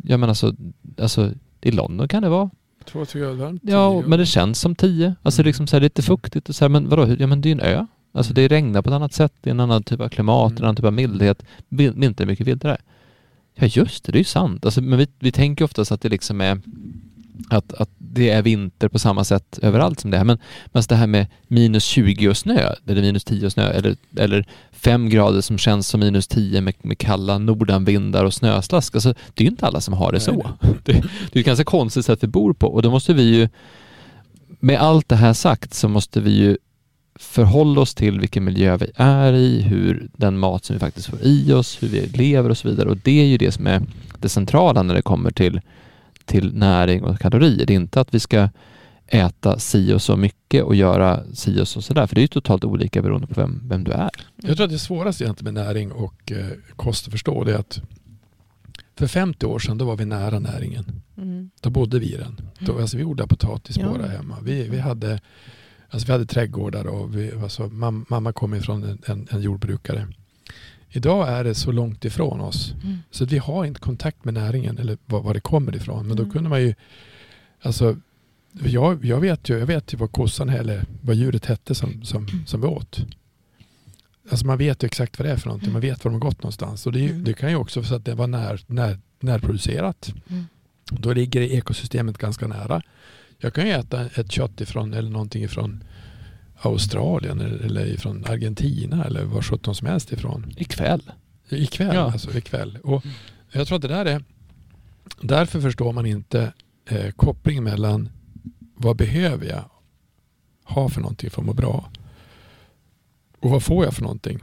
Jag 0.04 0.20
menar 0.20 0.32
alltså, 0.32 0.56
alltså 1.02 1.32
i 1.62 1.72
London 1.72 2.08
kan 2.08 2.24
det 2.24 2.30
vara. 2.30 2.50
Två, 2.86 3.06
tre 3.06 3.22
grader 3.22 3.36
varmt. 3.36 3.62
Ja, 3.66 4.04
men 4.08 4.20
det 4.20 4.26
känns 4.26 4.60
som 4.60 4.76
tio. 4.76 5.16
Alltså 5.24 5.42
är 5.42 5.46
liksom 5.46 5.68
så 5.68 5.76
här 5.76 5.82
lite 5.82 6.02
fuktigt 6.02 6.50
och 6.50 6.56
så 6.56 6.64
här, 6.66 6.70
men 6.70 6.90
vadå, 6.90 7.16
ja 7.20 7.28
men 7.28 7.42
det 7.42 7.50
är 7.50 7.52
en 7.52 7.60
ö. 7.60 7.86
Alltså 8.12 8.34
det 8.34 8.48
regnar 8.48 8.82
på 8.82 8.90
ett 8.90 8.94
annat 8.94 9.14
sätt, 9.14 9.34
det 9.42 9.50
är 9.50 9.52
en 9.52 9.60
annan 9.60 9.84
typ 9.84 10.02
av 10.02 10.10
klimat, 10.10 10.52
Mm. 10.52 10.58
en 10.58 10.64
annan 10.66 10.76
typ 10.76 10.86
av 10.86 10.94
mildhet. 10.94 11.44
Vil- 11.70 12.00
Vinter 12.00 12.24
är 12.24 12.28
mycket 12.28 12.48
vildare. 12.48 12.78
Ja 13.56 13.68
just 13.68 14.04
det, 14.04 14.12
det 14.12 14.16
är 14.16 14.20
ju 14.20 14.24
sant. 14.24 14.66
Alltså, 14.66 14.82
men 14.82 15.00
vi, 15.00 15.08
vi 15.20 15.32
tänker 15.32 15.66
oftast 15.66 15.92
att 15.92 16.02
det 16.02 16.10
liksom 16.10 16.42
är 16.42 16.62
att, 17.50 17.74
att 17.74 17.90
det 17.98 18.30
är 18.30 18.42
vinter 18.42 18.88
på 18.88 19.00
samma 19.00 19.24
sätt 19.24 19.60
överallt 19.62 20.00
som 20.00 20.12
det 20.12 20.18
är. 20.18 20.24
Men, 20.24 20.38
alltså 20.72 20.90
det 20.90 20.96
här 20.96 21.08
med 21.08 21.28
minus 21.48 21.84
20 21.84 22.30
och 22.30 22.38
snö, 22.38 22.74
eller 22.88 23.02
minus 23.02 23.24
10 23.24 23.46
och 23.46 23.52
snö, 23.52 23.70
eller, 23.70 23.96
eller 24.18 24.46
5 24.72 25.10
grader 25.10 25.42
som 25.42 25.58
känns 25.58 25.88
som 25.88 26.00
minus 26.00 26.28
10 26.28 26.62
med, 26.62 26.74
med 26.82 26.98
kalla 26.98 27.38
nordanvindar 27.38 28.26
och 28.26 28.34
snöslask. 28.34 28.96
Alltså, 28.96 29.14
det 29.34 29.42
är 29.42 29.46
ju 29.46 29.50
inte 29.52 29.68
alla 29.68 29.82
som 29.82 29.94
har 29.94 30.12
det 30.12 30.20
så. 30.20 30.50
Det, 30.84 30.94
det 31.32 31.40
är 31.40 31.40
ett 31.40 31.46
ganska 31.46 31.64
konstigt 31.66 32.06
sätt 32.06 32.24
vi 32.24 32.28
bor 32.28 32.54
på 32.54 32.68
och 32.68 32.82
då 32.82 32.92
måste 32.92 33.14
vi 33.14 33.24
ju, 33.24 33.50
med 34.60 34.80
allt 34.80 35.10
det 35.10 35.16
här 35.16 35.34
sagt 35.34 35.74
så 35.74 35.90
måste 35.90 36.22
vi 36.22 36.32
ju 36.32 36.58
förhålla 37.20 37.82
oss 37.82 37.96
till 37.96 38.20
vilken 38.20 38.44
miljö 38.44 38.78
vi 38.78 38.92
är 38.96 39.34
i, 39.34 39.62
hur 39.62 40.10
den 40.18 40.38
mat 40.38 40.66
som 40.66 40.74
vi 40.74 40.80
faktiskt 40.80 41.08
får 41.08 41.20
i 41.22 41.54
oss, 41.54 41.84
hur 41.84 41.88
vi 41.88 42.08
lever 42.08 42.50
och 42.50 42.58
så 42.58 42.70
vidare. 42.70 42.90
Och 42.90 42.98
det 42.98 43.22
är 43.22 43.26
ju 43.26 43.38
det 43.38 43.52
som 43.52 43.68
är 43.68 43.82
det 44.20 44.30
centrala 44.30 44.84
när 44.84 44.94
det 44.94 45.02
kommer 45.02 45.32
till, 45.32 45.62
till 46.30 46.54
näring 46.56 47.04
och 47.04 47.20
kalorier. 47.20 47.66
Det 47.66 47.74
är 47.74 47.76
inte 47.76 48.02
att 48.02 48.14
vi 48.14 48.20
ska 48.20 48.50
äta 49.08 49.60
si 49.60 49.94
och 49.94 50.02
så 50.02 50.16
mycket 50.18 50.64
och 50.64 50.76
göra 50.76 51.24
si 51.34 51.62
och 51.62 51.68
så 51.68 51.82
sådär, 51.82 52.08
för 52.08 52.16
det 52.16 52.20
är 52.20 52.24
ju 52.24 52.28
totalt 52.28 52.64
olika 52.64 53.02
beroende 53.02 53.28
på 53.28 53.42
vem, 53.42 53.62
vem 53.70 53.84
du 53.84 53.92
är. 53.92 54.10
Jag 54.36 54.56
tror 54.56 54.66
att 54.66 54.72
det 54.72 54.80
svåraste 54.80 55.24
egentligen 55.24 55.54
med 55.54 55.66
näring 55.66 55.92
och 55.92 56.32
eh, 56.32 56.48
kost 56.76 57.08
att 57.08 57.12
förstå 57.12 57.44
det 57.44 57.54
är 57.54 57.58
att 57.58 57.82
för 58.96 59.08
50 59.08 59.46
år 59.46 59.60
sedan 59.60 59.78
då 59.78 59.86
var 59.86 59.96
vi 59.96 60.06
nära 60.06 60.40
näringen. 60.40 61.02
Mm. 61.18 61.50
Då 61.62 61.70
bodde 61.70 62.00
vi 62.00 62.14
i 62.14 62.18
den. 62.18 62.42
Då, 62.60 62.80
alltså, 62.80 62.98
vi 62.98 63.04
odlade 63.04 63.28
potatis 63.28 63.78
Ja. 63.78 63.86
bara 63.98 64.08
hemma. 64.08 64.38
Vi, 64.44 64.68
vi, 64.70 64.80
hade, 64.80 65.20
alltså, 65.90 66.06
vi 66.08 66.12
hade 66.12 66.26
trädgårdar 66.26 66.88
och 66.88 67.16
vi, 67.18 67.32
alltså, 67.44 67.68
mam, 67.68 68.06
mamma 68.10 68.34
kom 68.34 68.54
ifrån 68.54 68.84
en, 68.84 69.00
en, 69.06 69.28
en 69.32 69.42
jordbrukare. 69.42 70.08
Idag 70.92 71.30
är 71.30 71.44
det 71.44 71.56
så 71.56 71.72
långt 71.72 72.06
ifrån 72.06 72.42
oss 72.42 72.74
Mm. 72.84 72.98
så 73.12 73.26
vi 73.26 73.38
har 73.38 73.66
inte 73.66 73.80
kontakt 73.80 74.26
med 74.26 74.34
näringen 74.34 74.78
eller 74.78 74.98
var, 75.06 75.22
var 75.22 75.34
det 75.34 75.40
kommer 75.40 75.76
ifrån. 75.76 76.08
Men 76.08 76.18
då 76.18 76.24
Mm. 76.24 76.34
kunde 76.34 76.50
man 76.50 76.62
ju, 76.62 76.76
alltså 77.62 77.98
jag, 78.64 79.06
jag, 79.06 79.20
vet 79.20 79.50
ju, 79.50 79.60
jag 79.60 79.66
vet 79.66 79.94
ju 79.94 79.98
vad 79.98 80.12
kossan 80.12 80.50
eller 80.50 80.86
vad 81.02 81.16
djuret 81.16 81.46
hette 81.46 81.76
som, 81.76 82.04
som, 82.04 82.28
som 82.46 82.62
vi 82.62 82.68
åt. 82.68 83.00
Alltså 84.32 84.46
man 84.46 84.58
vet 84.58 84.84
ju 84.84 84.86
exakt 84.86 85.20
vad 85.20 85.28
det 85.28 85.32
är 85.32 85.38
för 85.38 85.48
någonting. 85.48 85.72
Man 85.72 85.82
vet 85.82 86.04
var 86.06 86.12
de 86.12 86.22
har 86.22 86.30
gått 86.30 86.44
någonstans. 86.44 86.86
Och 86.86 86.92
det, 86.92 87.00
ju- 87.00 87.10
Mm. 87.10 87.24
det 87.24 87.34
kan 87.34 87.50
ju 87.50 87.56
också 87.56 87.80
vara 87.80 87.88
så 87.88 87.96
att 87.96 88.06
det 88.06 88.16
var 88.16 88.28
när, 88.28 88.62
när, 88.68 89.00
närproducerat. 89.20 90.14
Mm. 90.30 90.46
Då 90.92 91.14
ligger 91.14 91.42
ekosystemet 91.42 92.18
ganska 92.18 92.48
nära. 92.48 92.82
Jag 93.38 93.54
kan 93.54 93.68
ju 93.68 93.72
äta 93.74 94.06
ett 94.06 94.32
kött 94.32 94.62
ifrån 94.62 94.94
eller 94.94 95.10
någonting 95.10 95.44
ifrån 95.44 95.84
Australien 96.62 97.42
eller, 97.42 97.86
ifrån 97.86 98.26
Argentina 98.26 99.06
eller 99.06 99.24
var 99.24 99.42
sjutton 99.42 99.76
som 99.76 99.88
helst 99.88 100.12
ifrån. 100.12 100.54
Ikväll. 100.58 101.12
Ikväll. 101.50 101.96
Ja. 101.96 102.12
Alltså, 102.12 102.38
ikväll. 102.38 102.78
Och 102.84 103.04
jag 103.52 103.68
tror 103.68 103.76
att 103.76 103.82
det 103.82 103.88
där 103.88 104.06
är... 104.06 104.24
Därför 105.22 105.62
förstår 105.62 105.94
man 105.94 106.06
inte 106.06 106.54
eh, 106.86 107.12
kopplingen 107.12 107.64
mellan 107.64 108.10
vad 108.76 108.98
behöver 108.98 109.46
jag 109.46 109.70
ha 110.64 110.90
för 110.90 111.02
någonting 111.02 111.30
för 111.30 111.42
att 111.42 111.46
må 111.46 111.54
bra 111.54 111.92
och 113.40 113.50
vad 113.50 113.64
får 113.64 113.86
jag 113.86 113.94
för 113.94 114.02
någonting. 114.02 114.40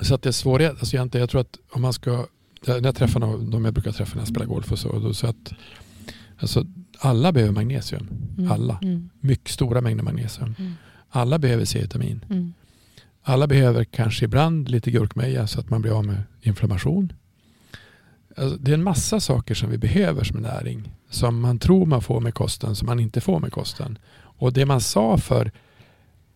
Så 0.00 0.14
att 0.14 0.22
det 0.22 0.28
är 0.28 0.32
svårighet. 0.32 0.76
Alltså 0.78 0.96
egentligen, 0.96 1.22
jag 1.22 1.30
tror 1.30 1.40
att 1.40 1.58
om 1.70 1.82
man 1.82 1.92
ska... 1.92 2.26
När 2.66 2.84
jag 2.84 2.96
träffar 2.96 3.20
någon, 3.20 3.50
de 3.50 3.64
jag 3.64 3.74
brukar 3.74 3.92
träffa 3.92 4.14
när 4.14 4.20
jag 4.20 4.28
spelar 4.28 4.46
golf 4.46 4.72
och 4.72 4.78
så, 4.78 4.98
då 4.98 5.14
så 5.14 5.26
att 5.26 5.52
alltså, 6.38 6.66
alla 6.98 7.32
behöver 7.32 7.52
magnesium. 7.52 8.08
Mm. 8.38 8.52
Alla. 8.52 8.78
Mm. 8.82 9.10
Mycket 9.20 9.50
stora 9.50 9.80
mängder 9.80 10.04
magnesium. 10.04 10.54
Mm. 10.58 10.72
Alla 11.10 11.38
behöver 11.38 11.64
C-vitamin. 11.64 12.24
Mm. 12.30 12.52
Alla 13.22 13.46
behöver 13.46 13.84
kanske 13.84 14.24
ibland 14.24 14.68
lite 14.70 14.90
gurkmeja 14.90 15.46
så 15.46 15.60
att 15.60 15.70
man 15.70 15.82
blir 15.82 15.98
av 15.98 16.04
med 16.06 16.22
inflammation. 16.42 17.12
Alltså, 18.36 18.56
det 18.56 18.70
är 18.70 18.74
en 18.74 18.82
massa 18.84 19.20
saker 19.20 19.54
som 19.54 19.70
vi 19.70 19.78
behöver 19.78 20.24
som 20.24 20.40
näring. 20.40 20.90
Som 21.10 21.40
man 21.40 21.58
tror 21.58 21.86
man 21.86 22.02
får 22.02 22.20
med 22.20 22.34
kosten 22.34 22.76
som 22.76 22.86
man 22.86 23.00
inte 23.00 23.20
får 23.20 23.40
med 23.40 23.52
kosten. 23.52 23.98
Och 24.18 24.52
det 24.52 24.66
man 24.66 24.80
sa 24.80 25.18
för 25.18 25.50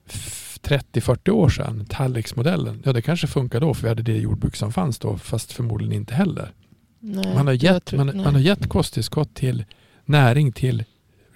f- 0.09 0.59
30-40 0.63 1.31
år 1.31 1.49
sedan, 1.49 1.87
tallriksmodellen, 1.89 2.83
ja 2.85 2.93
det 2.93 3.03
kanske 3.03 3.27
funkar 3.27 3.61
då 3.61 3.75
för 3.75 3.83
vi 3.83 3.89
hade 3.89 4.03
det 4.03 4.17
jordbruk 4.19 4.57
som 4.57 4.73
fanns 4.73 4.99
då 4.99 5.19
fast 5.19 5.53
förmodligen 5.53 5.93
inte 5.93 6.15
heller. 6.15 6.53
Nej, 7.01 7.35
Man 7.35 7.47
har 7.47 7.55
gett, 7.55 7.85
tror- 7.85 8.05
man, 8.05 8.17
man 8.17 8.35
har 8.35 8.41
gett 8.41 8.69
kosttillskott 8.69 9.35
till 9.35 9.65
näring 10.05 10.53
till 10.53 10.85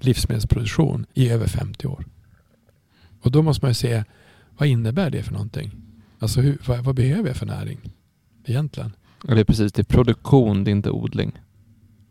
livsmedelsproduktion 0.01 1.07
i 1.15 1.29
över 1.31 1.47
50 1.47 1.87
år. 1.87 2.05
Och 3.29 3.33
då 3.33 3.43
måste 3.43 3.65
man 3.65 3.71
ju 3.71 3.75
se 3.75 4.05
vad 4.59 4.69
innebär 4.69 5.11
det 5.11 5.23
för 5.23 5.33
någonting? 5.33 5.71
Alltså 6.19 6.41
hur, 6.41 6.59
vad, 6.67 6.79
vad 6.85 6.95
behöver 6.95 7.29
jag 7.29 7.37
för 7.37 7.47
näring 7.47 7.79
egentligen? 8.45 8.93
Ja, 9.27 9.35
Det 9.35 9.41
är 9.41 9.45
precis, 9.45 9.73
det 9.73 9.83
är 9.83 9.85
produktion, 9.85 10.65
det 10.65 10.71
är 10.71 10.73
inte 10.73 10.91
odling. 10.91 11.33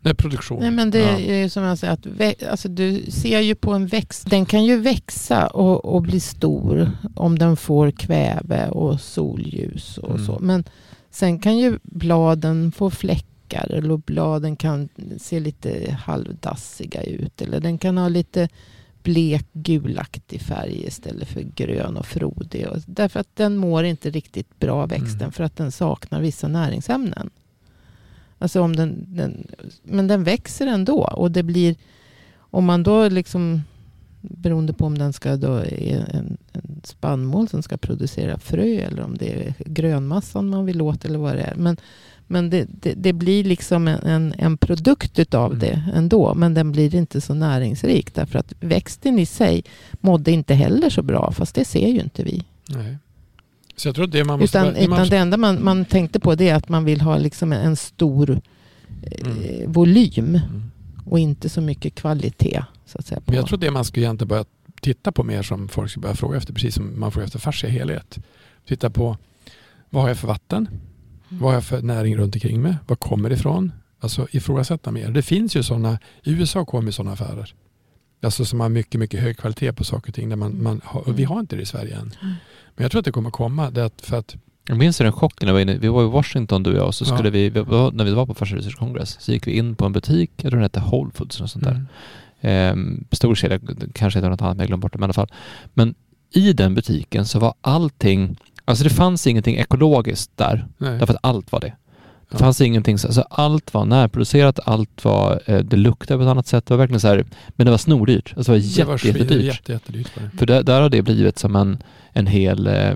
Nej, 0.00 0.14
produktion. 0.14 0.60
Nej, 0.60 0.70
men 0.70 0.90
det 0.90 0.98
Ja. 0.98 1.18
är 1.18 1.42
ju 1.42 1.48
som 1.48 1.62
jag 1.62 1.78
säger, 1.78 1.92
att 1.92 2.06
vä- 2.06 2.48
alltså, 2.50 2.68
du 2.68 3.02
ser 3.08 3.40
ju 3.40 3.54
på 3.54 3.72
en 3.72 3.86
växt. 3.86 4.30
Den 4.30 4.46
kan 4.46 4.64
ju 4.64 4.76
växa 4.80 5.46
och, 5.46 5.84
och 5.94 6.02
bli 6.02 6.20
stor 6.20 6.90
om 7.14 7.38
den 7.38 7.56
får 7.56 7.90
kväve 7.90 8.68
och 8.68 9.00
solljus 9.00 9.98
och 9.98 10.10
Mm. 10.14 10.26
så. 10.26 10.38
Men 10.40 10.64
sen 11.10 11.38
kan 11.38 11.58
ju 11.58 11.78
bladen 11.82 12.72
få 12.72 12.90
fläckar 12.90 13.70
eller 13.72 13.96
bladen 13.96 14.56
kan 14.56 14.88
se 15.18 15.40
lite 15.40 15.98
halvdassiga 16.04 17.02
ut. 17.02 17.42
Eller 17.42 17.60
den 17.60 17.78
kan 17.78 17.98
ha 17.98 18.08
lite 18.08 18.48
blek 19.08 19.46
gulaktig 19.52 20.40
färg 20.40 20.86
istället 20.86 21.28
för 21.28 21.40
grön 21.40 21.96
och 21.96 22.06
frodig. 22.06 22.66
Och, 22.68 22.76
därför 22.86 23.20
att 23.20 23.36
den 23.36 23.56
mår 23.56 23.84
inte 23.84 24.10
riktigt 24.10 24.58
bra 24.58 24.86
växten 24.86 25.20
Mm. 25.20 25.32
för 25.32 25.44
att 25.44 25.56
den 25.56 25.72
saknar 25.72 26.20
vissa 26.20 26.48
näringsämnen. 26.48 27.30
Alltså 28.38 28.60
om 28.60 28.76
den, 28.76 29.04
den, 29.06 29.46
men 29.82 30.08
den 30.08 30.24
växer 30.24 30.66
ändå 30.66 31.04
och 31.04 31.30
det 31.30 31.42
blir, 31.42 31.76
om 32.38 32.64
man 32.64 32.82
då 32.82 33.08
liksom, 33.08 33.62
beroende 34.20 34.72
på 34.72 34.86
om 34.86 34.98
den 34.98 35.12
ska 35.12 35.36
då 35.36 35.54
är 35.54 36.14
en, 36.14 36.36
en 36.52 36.80
spannmål 36.84 37.48
som 37.48 37.62
ska 37.62 37.76
producera 37.76 38.38
frö 38.38 38.80
eller 38.80 39.02
om 39.02 39.16
det 39.16 39.46
är 39.46 39.54
grönmassan 39.58 40.48
man 40.48 40.66
vill 40.66 40.82
åt 40.82 41.04
eller 41.04 41.18
vad 41.18 41.36
det 41.36 41.42
är. 41.42 41.54
Men, 41.54 41.76
men 42.28 42.50
det, 42.50 42.66
det, 42.68 42.94
det 42.94 43.12
blir 43.12 43.44
liksom 43.44 43.88
en, 43.88 44.34
en, 44.38 44.56
produkt 44.56 45.18
utav 45.18 45.46
Mm. 45.52 45.58
det 45.58 45.82
ändå, 45.94 46.34
men 46.34 46.54
den 46.54 46.72
blir 46.72 46.94
inte 46.94 47.20
så 47.20 47.34
näringsrik 47.34 48.14
därför 48.14 48.38
att 48.38 48.52
växten 48.60 49.18
i 49.18 49.26
sig 49.26 49.64
mådde 50.00 50.30
inte 50.32 50.54
heller 50.54 50.90
så 50.90 51.02
bra, 51.02 51.32
fast 51.32 51.54
det 51.54 51.64
ser 51.64 51.88
ju 51.88 52.00
inte 52.00 52.24
vi. 52.24 52.42
Nej. 52.68 52.96
Så 53.76 53.88
jag 53.88 53.94
tror 53.94 54.06
det 54.06 54.24
man 54.24 54.40
måste... 54.40 54.58
Utan, 54.58 54.74
det 54.74 54.88
man, 54.88 54.98
utan 54.98 55.08
det 55.08 55.16
enda 55.16 55.36
man, 55.36 55.64
man 55.64 55.84
tänkte 55.84 56.20
på 56.20 56.34
det 56.34 56.48
är 56.48 56.54
att 56.54 56.68
man 56.68 56.84
vill 56.84 57.00
ha 57.00 57.18
liksom 57.18 57.52
en, 57.52 57.76
stor 57.76 58.30
eh, 58.30 58.38
Mm. 59.26 59.72
volym 59.72 60.24
Mm. 60.34 60.70
och 61.04 61.18
inte 61.18 61.48
så 61.48 61.60
mycket 61.60 61.94
kvalitet. 61.94 62.62
Så 62.86 62.98
att 62.98 63.06
säga, 63.06 63.20
på. 63.20 63.24
Men 63.26 63.36
jag 63.36 63.46
tror 63.46 63.56
att 63.56 63.60
det 63.60 63.70
man 63.70 63.84
skulle 63.84 64.06
egentligen 64.06 64.28
börja 64.28 64.44
titta 64.80 65.12
på 65.12 65.24
mer 65.24 65.42
som 65.42 65.68
folk 65.68 65.90
ska 65.90 66.00
börja 66.00 66.14
fråga 66.14 66.36
efter, 66.38 66.52
precis 66.52 66.74
som 66.74 67.00
man 67.00 67.12
frågar 67.12 67.26
efter 67.26 67.38
fascia 67.38 67.70
helhet. 67.70 68.18
Titta 68.68 68.90
på 68.90 69.16
vad 69.90 70.02
har 70.02 70.08
jag 70.08 70.18
för 70.18 70.28
vatten? 70.28 70.68
Mm. 71.30 71.42
Vad 71.42 71.50
har 71.50 71.54
jag 71.54 71.64
för 71.64 71.82
näring 71.82 72.16
runt 72.16 72.34
omkring 72.34 72.62
mig? 72.62 72.74
Var 72.86 72.96
kommer 72.96 73.28
det 73.28 73.34
ifrån? 73.34 73.72
Alltså 74.00 74.26
ifrågasätta 74.30 74.90
mer. 74.90 75.10
Det 75.10 75.22
finns 75.22 75.56
ju 75.56 75.62
sådana, 75.62 75.98
i 76.22 76.30
USA 76.32 76.64
kommer 76.64 76.90
sådana 76.90 77.12
affärer. 77.12 77.54
Alltså 78.22 78.44
som 78.44 78.60
har 78.60 78.68
mycket, 78.68 79.00
mycket 79.00 79.20
hög 79.20 79.38
kvalitet 79.38 79.72
på 79.72 79.84
saker 79.84 80.10
och 80.10 80.14
ting. 80.14 80.28
Där 80.28 80.36
man, 80.36 80.50
Mm. 80.50 80.64
man 80.64 80.80
har, 80.84 81.00
och 81.08 81.18
vi 81.18 81.24
har 81.24 81.40
inte 81.40 81.56
det 81.56 81.62
i 81.62 81.66
Sverige 81.66 81.94
än. 81.94 82.00
Mm. 82.00 82.34
Men 82.76 82.82
jag 82.84 82.90
tror 82.90 82.98
att 82.98 83.04
det 83.04 83.12
kommer 83.12 83.30
komma. 83.30 83.70
Det 83.70 83.84
att, 83.84 84.00
för 84.00 84.16
att, 84.18 84.36
Jag 84.68 84.78
minns 84.78 84.98
den 84.98 85.12
chocken 85.12 85.46
när 85.46 85.52
vi 85.52 85.52
var 85.52 85.60
inne, 85.60 85.78
vi 85.78 85.88
var 85.88 86.04
i 86.04 86.08
Washington 86.08 86.62
du 86.62 86.70
och 86.70 86.76
jag 86.78 86.86
och 86.86 86.94
så 86.94 87.04
Ja. 87.08 87.16
skulle 87.16 87.30
vi, 87.30 87.48
vi 87.50 87.60
var, 87.60 87.92
när 87.92 88.04
vi 88.04 88.14
var 88.14 88.26
på 88.26 88.34
Fascia 88.34 88.56
Research 88.58 88.76
Congress 88.76 89.16
så 89.20 89.32
gick 89.32 89.46
vi 89.46 89.52
in 89.52 89.74
på 89.76 89.86
en 89.86 89.92
butik, 89.92 90.30
jag 90.36 90.42
tror 90.42 90.50
den 90.50 90.62
hette 90.62 90.80
Whole 90.80 91.10
Foods 91.14 91.40
och 91.40 91.50
sånt 91.50 91.64
där. 91.64 91.70
Mm. 91.72 91.86
Ehm, 92.40 93.04
stor 93.12 93.34
kedja, 93.34 93.60
kanske 93.94 94.18
heter 94.18 94.30
något 94.30 94.42
annat, 94.42 94.56
men 94.56 94.62
jag 94.64 94.68
glömde 94.68 94.82
bort 94.82 94.92
det, 94.92 94.98
men 94.98 95.04
i 95.04 95.06
alla 95.06 95.12
fall. 95.12 95.32
Men 95.74 95.94
i 96.32 96.52
den 96.52 96.74
butiken 96.74 97.26
så 97.26 97.38
var 97.38 97.54
allting, 97.60 98.36
alltså 98.68 98.84
det 98.84 98.90
fanns 98.90 99.26
ingenting 99.26 99.56
ekologiskt 99.56 100.30
där, 100.36 100.66
Nej. 100.78 100.98
därför 100.98 101.14
att 101.14 101.20
allt 101.22 101.52
var 101.52 101.60
det. 101.60 101.66
Det 102.30 102.34
Ja. 102.34 102.38
fanns 102.38 102.60
ingenting, 102.60 102.98
så- 102.98 103.06
alltså 103.06 103.20
allt 103.30 103.74
var 103.74 103.84
närproducerat, 103.84 104.58
allt 104.64 105.04
var, 105.04 105.40
eh, 105.46 105.58
det 105.58 105.76
luktade 105.76 106.18
på 106.18 106.22
ett 106.24 106.28
annat 106.30 106.46
sätt, 106.46 106.66
det 106.66 106.74
var 106.74 106.78
verkligen 106.78 107.00
så 107.00 107.08
här, 107.08 107.24
men 107.48 107.64
det 107.64 107.70
var 107.70 107.78
snordyrt, 107.78 108.34
alltså 108.36 108.52
det 108.52 108.58
var 108.58 108.62
det 108.78 108.84
var 108.84 108.94
jätte, 108.94 109.08
jätte, 109.08 109.18
jättedyrt. 109.24 109.44
jätte, 109.54 109.72
jättedyrt. 109.72 110.16
Var 110.16 110.22
det. 110.32 110.38
För 110.38 110.46
där, 110.46 110.62
där 110.62 110.80
har 110.82 110.88
det 110.88 111.02
blivit 111.02 111.38
som 111.38 111.56
en, 111.56 111.82
en 112.12 112.26
hel, 112.26 112.66
eh, 112.66 112.94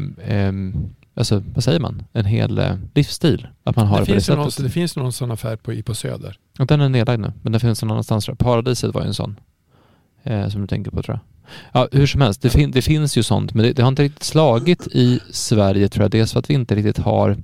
alltså 1.15 1.43
vad 1.55 1.65
säger 1.65 1.81
man, 1.81 2.03
en 2.13 2.25
hel 2.25 2.59
eh, 2.59 2.75
livsstil. 2.95 3.47
Att 3.65 3.77
man 3.77 3.87
har 3.87 3.99
det, 3.99 4.05
Det, 4.05 4.27
på 4.27 4.33
det 4.33 4.37
någon, 4.37 4.51
sättet. 4.51 4.65
det 4.65 4.71
finns 4.71 4.97
någon 4.97 5.13
sån 5.13 5.31
affär 5.31 5.57
på, 5.57 5.73
i- 5.73 5.83
på 5.83 5.95
Söder. 5.95 6.37
Och 6.59 6.67
den 6.67 6.81
är 6.81 6.89
nedlagd 6.89 7.21
nu, 7.21 7.33
men 7.43 7.53
den 7.53 7.61
finns 7.61 7.83
någon 7.83 7.91
annanstans. 7.91 8.27
Paradiset 8.39 8.95
var 8.95 9.01
ju 9.03 9.07
en 9.09 9.15
sån. 9.15 9.37
Eh, 10.23 10.49
som 10.49 10.61
du 10.61 10.67
tänker 10.67 10.91
på 10.91 11.03
tror 11.03 11.15
jag. 11.17 11.32
Ja, 11.73 11.89
hur 11.93 12.07
som 12.07 12.21
helst, 12.21 12.43
det, 12.43 12.51
fin- 12.51 12.71
det 12.71 12.83
finns 12.83 13.17
ju 13.17 13.23
sånt, 13.23 13.55
men 13.55 13.65
det, 13.65 13.73
det 13.73 13.83
har 13.83 13.89
inte 13.89 14.03
riktigt 14.03 14.23
slagit 14.23 14.87
i 14.87 15.21
Sverige 15.31 15.89
tror 15.89 16.05
jag. 16.05 16.11
Dels 16.11 16.33
för 16.33 16.39
att 16.39 16.51
vi 16.51 16.55
inte 16.55 16.75
riktigt 16.75 16.99
har 16.99 17.37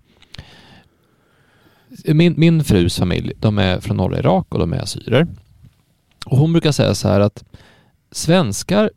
min, 2.04 2.34
min 2.36 2.64
frus 2.64 2.98
familj, 2.98 3.32
de 3.40 3.58
är 3.58 3.80
från 3.80 3.96
norra 3.96 4.18
Irak 4.18 4.46
och 4.48 4.58
de 4.58 4.72
är 4.72 4.78
assyrier. 4.82 5.26
Och 6.26 6.38
hon 6.38 6.52
brukar 6.52 6.72
säga 6.72 6.94
så 6.94 7.08
här 7.08 7.20
att 7.20 7.44
svenskar 8.10 8.90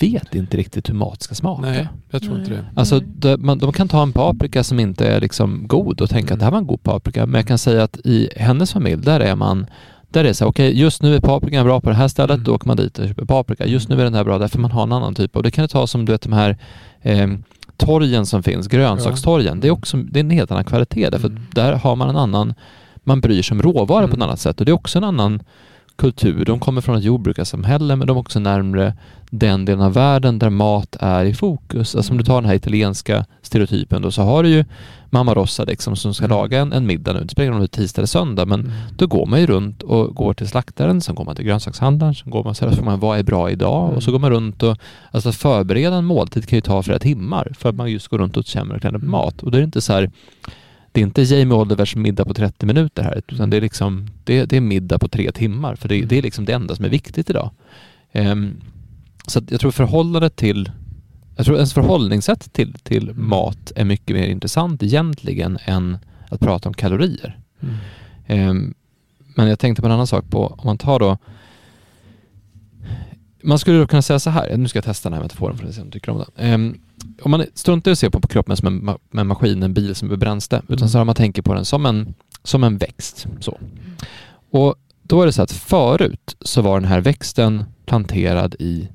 vet 0.00 0.34
inte 0.34 0.56
riktigt 0.56 0.88
hur 0.88 0.94
mat 0.94 1.22
ska 1.22 1.34
smaka. 1.34 1.62
Nej, 1.62 1.88
jag 2.10 2.22
tror 2.22 2.38
inte 2.38 2.50
det. 2.50 2.64
Alltså 2.76 3.00
de, 3.00 3.36
man, 3.46 3.58
de 3.58 3.72
kan 3.72 3.88
ta 3.88 4.02
en 4.02 4.12
paprika 4.12 4.64
som 4.64 4.80
inte 4.80 5.06
är 5.08 5.20
liksom 5.20 5.68
god 5.68 6.00
och 6.00 6.10
tänka 6.10 6.34
att 6.34 6.40
det 6.40 6.44
här 6.44 6.52
var 6.52 6.58
en 6.58 6.66
god 6.66 6.82
paprika. 6.82 7.26
Men 7.26 7.34
jag 7.38 7.46
kan 7.46 7.58
säga 7.58 7.82
att 7.82 7.98
i 8.04 8.28
hennes 8.36 8.72
familj, 8.72 9.02
där 9.02 9.20
är 9.20 9.34
man 9.34 9.66
där 10.10 10.20
är 10.20 10.24
det 10.24 10.34
så 10.34 10.44
här, 10.44 10.50
okej 10.50 10.80
just 10.80 11.02
nu 11.02 11.14
är 11.14 11.20
paprikan 11.20 11.64
bra 11.66 11.80
på 11.80 11.88
det 11.90 11.94
här 11.96 12.08
stället, 12.08 12.30
Mm. 12.34 12.44
då 12.44 12.54
åker 12.54 12.66
man 12.66 12.76
dit 12.76 12.98
och 12.98 13.08
köper 13.08 13.24
paprika. 13.24 13.66
Just 13.66 13.88
nu 13.88 14.00
är 14.00 14.04
den 14.04 14.14
här 14.14 14.24
bra, 14.24 14.38
därför 14.38 14.58
man 14.58 14.70
har 14.70 14.82
en 14.82 14.92
annan 14.92 15.14
typ. 15.14 15.36
Och 15.36 15.42
det 15.42 15.50
kan 15.50 15.62
du 15.62 15.68
ta 15.68 15.86
som 15.86 16.04
du 16.04 16.12
vet 16.12 16.22
de 16.22 16.32
här 16.32 16.56
eh, 17.02 17.28
torgen 17.76 18.26
som 18.26 18.42
finns, 18.42 18.66
grönsakstorgen. 18.68 19.60
Det 19.60 19.68
är 19.68 19.72
också 19.72 19.96
det 19.96 20.18
är 20.18 20.24
en 20.24 20.30
helt 20.30 20.50
annan 20.50 20.64
kvalitet, 20.64 21.10
därför 21.10 21.28
Mm. 21.28 21.42
där 21.54 21.72
har 21.72 21.96
man 21.96 22.08
en 22.08 22.16
annan, 22.16 22.54
man 23.04 23.20
bryr 23.20 23.42
sig 23.42 23.54
om 23.54 23.62
råvara 23.62 24.00
på 24.02 24.08
ett 24.08 24.14
Mm. 24.14 24.22
annat 24.28 24.40
sätt. 24.40 24.60
Och 24.60 24.66
det 24.66 24.70
är 24.72 24.74
också 24.74 24.98
en 24.98 25.04
annan 25.04 25.42
kultur. 26.00 26.44
De 26.44 26.58
kommer 26.60 26.80
från 26.80 26.96
ett 26.96 27.04
jordbrukarsamhälle, 27.04 27.96
men 27.96 28.06
de 28.06 28.16
är 28.16 28.20
också 28.20 28.38
närmre 28.40 28.94
den 29.30 29.64
delen 29.64 29.80
av 29.84 29.92
världen 29.92 30.38
där 30.38 30.50
mat 30.50 30.96
är 31.00 31.24
i 31.24 31.34
fokus. 31.34 31.94
Alltså 31.96 32.12
om 32.12 32.18
du 32.18 32.24
tar 32.24 32.34
den 32.34 32.44
här 32.44 32.54
italienska 32.54 33.24
stereotypen 33.42 34.02
då 34.02 34.10
så 34.10 34.22
har 34.22 34.42
du 34.42 34.48
ju 34.48 34.64
mamma 35.10 35.34
Rossa 35.34 35.64
liksom 35.64 35.96
som 35.96 36.14
ska 36.14 36.24
Mm. 36.24 36.36
laga 36.36 36.60
en, 36.60 36.72
en 36.72 36.86
middag 36.86 37.12
nu. 37.12 37.20
Det 37.20 37.28
spelar 37.28 37.44
ingen 37.44 37.52
roll 37.54 37.60
om 37.62 37.68
det 37.72 37.76
är 37.76 37.82
tisdag 37.82 38.00
eller 38.00 38.06
söndag 38.06 38.46
men 38.46 38.60
Mm. 38.60 38.72
då 38.96 39.06
går 39.06 39.26
man 39.26 39.40
ju 39.40 39.46
runt 39.46 39.82
och 39.82 40.14
går 40.14 40.34
till 40.34 40.48
slaktaren, 40.48 41.00
sen 41.00 41.14
går 41.14 41.24
man 41.24 41.36
till 41.36 41.44
grönsakshandlaren, 41.44 42.14
sen 42.14 42.30
går 42.30 42.44
man 42.44 42.54
så 42.54 42.64
här, 42.64 42.72
så 42.72 42.76
får 42.78 42.84
man 42.84 43.00
vad 43.00 43.18
är 43.18 43.22
bra 43.22 43.50
idag 43.50 43.84
Mm. 43.84 43.96
och 43.96 44.02
så 44.02 44.12
går 44.12 44.18
man 44.18 44.30
runt 44.30 44.62
och 44.62 44.76
alltså 45.10 45.28
att 45.28 45.34
förbereda 45.36 45.96
en 45.96 46.04
måltid 46.04 46.48
kan 46.48 46.56
ju 46.56 46.60
ta 46.60 46.82
flera 46.82 46.98
timmar 46.98 47.52
för 47.58 47.68
att 47.68 47.74
man 47.74 47.90
just 47.90 48.08
går 48.08 48.18
runt 48.18 48.36
och 48.36 48.44
känner 48.46 48.74
och 48.74 48.80
på 48.82 48.88
Mm. 48.88 49.10
mat 49.10 49.42
och 49.42 49.50
då 49.50 49.56
är 49.56 49.60
det 49.60 49.64
inte 49.64 49.80
så 49.80 49.92
här 49.92 50.10
det 50.92 51.00
är 51.00 51.04
inte 51.04 51.22
Jamie 51.22 51.58
Olivers 51.58 51.96
middag 51.96 52.24
på 52.24 52.34
30 52.34 52.66
minuter 52.66 53.02
här 53.02 53.22
utan 53.28 53.50
det 53.50 53.56
är 53.56 53.60
liksom 53.60 54.08
det, 54.24 54.44
det 54.44 54.56
är 54.56 54.60
middag 54.60 54.98
på 54.98 55.08
tre 55.08 55.32
timmar 55.32 55.74
för 55.74 55.88
det, 55.88 56.02
det 56.02 56.18
är 56.18 56.22
liksom 56.22 56.44
det 56.44 56.52
enda 56.52 56.76
som 56.76 56.84
är 56.84 56.88
viktigt 56.88 57.30
idag. 57.30 57.50
Ehm, 58.12 58.60
så 59.26 59.40
jag 59.50 59.60
tror 59.60 59.70
förhållandet 59.70 60.36
till 60.36 60.70
jag 61.36 61.46
tror 61.46 61.56
ens 61.56 61.74
förhållningssätt 61.74 62.52
till, 62.52 62.72
till 62.72 63.08
Mm. 63.08 63.28
mat 63.28 63.72
är 63.76 63.84
mycket 63.84 64.16
mer 64.16 64.26
intressant 64.26 64.82
egentligen 64.82 65.58
än 65.64 65.98
att 66.28 66.40
prata 66.40 66.68
om 66.68 66.74
kalorier. 66.74 67.38
Mm. 67.60 67.74
Ehm, 68.26 68.74
men 69.36 69.48
jag 69.48 69.58
tänkte 69.58 69.82
på 69.82 69.86
en 69.88 69.92
annan 69.92 70.06
sak 70.06 70.30
på, 70.30 70.46
om 70.46 70.66
man 70.66 70.78
tar 70.78 70.98
då 70.98 71.18
man 73.42 73.58
skulle 73.58 73.78
då 73.78 73.86
kunna 73.86 74.02
säga 74.02 74.18
så 74.18 74.30
här, 74.30 74.56
nu 74.56 74.68
ska 74.68 74.76
jag 74.76 74.84
testa 74.84 75.08
den 75.08 75.16
här 75.16 75.22
metaforen 75.22 75.56
för 75.58 75.66
att 75.66 75.74
se 75.74 75.80
om 75.80 75.86
du 75.86 75.92
tycker 75.92 76.12
om 76.12 76.18
den. 76.18 76.46
Ehm, 76.46 76.80
om 77.22 77.30
man 77.30 77.44
struntar 77.54 77.90
i 77.90 77.92
att 77.92 77.98
se 77.98 78.10
på, 78.10 78.20
på 78.20 78.28
kroppen 78.28 78.56
som 78.56 78.66
en, 78.68 78.82
ma- 78.82 78.98
en 79.20 79.26
maskin, 79.26 79.62
en 79.62 79.74
bil 79.74 79.94
som 79.94 80.10
är 80.10 80.16
bränsle, 80.16 80.62
utan 80.68 80.88
så 80.88 80.98
har 80.98 81.04
man 81.04 81.14
tänker 81.14 81.42
på 81.42 81.54
den 81.54 81.64
som 81.64 81.86
en, 81.86 82.14
som 82.42 82.64
en 82.64 82.78
växt. 82.78 83.26
Så. 83.40 83.58
Och 84.50 84.74
då 85.02 85.22
är 85.22 85.26
det 85.26 85.32
så 85.32 85.42
att 85.42 85.52
förut 85.52 86.36
så 86.40 86.62
var 86.62 86.80
den 86.80 86.88
här 86.88 87.00
växten 87.00 87.64
planterad 87.86 88.54
i 88.58 88.88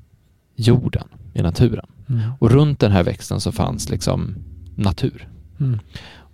jorden, 0.56 1.08
i 1.34 1.42
naturen. 1.42 1.86
Mm. 2.08 2.22
Och 2.38 2.50
runt 2.50 2.80
den 2.80 2.92
här 2.92 3.02
växten 3.02 3.40
så 3.40 3.52
fanns 3.52 3.88
liksom 3.88 4.34
natur. 4.74 5.28
Mm. 5.60 5.78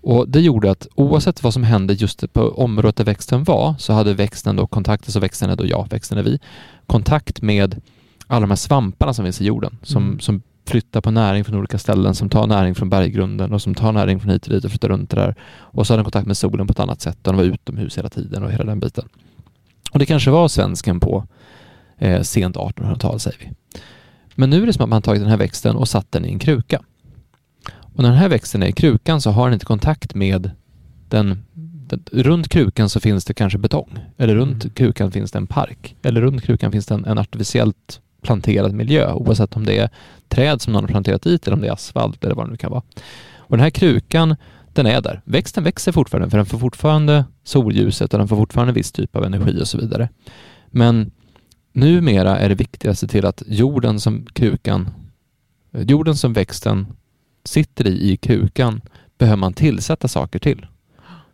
Och 0.05 0.29
Det 0.29 0.41
gjorde 0.41 0.71
att 0.71 0.87
oavsett 0.95 1.43
vad 1.43 1.53
som 1.53 1.63
hände 1.63 1.95
just 1.95 2.33
på 2.33 2.49
området 2.49 2.97
där 2.97 3.05
växten 3.05 3.45
var 3.45 3.75
så 3.79 3.93
hade 3.93 4.15
växten 4.15 4.57
då 4.57 4.67
kontakt, 4.67 5.05
alltså 5.05 5.21
växten 5.21 5.51
är 5.51 5.57
då 5.57 5.67
jag, 5.67 5.87
växten 5.91 6.19
är 6.19 6.23
vi, 6.23 6.39
kontakt 6.87 7.43
med 7.43 7.81
alla 8.27 8.41
de 8.41 8.51
här 8.51 8.57
svamparna 8.57 9.15
som 9.15 9.25
finns 9.25 9.41
i 9.41 9.45
jorden 9.45 9.79
som, 9.83 10.03
Mm. 10.05 10.21
som 10.21 10.43
flyttar 10.67 11.01
på 11.01 11.11
näring 11.11 11.45
från 11.45 11.57
olika 11.59 11.79
ställen, 11.79 12.15
som 12.15 12.29
tar 12.29 12.47
näring 12.47 12.75
från 12.75 12.91
berggrunden 12.91 13.53
och 13.53 13.63
som 13.63 13.75
tar 13.75 13.93
näring 13.93 14.21
från 14.21 14.31
hit 14.31 14.47
och 14.47 14.53
dit 14.53 14.65
och 14.65 14.71
flyttar 14.71 14.89
runt 14.89 15.11
det 15.11 15.17
där. 15.17 15.35
Och 15.53 15.87
så 15.87 15.93
hade 15.93 15.99
den 15.99 16.05
kontakt 16.05 16.27
med 16.27 16.37
solen 16.37 16.67
på 16.67 16.71
ett 16.73 16.81
annat 16.81 17.01
sätt. 17.01 17.19
Den 17.23 17.37
var 17.37 17.45
utomhus 17.45 17.99
hela 17.99 18.09
tiden 18.09 18.43
och 18.43 18.53
hela 18.53 18.65
den 18.65 18.81
biten. 18.81 19.09
Och 19.93 19.99
det 19.99 20.07
kanske 20.07 20.31
var 20.31 20.49
svensken 20.49 21.01
på 21.01 21.27
eh, 21.99 22.23
sent 22.23 22.57
1800-tal 22.57 23.21
säger 23.21 23.39
vi. 23.39 23.51
Men 24.35 24.51
nu 24.51 24.63
är 24.63 24.67
det 24.67 24.73
som 24.73 24.83
att 24.83 24.89
man 24.89 24.97
har 24.97 25.01
tagit 25.01 25.23
den 25.23 25.31
här 25.31 25.37
växten 25.37 25.77
och 25.77 25.89
satt 25.89 26.13
den 26.13 26.25
i 26.25 26.29
en 26.33 26.39
kruka. 26.39 26.83
Och 27.75 28.03
när 28.03 28.09
den 28.11 28.19
här 28.19 28.29
växten 28.29 28.63
är 28.63 28.67
i 28.67 28.73
krukan 28.73 29.21
så 29.21 29.31
har 29.31 29.45
den 29.47 29.55
inte 29.55 29.67
kontakt 29.67 30.15
med 30.15 30.51
den, 31.09 31.45
den 31.87 32.03
runt 32.13 32.49
krukan 32.49 32.89
så 32.89 33.01
finns 33.01 33.25
det 33.25 33.35
kanske 33.35 33.59
betong. 33.59 33.99
Eller 34.19 34.35
runt 34.35 34.65
Mm. 34.65 34.75
krukan 34.75 35.13
finns 35.13 35.31
det 35.33 35.39
en 35.39 35.47
park. 35.47 35.97
Eller 36.03 36.21
runt 36.21 36.43
krukan 36.43 36.73
finns 36.73 36.87
det 36.87 36.95
en, 36.95 37.05
en 37.05 37.19
artificiellt 37.19 38.01
planterad 38.23 38.73
miljö 38.75 39.13
oavsett 39.13 39.57
om 39.57 39.67
det 39.67 39.79
är 39.79 39.91
träd 40.29 40.61
som 40.61 40.73
någon 40.73 40.83
har 40.83 40.89
planterat 40.89 41.23
dit 41.23 41.47
eller 41.47 41.55
om 41.55 41.61
det 41.61 41.69
är 41.69 41.73
asfalt 41.73 42.25
eller 42.25 42.35
vad 42.35 42.47
det 42.47 42.51
nu 42.51 42.57
kan 42.57 42.71
vara. 42.71 42.83
Och 43.37 43.57
den 43.57 43.61
här 43.61 43.71
krukan, 43.71 44.37
den 44.73 44.87
är 44.87 45.01
där. 45.01 45.21
Växten 45.25 45.65
växer 45.65 45.93
fortfarande 45.93 46.31
för 46.31 46.37
den 46.37 46.47
får 46.47 46.59
fortfarande 46.59 47.25
solljuset 47.45 48.13
och 48.13 48.19
den 48.19 48.29
får 48.29 48.37
fortfarande 48.37 48.73
viss 48.73 48.93
typ 48.93 49.17
av 49.17 49.25
energi 49.25 49.63
och 49.63 49.69
så 49.69 49.79
vidare. 49.79 50.09
Men 50.71 51.11
numera 51.73 52.39
är 52.39 52.49
det 52.49 52.55
viktigt 52.55 52.91
att 52.91 52.99
se 52.99 53.07
till 53.07 53.27
att 53.27 53.43
jorden 53.47 54.01
som 54.01 54.27
krukan, 54.27 54.91
jorden 55.73 56.17
som 56.17 56.33
växten 56.33 56.87
sitter 57.45 57.87
i, 57.87 58.13
i 58.13 58.17
krukan, 58.17 58.81
behöver 59.19 59.37
man 59.37 59.53
tillsätta 59.53 60.09
saker 60.09 60.39
till. 60.39 60.67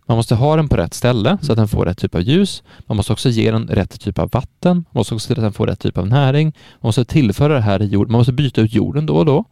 Man 0.08 0.16
måste 0.16 0.34
ha 0.34 0.56
den 0.56 0.68
på 0.68 0.76
rätt 0.76 0.94
ställe 0.94 1.38
så 1.42 1.52
att 1.52 1.58
den 1.58 1.68
får 1.68 1.84
rätt 1.84 1.98
typ 1.98 2.14
av 2.14 2.22
ljus. 2.22 2.62
Man 2.86 2.96
måste 2.96 3.12
också 3.12 3.28
ge 3.28 3.50
den 3.50 3.66
rätt 3.68 4.00
typ 4.00 4.18
av 4.18 4.30
vatten. 4.30 4.76
Man 4.76 5.00
måste 5.00 5.14
också 5.14 5.28
se 5.28 5.34
till 5.34 5.40
att 5.40 5.46
den 5.46 5.52
får 5.52 5.66
rätt 5.66 5.80
typ 5.80 5.98
av 5.98 6.06
näring. 6.06 6.46
Man 6.80 6.88
måste 6.88 7.04
tillföra 7.04 7.54
det 7.54 7.60
här 7.60 7.82
i 7.82 7.86
jorden. 7.86 8.12
Man 8.12 8.18
måste 8.18 8.32
byta 8.32 8.60
ut 8.60 8.74
jorden 8.74 9.06
då 9.06 9.16
och 9.16 9.26
då. 9.26 9.44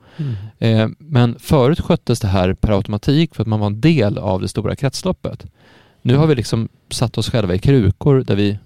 Eh, 0.59 0.89
men 0.99 1.39
förut 1.39 1.81
sköttes 1.81 2.21
det 2.21 2.29
här 2.29 2.55
per 2.55 2.73
automatik 2.73 3.35
för 3.35 3.43
att 3.43 3.49
man 3.49 3.61
var 3.61 3.67
en 3.67 3.81
del 3.81 4.19
av 4.19 4.41
det 4.41 4.49
stora 4.49 4.77
kretsloppet. 4.77 5.47
Nu 6.03 6.17
har 6.17 6.27
vi 6.27 6.35
liksom 6.35 6.69
satt 6.91 7.19
oss 7.19 7.31
själva 7.31 7.55
i 7.55 7.59
krukor 7.59 8.25
där 8.27 8.37
vi 8.37 8.59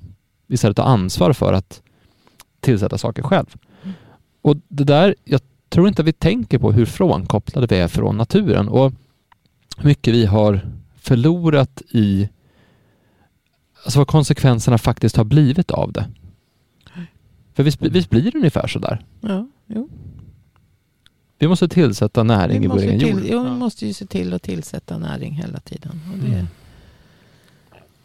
istället 0.49 0.77
tar 0.77 0.85
ansvar 0.85 1.33
för 1.33 1.53
att 1.53 1.83
tillsätta 2.61 2.99
saker 2.99 3.23
själv. 3.23 3.47
Och 4.43 4.57
det 4.69 4.85
där, 4.85 5.15
jag 5.25 5.41
tror 5.69 5.89
inte 5.89 6.03
att 6.03 6.09
vi 6.09 6.13
tänker 6.13 6.59
på 6.59 6.73
hur 6.73 6.87
frånkopplade 6.87 7.67
vi 7.67 7.81
är 7.81 7.89
från 7.89 8.17
naturen 8.17 8.69
och 8.69 8.93
hur 9.79 9.89
mycket 9.89 10.15
vi 10.15 10.27
har 10.27 10.61
förlorat 11.15 11.83
i 11.91 12.29
alltså 13.85 13.99
vad 13.99 14.09
konsekvenserna 14.09 14.79
faktiskt 14.79 15.17
har 15.17 15.25
blivit 15.25 15.71
av 15.71 15.93
det. 15.93 16.07
För 17.55 17.63
visst, 17.63 17.83
visst 17.83 18.11
blir 18.11 18.23
det 18.31 18.39
ungefär 18.39 18.67
sådär? 18.67 19.05
Ja, 19.21 19.47
jo. 19.67 19.89
Vi 21.39 21.49
måste 21.49 21.69
tillsätta 21.69 22.23
näring 22.23 22.59
Vi 22.61 22.65
i 22.65 22.69
vår 22.69 22.79
egen 22.79 22.99
jord. 23.01 23.11
jo, 23.11 23.17
vi 23.23 23.31
Ja. 23.31 23.55
måste 23.55 23.87
ju 23.87 23.93
se 23.93 24.07
till 24.07 24.35
att 24.35 24.43
tillsätta 24.43 24.99
näring 24.99 25.33
hela 25.35 25.61
tiden. 25.61 26.01
Och 26.13 26.19
det, 26.19 26.35
Mm. 26.35 26.47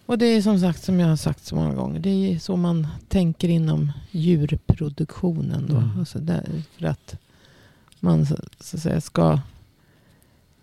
och 0.06 0.18
det 0.18 0.26
är 0.26 0.41
som 0.41 0.60
sagt, 0.60 0.84
som 0.84 0.99
jag 0.99 1.08
har 1.08 1.16
sagt 1.16 1.45
så 1.45 1.56
många 1.56 1.74
gånger, 1.74 1.99
det 1.99 2.10
är 2.34 2.39
så 2.39 2.56
man 2.58 2.88
tänker 3.08 3.49
inom 3.49 3.91
djurproduktionen. 4.12 5.66
Då. 5.70 5.78
Mm. 5.78 5.99
Alltså 5.99 6.20
där, 6.20 6.49
för 6.78 6.86
att 6.88 7.16
man 7.99 8.26
så, 8.26 8.36
så 8.60 8.78
att 8.78 8.84
säga, 8.84 9.01
ska 9.01 9.39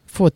få 0.06 0.30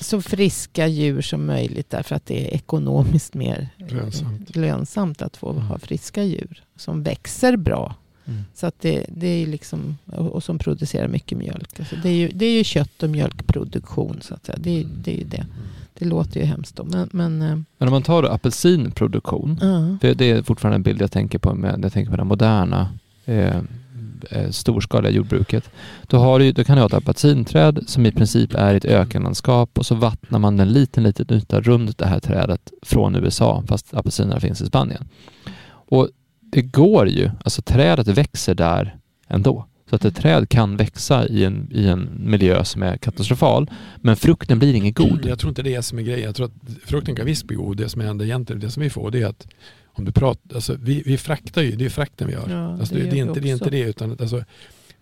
så 0.00 0.22
friska 0.22 0.86
djur 0.86 1.20
som 1.22 1.46
möjligt 1.46 1.90
därför 1.90 2.16
att 2.16 2.26
det 2.26 2.48
är 2.48 2.54
ekonomiskt 2.54 3.34
mer 3.34 3.68
eh, 3.78 3.94
Lönsamt. 3.96 4.56
lönsamt 4.56 5.22
att 5.22 5.36
få 5.36 5.50
Mm. 5.50 5.62
ha 5.62 5.78
friska 5.78 6.22
djur 6.24 6.62
som 6.76 7.02
växer 7.02 7.56
bra. 7.56 7.94
Mm. 8.26 8.42
Så 8.54 8.66
att 8.66 8.80
det, 8.80 9.04
det 9.08 9.26
är 9.26 9.46
liksom, 9.46 9.98
och, 10.06 10.42
som 10.42 10.58
producerar 10.58 11.08
mycket 11.08 11.38
mjölk. 11.38 11.80
Alltså 11.80 11.96
det, 12.02 12.08
är 12.08 12.14
ju, 12.14 12.28
det 12.28 12.46
är 12.46 12.52
ju 12.58 12.64
kött 12.64 13.02
och 13.02 13.10
mjölkproduktion. 13.10 14.18
Så 14.22 14.34
att 14.34 14.46
säga. 14.46 14.58
Det, 14.60 14.80
är- 14.80 14.86
det 15.04 15.12
är 15.14 15.18
ju 15.18 15.24
det. 15.24 15.46
Det 15.98 16.04
låter 16.04 16.40
ju 16.40 16.46
hemskt 16.46 16.76
då. 16.76 16.84
Men, 16.84 17.08
men 17.12 17.42
äh, 17.42 17.58
Men 17.78 17.88
om 17.88 17.92
man 17.92 18.02
tar 18.02 18.22
apelsinproduktion, 18.24 19.58
för 20.00 20.14
det 20.14 20.30
är 20.30 20.42
fortfarande 20.42 20.74
en 20.76 20.82
bild 20.82 21.02
jag 21.02 21.12
tänker 21.12 21.38
på 21.38 21.54
med, 21.54 21.80
jag 21.84 21.92
tänker 21.92 22.10
på 22.10 22.16
det 22.16 22.24
moderna 22.24 22.88
eh, 23.24 23.60
eh, 24.30 24.50
storskaliga 24.50 25.10
jordbruket. 25.10 25.70
Då, 26.06 26.18
har 26.18 26.38
du, 26.38 26.52
då 26.52 26.64
kan 26.64 26.76
du 26.76 26.82
ha 26.82 26.86
ett 26.86 26.94
apelsinträd 26.94 27.84
som 27.86 28.06
i 28.06 28.12
princip 28.12 28.54
är 28.54 28.74
ett 28.74 28.84
ökenlandskap 28.84 29.78
och 29.78 29.86
så 29.86 29.94
vattnar 29.94 30.38
man 30.38 30.60
en 30.60 30.72
liten, 30.72 31.02
liten 31.02 31.36
yta 31.36 31.60
runt 31.60 31.98
det 31.98 32.06
här 32.06 32.20
trädet 32.20 32.72
från 32.82 33.16
USA 33.16 33.62
fast 33.68 33.94
apelsinerna 33.94 34.40
finns 34.40 34.60
i 34.60 34.66
Spanien. 34.66 35.08
Och 35.70 36.08
det 36.40 36.62
går 36.62 37.08
ju, 37.08 37.30
alltså 37.44 37.62
trädet 37.62 38.08
växer 38.08 38.54
där 38.54 38.96
ändå. 39.28 39.64
Så 39.90 39.96
att 39.96 40.04
ett 40.04 40.16
träd 40.16 40.48
kan 40.48 40.76
växa 40.76 41.26
i 41.26 41.44
en, 41.44 41.68
i 41.72 41.88
en 41.88 42.08
miljö 42.18 42.64
som 42.64 42.82
är 42.82 42.96
katastrofal 42.96 43.70
men 43.96 44.16
frukten 44.16 44.58
blir 44.58 44.74
ingen 44.74 44.92
god. 44.92 45.26
Jag 45.26 45.38
tror 45.38 45.48
inte 45.48 45.62
det 45.62 45.74
är 45.74 45.80
som 45.80 45.98
är 45.98 46.02
grejen. 46.02 46.24
Jag 46.24 46.34
tror 46.34 46.46
att 46.46 46.52
frukten 46.84 47.16
kan 47.16 47.26
visst 47.26 47.44
bli 47.44 47.56
god. 47.56 47.76
Det 47.76 47.88
som 47.88 48.00
händer 48.00 48.24
egentligen, 48.24 48.60
det 48.60 48.70
som 48.70 48.82
vi 48.82 48.90
får 48.90 49.10
det 49.10 49.22
är 49.22 49.26
att 49.26 49.46
om 49.98 50.04
du 50.04 50.12
pratar, 50.12 50.54
alltså 50.54 50.76
vi, 50.82 51.02
vi 51.06 51.18
fraktar 51.18 51.62
ju, 51.62 51.76
det 51.76 51.84
är 51.84 51.88
frakten 51.88 52.26
vi 52.26 52.32
gör. 52.32 52.48
Ja, 52.50 52.78
alltså 52.78 52.94
det 52.94 53.02
det, 53.02 53.18
är 53.18 53.26
inte, 53.26 53.40
det 53.40 53.48
är 53.48 53.52
inte 53.52 53.70
det 53.70 53.80
utan 53.80 54.10
alltså, 54.10 54.44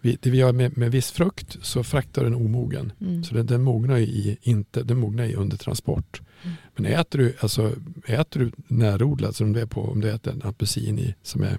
vi, 0.00 0.18
det 0.20 0.30
vi 0.30 0.38
gör 0.38 0.52
med, 0.52 0.76
med 0.76 0.90
viss 0.90 1.10
frukt 1.10 1.56
så 1.62 1.84
fraktar 1.84 2.24
den 2.24 2.34
omogen. 2.34 2.92
Mm. 3.00 3.24
Så 3.24 3.34
den, 3.34 3.46
den 3.46 3.62
mognar 3.62 3.96
ju 3.96 4.04
i, 4.04 4.38
inte, 4.42 4.82
den 4.82 4.98
mognar 4.98 5.24
i 5.24 5.34
under 5.34 5.56
transport. 5.56 6.20
Mm. 6.42 6.56
Men 6.76 6.86
äter 6.86 7.18
du, 7.18 7.36
alltså, 7.40 7.72
äter 8.06 8.40
du 8.40 8.52
närodlat 8.68 9.36
som 9.36 9.52
du 9.52 9.60
är 9.60 9.66
på, 9.66 9.80
om 9.80 10.00
du 10.00 10.10
äter 10.10 10.32
en 10.32 10.42
apelsin 10.42 10.98
i 10.98 11.14
som 11.22 11.42
är, 11.42 11.58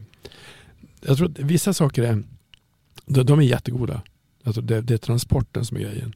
jag 1.01 1.17
tror 1.17 1.29
att 1.29 1.39
vissa 1.39 1.73
saker 1.73 2.03
är, 2.03 2.23
de, 3.05 3.23
de 3.23 3.39
är 3.39 3.43
jättegoda. 3.43 4.01
Alltså 4.43 4.61
det, 4.61 4.81
det 4.81 4.93
är 4.93 4.97
transporten 4.97 5.65
som 5.65 5.77
är 5.77 5.81
grejen. 5.81 6.15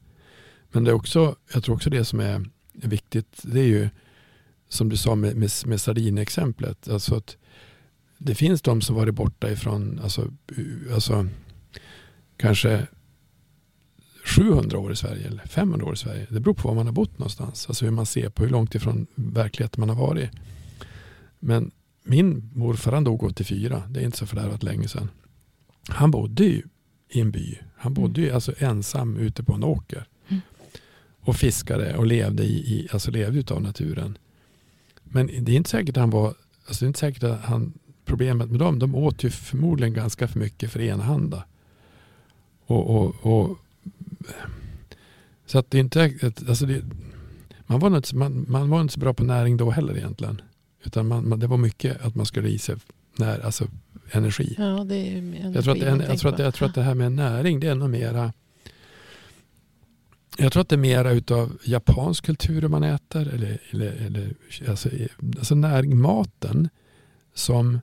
Men 0.71 0.83
det 0.83 0.91
är 0.91 0.95
också, 0.95 1.35
jag 1.53 1.63
tror 1.63 1.75
också 1.75 1.89
det 1.89 2.05
som 2.05 2.19
är 2.19 2.45
viktigt, 2.73 3.41
det 3.43 3.59
är 3.59 3.67
ju 3.67 3.89
som 4.71 4.89
du 4.89 4.97
sa 4.97 5.15
med, 5.15 5.35
med, 5.35 5.49
med 5.65 5.81
sardinexemplet. 5.81 6.89
Alltså 6.89 7.15
att 7.15 7.37
det 8.17 8.35
finns 8.35 8.61
de 8.61 8.81
som 8.81 8.95
varit 8.95 9.15
borta 9.15 9.51
ifrån, 9.51 9.99
alltså, 10.03 10.31
u- 10.47 10.93
alltså 10.93 11.27
kanske 12.37 12.87
700 14.25 14.79
år 14.79 14.91
i 14.91 14.95
Sverige 14.95 15.27
eller 15.27 15.43
500 15.47 15.85
år 15.87 15.93
i 15.93 15.97
Sverige. 15.97 16.27
Det 16.29 16.39
beror 16.39 16.53
på 16.53 16.67
var 16.67 16.75
man 16.75 16.85
har 16.85 16.93
bott 16.93 17.19
någonstans. 17.19 17.65
Alltså 17.67 17.85
hur 17.85 17.91
man 17.91 18.05
ser 18.05 18.29
på 18.29 18.43
hur 18.43 18.49
långt 18.49 18.75
ifrån 18.75 19.07
verkligheten 19.15 19.79
man 19.81 19.89
har 19.89 20.07
varit. 20.07 20.29
Men 21.39 21.71
min 22.03 22.49
morfar 22.53 22.91
han 22.91 23.03
dog 23.03 23.23
84. 23.23 23.83
Det 23.89 23.99
är 23.99 24.03
inte 24.05 24.17
så 24.17 24.25
fördärvat 24.25 24.63
länge 24.63 24.87
sedan. 24.87 25.09
Han 25.87 26.11
bodde 26.11 26.43
ju 26.43 26.61
i 27.09 27.19
en 27.19 27.31
by. 27.31 27.57
Han 27.77 27.93
bodde 27.93 28.21
ju 28.21 28.31
alltså 28.31 28.53
ensam 28.57 29.17
ute 29.17 29.43
på 29.43 29.53
en 29.53 29.63
åker. 29.63 30.07
Mm. 30.27 30.41
Och 31.19 31.35
fiskade 31.35 31.97
och 31.97 32.05
levde, 32.05 32.43
i, 32.43 32.53
i, 32.55 32.87
alltså 32.91 33.11
levde 33.11 33.39
utav 33.39 33.61
naturen. 33.61 34.17
Men 35.11 35.27
det 35.27 35.51
är 35.51 35.55
inte 35.55 35.69
säkert 35.69 35.97
att 35.97 36.01
han 36.01 36.09
var, 36.09 36.27
alltså 36.67 36.79
det 36.79 36.85
är 36.85 36.87
inte 36.87 36.99
säkert 36.99 37.23
att 37.23 37.39
han, 37.41 37.73
problemet 38.05 38.49
med 38.49 38.59
dem, 38.59 38.79
de 38.79 38.95
åt 38.95 39.23
ju 39.23 39.29
förmodligen 39.29 39.93
ganska 39.93 40.27
för 40.27 40.39
mycket 40.39 40.71
för 40.71 40.81
enhanda. 40.81 41.43
Och, 42.65 42.89
och, 42.95 43.15
och, 43.21 43.57
så 45.45 45.59
att 45.59 45.71
det 45.71 45.77
är 45.77 45.79
inte, 45.79 46.11
alltså 46.47 46.65
det, 46.65 46.81
man, 47.67 47.79
var 47.79 47.97
inte, 47.97 48.15
man, 48.15 48.45
man 48.47 48.69
var 48.69 48.81
inte 48.81 48.93
så 48.93 48.99
bra 48.99 49.13
på 49.13 49.23
näring 49.23 49.57
då 49.57 49.69
heller 49.71 49.97
egentligen. 49.97 50.41
Utan 50.83 51.07
man, 51.07 51.29
man, 51.29 51.39
det 51.39 51.47
var 51.47 51.57
mycket 51.57 52.01
att 52.01 52.15
man 52.15 52.25
skulle 52.25 52.49
i 52.49 52.57
sig 52.57 52.75
när, 53.17 53.39
alltså 53.45 53.67
energi. 54.11 54.55
Ja, 54.57 54.83
det 54.83 54.95
är 54.95 55.17
energi 55.17 55.51
Jag 55.55 55.63
tror, 55.63 55.73
att 55.73 55.79
det, 55.79 55.89
man 55.89 55.99
jag, 55.99 56.07
tror 56.07 56.07
tänker 56.07 56.27
att, 56.27 56.37
det- 56.37 56.43
på. 56.43 56.43
jag 56.43 56.53
tror 56.53 56.67
att 56.67 56.75
det 56.75 56.81
här 56.81 56.93
med 56.93 57.11
näring 57.11 57.59
det 57.59 57.67
är 57.67 57.75
nog 57.75 57.89
mera 57.89 58.33
jag 60.41 60.51
tror 60.51 60.61
att 60.61 60.69
det 60.69 60.75
är 60.75 60.77
mera 60.77 61.11
utav 61.11 61.57
japansk 61.63 62.25
kultur 62.25 62.67
man 62.67 62.83
äter. 62.83 63.33
Eller, 63.33 63.59
eller, 63.71 63.91
eller, 63.91 64.33
alltså, 64.69 64.89
alltså 65.37 65.55
maten 65.55 66.69
som 67.33 67.79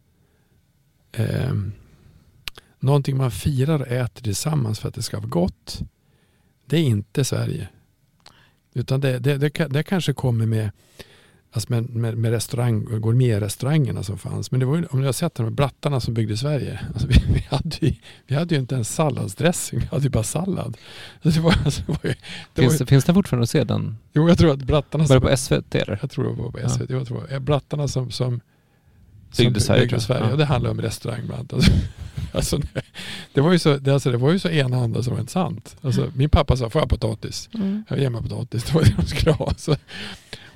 eh, 1.13 1.55
någonting 2.81 3.17
man 3.17 3.31
firar 3.31 3.81
och 3.81 3.89
äter 3.89 4.23
tillsammans 4.23 4.81
för 4.81 4.89
att 4.89 4.95
det 4.95 5.03
ska 5.03 5.19
vara 5.19 5.29
gott. 5.29 5.81
Det 6.67 6.77
är 6.77 6.83
inte 6.83 7.25
Sverige. 7.25 7.69
Utan 8.75 9.01
det, 9.01 9.19
det, 9.19 9.39
det, 9.39 9.67
det 9.71 9.83
kanske 9.83 10.13
kommer 10.13 10.47
med, 10.47 10.71
alltså 11.53 11.73
med, 11.73 11.91
med, 11.91 12.19
med 12.19 12.31
restaurang, 12.33 12.85
gourmetrestaurangerna 13.01 14.03
som 14.03 14.19
fanns. 14.19 14.51
Men 14.51 14.61
det 14.61 14.67
var 14.67 14.77
ju, 14.77 14.87
om 14.91 15.01
ni 15.01 15.07
har 15.07 15.13
sett 15.13 15.35
de 15.35 15.43
här 15.43 15.51
brattarna 15.51 16.01
som 16.01 16.15
byggde 16.15 16.37
Sverige. 16.37 16.81
Alltså 16.93 17.07
vi, 17.07 17.23
vi, 17.33 17.47
hade 17.51 17.77
ju, 17.81 17.95
vi 18.27 18.35
hade 18.35 18.55
ju 18.55 18.61
inte 18.61 18.75
ens 18.75 18.95
salladsdressing, 18.95 19.79
vi 19.81 19.87
hade 19.87 20.03
ju 20.03 20.11
bara 20.11 20.23
sallad. 20.23 20.77
Så 21.23 21.29
det 21.29 21.41
var, 21.41 21.55
alltså, 21.65 21.83
det 21.87 21.93
var 21.93 22.01
ju, 22.03 22.15
det 22.55 22.63
var 22.63 22.69
Finns, 22.69 22.81
ju, 22.81 22.87
finns 22.87 23.05
det 23.05 23.15
fortfarande 23.15 23.43
att 23.43 23.51
se 23.51 23.65
den? 23.65 23.97
jo, 24.13 24.29
jag 24.29 24.39
tror 24.39 24.53
att 24.53 24.59
brattarna 24.63 25.05
Var 25.05 25.15
det 25.15 25.21
på 25.21 25.37
SVT? 25.37 25.75
Eller? 25.75 25.99
jag 26.03 26.11
tror 26.11 26.25
det 26.25 26.43
var 26.43 26.51
på 26.51 26.61
Ja. 26.61 26.69
SVT. 26.69 26.91
Jag 26.91 27.07
tror, 27.07 27.27
det 27.29 27.33
var- 27.35 27.41
brattarna 27.41 27.89
som, 27.89 28.11
som 28.11 28.41
som 29.31 29.45
Byggde 29.45 29.61
Sverige, 29.61 29.81
byggde. 29.83 30.01
Sverige. 30.01 30.25
Ja. 30.25 30.31
Och 30.33 30.39
det 30.39 30.45
handlar 30.45 30.71
om 30.71 30.81
restaurang 30.81 31.21
bland 31.27 31.41
annat. 31.41 31.53
Alltså, 31.53 31.73
alltså, 32.33 32.57
det, 32.59 32.83
det, 33.35 33.41
var 33.41 33.53
ju 33.53 33.59
så, 33.59 33.77
det, 33.77 33.91
alltså, 33.95 34.11
det 34.11 34.17
var 34.17 34.33
ju 34.33 34.39
så 34.39 34.49
enahanda 34.49 35.03
som 35.03 35.13
var 35.13 35.21
inte 35.21 35.33
sant. 35.33 35.77
Alltså, 35.83 36.11
min 36.15 36.31
pappa 36.31 36.57
sa, 36.57 36.71
får 36.71 36.83
jag 36.83 36.89
potatis? 36.89 37.49
Mm. 37.55 37.85
Jag 37.89 37.99
ger 37.99 38.11
mig 38.11 38.23
potatis, 38.23 38.65
det 38.67 38.75
var 38.75 38.83
det 38.83 38.95
de 38.97 39.07
skulle 39.07 39.33
ha. 39.33 39.55
Så, 39.57 39.77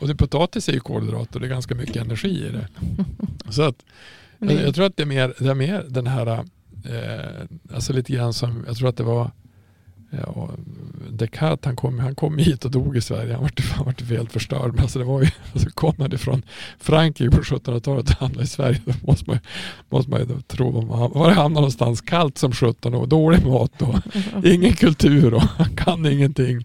och 0.02 0.08
det, 0.08 0.14
potatis 0.14 0.68
är 0.68 0.72
ju 0.72 0.80
kolhydrater 0.80 1.34
och 1.34 1.40
det 1.40 1.46
är 1.46 1.50
ganska 1.50 1.74
mycket 1.74 1.96
energi 1.96 2.46
i 2.46 2.50
det. 2.50 2.66
Så 3.52 3.62
att, 3.62 3.84
jag, 4.38 4.52
jag 4.52 4.74
tror 4.74 4.86
att 4.86 4.96
det 4.96 5.02
är 5.02 5.06
mer, 5.06 5.34
det 5.38 5.50
är 5.50 5.54
mer 5.54 5.84
den 5.88 6.06
här, 6.06 6.26
eh, 6.26 6.44
alltså 7.74 7.92
lite 7.92 8.12
grann 8.12 8.32
som, 8.32 8.64
jag 8.66 8.76
tror 8.76 8.88
att 8.88 8.96
det 8.96 9.02
var 9.02 9.30
Ja, 10.18 10.50
Descartes 11.10 11.64
han 11.64 11.76
kom, 11.76 11.98
han 11.98 12.14
kom 12.14 12.38
hit 12.38 12.64
och 12.64 12.70
dog 12.70 12.96
i 12.96 13.00
Sverige. 13.00 13.32
Han 13.32 13.42
var, 13.42 13.52
han 13.74 13.84
var 13.84 14.16
helt 14.16 14.32
förstörd. 14.32 14.74
Men 14.74 14.82
alltså 14.82 14.98
det 14.98 15.04
var 15.04 15.22
ju, 15.22 15.28
alltså 15.52 15.70
kom 15.70 15.94
han 15.98 16.12
ifrån 16.12 16.42
Frankrike 16.78 17.36
på 17.36 17.42
1700-talet 17.42 18.10
och 18.10 18.16
hamnade 18.16 18.44
i 18.44 18.46
Sverige. 18.46 18.80
Då 18.84 18.92
måste 19.00 19.30
man, 19.30 19.38
måste 19.90 20.10
man 20.10 20.20
ju 20.20 20.26
då 20.26 20.40
tro 20.40 20.70
var, 20.70 21.08
var 21.08 21.28
det 21.28 21.34
hamnade 21.34 21.54
någonstans. 21.54 22.00
Kallt 22.00 22.38
som 22.38 22.52
17 22.52 22.94
och 22.94 23.08
dålig 23.08 23.46
mat 23.46 23.82
och 23.82 23.94
ingen 24.44 24.72
kultur 24.72 25.34
och 25.34 25.42
han 25.42 25.76
kan 25.76 26.06
ingenting. 26.06 26.64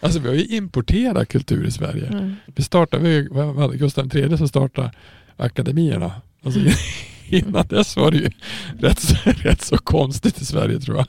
Alltså 0.00 0.18
vi 0.18 0.28
har 0.28 0.34
ju 0.34 0.44
importerat 0.44 1.28
kultur 1.28 1.66
i 1.66 1.70
Sverige. 1.70 2.06
Mm. 2.06 2.36
Vi 2.46 2.62
startade, 2.62 3.02
vi, 3.02 3.28
Gustav 3.78 4.16
III 4.16 4.38
som 4.38 4.48
startade 4.48 4.90
akademierna. 5.36 6.12
Alltså, 6.44 6.60
innan 7.28 7.66
dess 7.66 7.96
var 7.96 8.10
det 8.10 8.16
ju 8.16 8.30
rätt, 8.78 9.26
rätt 9.26 9.62
så 9.62 9.78
konstigt 9.78 10.40
i 10.40 10.44
Sverige 10.44 10.80
tror 10.80 10.96
jag. 10.96 11.06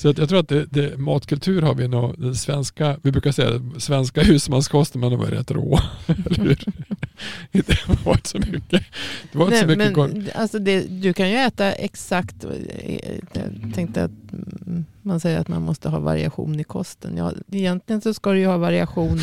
Så 0.00 0.08
att 0.08 0.18
jag 0.18 0.28
tror 0.28 0.40
att 0.40 0.48
det, 0.48 0.64
det, 0.64 0.98
matkultur 0.98 1.62
har 1.62 1.74
vi 1.74 1.88
nog, 1.88 2.14
den 2.18 2.34
svenska, 2.34 2.96
vi 3.02 3.12
brukar 3.12 3.32
säga 3.32 3.60
svenska 3.78 4.22
husmanskosten 4.22 5.00
men 5.00 5.10
de 5.10 5.20
var 5.20 5.26
rätt 5.26 5.50
rå. 5.50 5.80
Eller 6.06 6.44
hur? 6.44 6.64
Det 7.52 8.04
var 8.04 8.12
inte 8.12 8.28
så 8.28 8.38
mycket. 8.38 8.82
Det 9.32 9.38
var 9.38 9.46
inte 9.46 9.60
så 9.60 9.66
Nej, 9.66 9.76
mycket 9.76 9.96
men, 9.96 10.28
alltså 10.34 10.58
det, 10.58 10.80
du 10.80 11.12
kan 11.12 11.30
ju 11.30 11.36
äta 11.36 11.72
exakt, 11.72 12.44
eh, 12.44 13.14
jag 13.32 13.74
tänkte 13.74 14.04
att 14.04 14.32
mm, 14.32 14.84
man 15.02 15.20
säger 15.20 15.38
att 15.38 15.48
man 15.48 15.62
måste 15.62 15.88
ha 15.88 15.98
variation 15.98 16.60
i 16.60 16.64
kosten. 16.64 17.16
Ja, 17.16 17.32
egentligen 17.52 18.00
så 18.00 18.14
ska 18.14 18.32
du 18.32 18.38
ju 18.38 18.46
ha 18.46 18.56
variation 18.56 19.18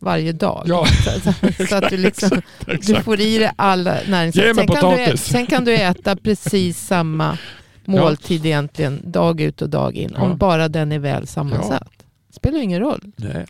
varje 0.00 0.32
dag. 0.32 0.64
Ja, 0.66 0.86
så, 0.86 1.32
så, 1.32 1.66
så 1.66 1.76
att 1.76 1.90
du, 1.90 1.96
liksom, 1.96 2.42
du 2.66 2.72
exakt. 2.72 3.04
får 3.04 3.20
i 3.20 3.38
dig 3.38 3.50
alla 3.56 3.98
näringsämnen. 4.08 4.54
Sen, 4.54 4.66
kan 4.66 5.06
du 5.06 5.16
sen 5.16 5.46
kan 5.46 5.64
du 5.64 5.74
äta 5.74 6.16
precis 6.16 6.86
samma 6.86 7.38
måltid 7.84 8.46
egentligen 8.46 9.00
dag 9.10 9.40
ut 9.40 9.62
och 9.62 9.68
dag 9.70 9.96
in. 9.96 10.12
Ja. 10.16 10.22
Om 10.22 10.36
bara 10.36 10.68
den 10.68 10.92
är 10.92 10.98
väl 10.98 11.26
sammansatt. 11.26 11.88
Spelar 12.30 12.58
ingen 12.58 12.80
roll. 12.80 13.12
Nej. 13.16 13.46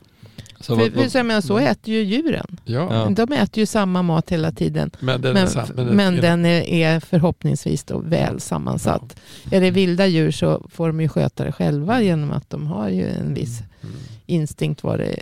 Så 0.60 0.76
för, 0.78 0.90
vad- 0.90 1.12
så, 1.12 1.22
menar, 1.22 1.40
så 1.40 1.58
Mm. 1.58 1.70
äter 1.72 1.94
ju 1.94 2.02
djuren. 2.02 2.60
Ja, 2.64 2.88
Ja. 2.94 3.24
De 3.26 3.32
äter 3.32 3.58
ju 3.60 3.66
samma 3.66 4.02
mat 4.02 4.30
hela 4.32 4.52
tiden. 4.52 4.90
men 5.00 5.20
den, 5.22 5.30
är 5.36 5.40
Men, 5.40 5.48
sam- 5.50 5.66
men, 5.76 5.86
den, 5.86 6.16
är- 6.16 6.22
den 6.22 6.46
är, 6.46 6.62
är 6.62 7.00
förhoppningsvis 7.00 7.84
då 7.84 7.98
väl 7.98 8.40
sammansatt. 8.40 9.16
Är 9.50 9.60
det 9.60 9.70
vilda 9.70 10.06
djur 10.06 10.30
så 10.30 10.66
får 10.70 10.86
de 10.86 11.00
ju 11.00 11.08
sköta 11.08 11.44
det 11.44 11.52
själva 11.52 12.02
genom 12.02 12.30
att 12.30 12.50
de 12.50 12.66
har 12.66 12.88
ju 12.88 13.08
en 13.08 13.34
viss 13.34 13.60
Mm. 13.82 13.94
instinkt 14.26 14.82
vad, 14.82 14.98
det, 14.98 15.16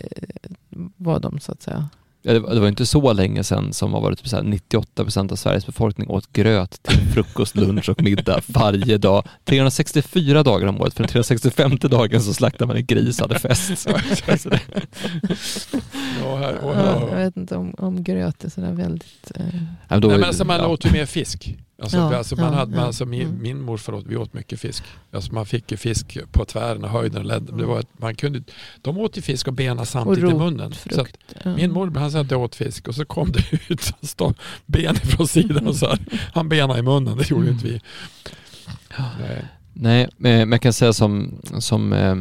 vad 0.97 1.23
de 1.23 1.41
så 1.41 1.53
att 1.53 1.63
säga. 1.63 1.89
Ja, 2.23 2.33
det, 2.33 2.41
var, 2.41 2.55
det 2.55 2.61
var 2.61 2.69
inte 2.69 2.87
så 2.87 3.13
länge 3.13 3.45
sedan 3.45 3.73
som 3.73 3.93
var 3.93 4.11
det 4.11 4.17
typ 4.17 4.29
så 4.29 4.37
här 4.37 4.43
98% 4.43 5.33
av 5.33 5.37
Sveriges 5.37 5.67
befolkning 5.67 6.09
åt 6.09 6.33
gröt 6.33 6.83
till 6.83 7.09
frukost, 7.15 7.57
lunch 7.57 7.89
och 7.89 8.03
middag 8.03 8.41
varje 8.47 8.99
dag. 8.99 9.29
364 9.45 10.43
dagar 10.43 10.67
om 10.67 10.81
året. 10.81 10.95
För 10.95 11.03
den 11.03 11.09
365 11.09 11.79
dagen 11.81 12.23
så 12.23 12.35
slaktade 12.35 12.67
man 12.67 12.77
en 12.77 12.87
gris 12.87 13.21
och 13.21 13.29
hade 13.29 13.41
fest. 13.41 13.89
Ja, 16.23 16.37
här, 16.37 16.65
och, 16.65 16.75
jag 17.11 17.17
vet 17.17 17.37
inte 17.37 17.57
om, 17.57 17.75
om 17.79 18.05
gröt 18.05 18.45
är 18.45 18.49
sådär 18.49 18.73
väldigt... 18.73 19.31
Eh, 19.35 19.45
Nej, 19.45 19.61
men 19.89 20.01
då, 20.01 20.09
Nej, 20.09 20.19
men 20.19 20.27
alltså 20.27 20.45
man 20.45 20.61
ja. 20.61 20.67
åt 20.67 20.87
ju 20.87 20.91
mer 20.91 21.07
fisk. 21.07 21.57
Alltså, 21.83 21.97
Ja, 21.97 22.17
alltså 22.17 22.37
man 22.37 22.45
ja, 22.53 22.59
hade, 22.59 22.71
man, 22.71 22.81
ja. 22.81 22.87
alltså 22.87 23.07
min, 23.07 23.27
Mm. 23.27 23.43
min 23.43 23.61
morfar 23.61 23.93
åt, 23.93 24.05
vi 24.07 24.17
åt 24.17 24.35
mycket 24.35 24.61
fisk. 24.61 24.85
Alltså 25.13 25.35
man 25.35 25.47
fick 25.47 25.71
ju 25.71 25.77
fisk 25.77 26.19
på 26.33 26.45
tvären 26.45 26.85
och 26.85 26.91
höjden. 26.91 27.21
och 27.21 27.27
led- 27.27 27.57
Det 27.59 27.65
var 27.67 27.81
ett, 27.81 27.89
man 27.99 28.15
kunde, 28.15 28.43
de 28.83 28.99
åt 28.99 29.19
ju 29.19 29.23
fisk 29.23 29.47
och 29.49 29.55
bena 29.55 29.85
samtidigt 29.85 30.19
i 30.31 30.33
rot, 30.33 30.39
munnen. 30.39 30.73
Så 30.91 31.01
att 31.01 31.09
ja. 31.45 31.55
min 31.57 31.73
morbror 31.73 32.01
han 32.01 32.11
sa 32.11 32.21
att 32.21 32.31
jag 32.31 32.41
åt 32.41 32.55
fisk 32.55 32.89
och 32.89 32.95
så 32.95 33.05
kom 33.05 33.33
det 33.33 33.45
ut 33.73 33.93
stod 34.03 34.35
ben 34.67 34.95
från 34.95 35.29
sidan 35.29 35.67
och 35.67 35.77
så 35.77 35.87
här. 35.87 35.99
Han 36.35 36.49
bena 36.49 36.79
i 36.79 36.83
munnen, 36.83 37.19
det 37.19 37.31
gjorde 37.31 37.47
ju 37.47 37.53
inte 37.53 37.67
vi. 37.67 37.81
Nej. 39.21 39.45
Nej, 39.73 40.09
men 40.17 40.51
jag 40.53 40.61
kan 40.63 40.73
säga 40.73 40.93
som, 40.93 41.41
som 41.59 41.93
eh, 41.93 42.17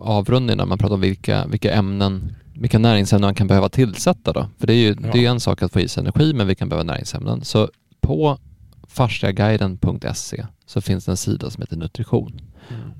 avrundning 0.00 0.56
när 0.56 0.66
man 0.66 0.78
pratar 0.78 0.94
om 0.94 1.00
vilka, 1.00 1.46
vilka 1.46 1.72
ämnen, 1.74 2.36
vilka 2.54 2.78
näringsämnen 2.78 3.26
man 3.26 3.34
kan 3.34 3.46
behöva 3.46 3.68
tillsätta 3.68 4.32
då. 4.32 4.46
För 4.58 4.66
det 4.66 4.72
är 4.74 4.76
ju 4.76 4.88
Ja. 5.02 5.08
det 5.12 5.24
är 5.26 5.30
en 5.30 5.40
sak 5.40 5.62
att 5.62 5.72
få 5.72 5.80
i 5.80 5.88
sig 5.88 6.00
energi, 6.00 6.32
men 6.34 6.46
vi 6.46 6.54
kan 6.54 6.68
behöva 6.68 6.84
näringsämnen. 6.84 7.44
Så 7.44 7.68
på 8.00 8.38
fasciaguiden.se 8.92 10.46
så 10.66 10.80
finns 10.80 11.04
det 11.04 11.12
en 11.12 11.16
sida 11.16 11.50
som 11.50 11.62
heter 11.62 11.76
nutrition. 11.76 12.40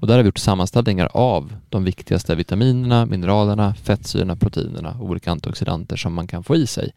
Och 0.01 0.07
där 0.07 0.15
har 0.15 0.23
vi 0.23 0.29
gjort 0.29 0.39
sammanställningar 0.39 1.09
av 1.13 1.57
de 1.69 1.85
viktigaste 1.85 2.35
vitaminerna, 2.35 3.07
mineralerna, 3.07 3.75
fettsyrorna, 3.75 4.37
proteinerna 4.37 4.97
och 5.01 5.11
olika 5.11 5.31
antioxidanter 5.31 5.97
som 5.97 6.15
man 6.15 6.27
kan 6.27 6.45
få 6.45 6.57
i 6.57 6.67
sig. 6.67 6.93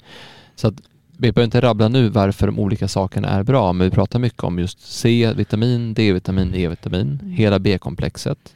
Så 0.55 0.67
att 0.67 0.73
vi 1.17 1.31
behöver 1.31 1.45
inte 1.45 1.61
rabbla 1.61 1.87
nu 1.87 2.09
varför 2.09 2.47
de 2.47 2.59
olika 2.59 2.87
sakerna 2.87 3.27
är 3.27 3.43
bra, 3.43 3.73
men 3.73 3.85
vi 3.89 3.91
pratar 3.91 4.19
mycket 4.19 4.43
om 4.43 4.59
just 4.59 4.81
C-vitamin, 4.81 5.93
D-vitamin, 5.93 6.55
E-vitamin, 6.55 7.19
hela 7.37 7.59
B-komplexet, 7.59 8.55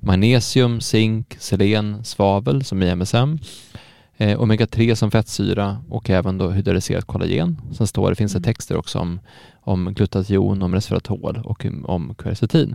magnesium, 0.00 0.80
zink, 0.80 1.36
selen, 1.38 2.04
svavel 2.04 2.64
som 2.64 2.82
i 2.82 2.94
MSM, 2.94 3.38
eh, 4.20 4.38
omega-3 4.40 4.94
som 4.94 5.10
fettsyra 5.10 5.78
och 5.88 6.10
även 6.10 6.38
då 6.38 6.50
hydrolyserat 6.50 7.04
kollagen. 7.04 7.60
Sen 7.72 7.86
står 7.86 8.10
det, 8.10 8.16
finns 8.16 8.32
det 8.32 8.36
Mm. 8.38 8.42
texter 8.44 8.76
också 8.76 8.98
om, 8.98 9.20
om 9.60 9.94
glutation, 9.94 10.62
om 10.62 10.74
resveratrol 10.74 11.42
och 11.44 11.66
om- 11.84 12.14
quercetin. 12.18 12.74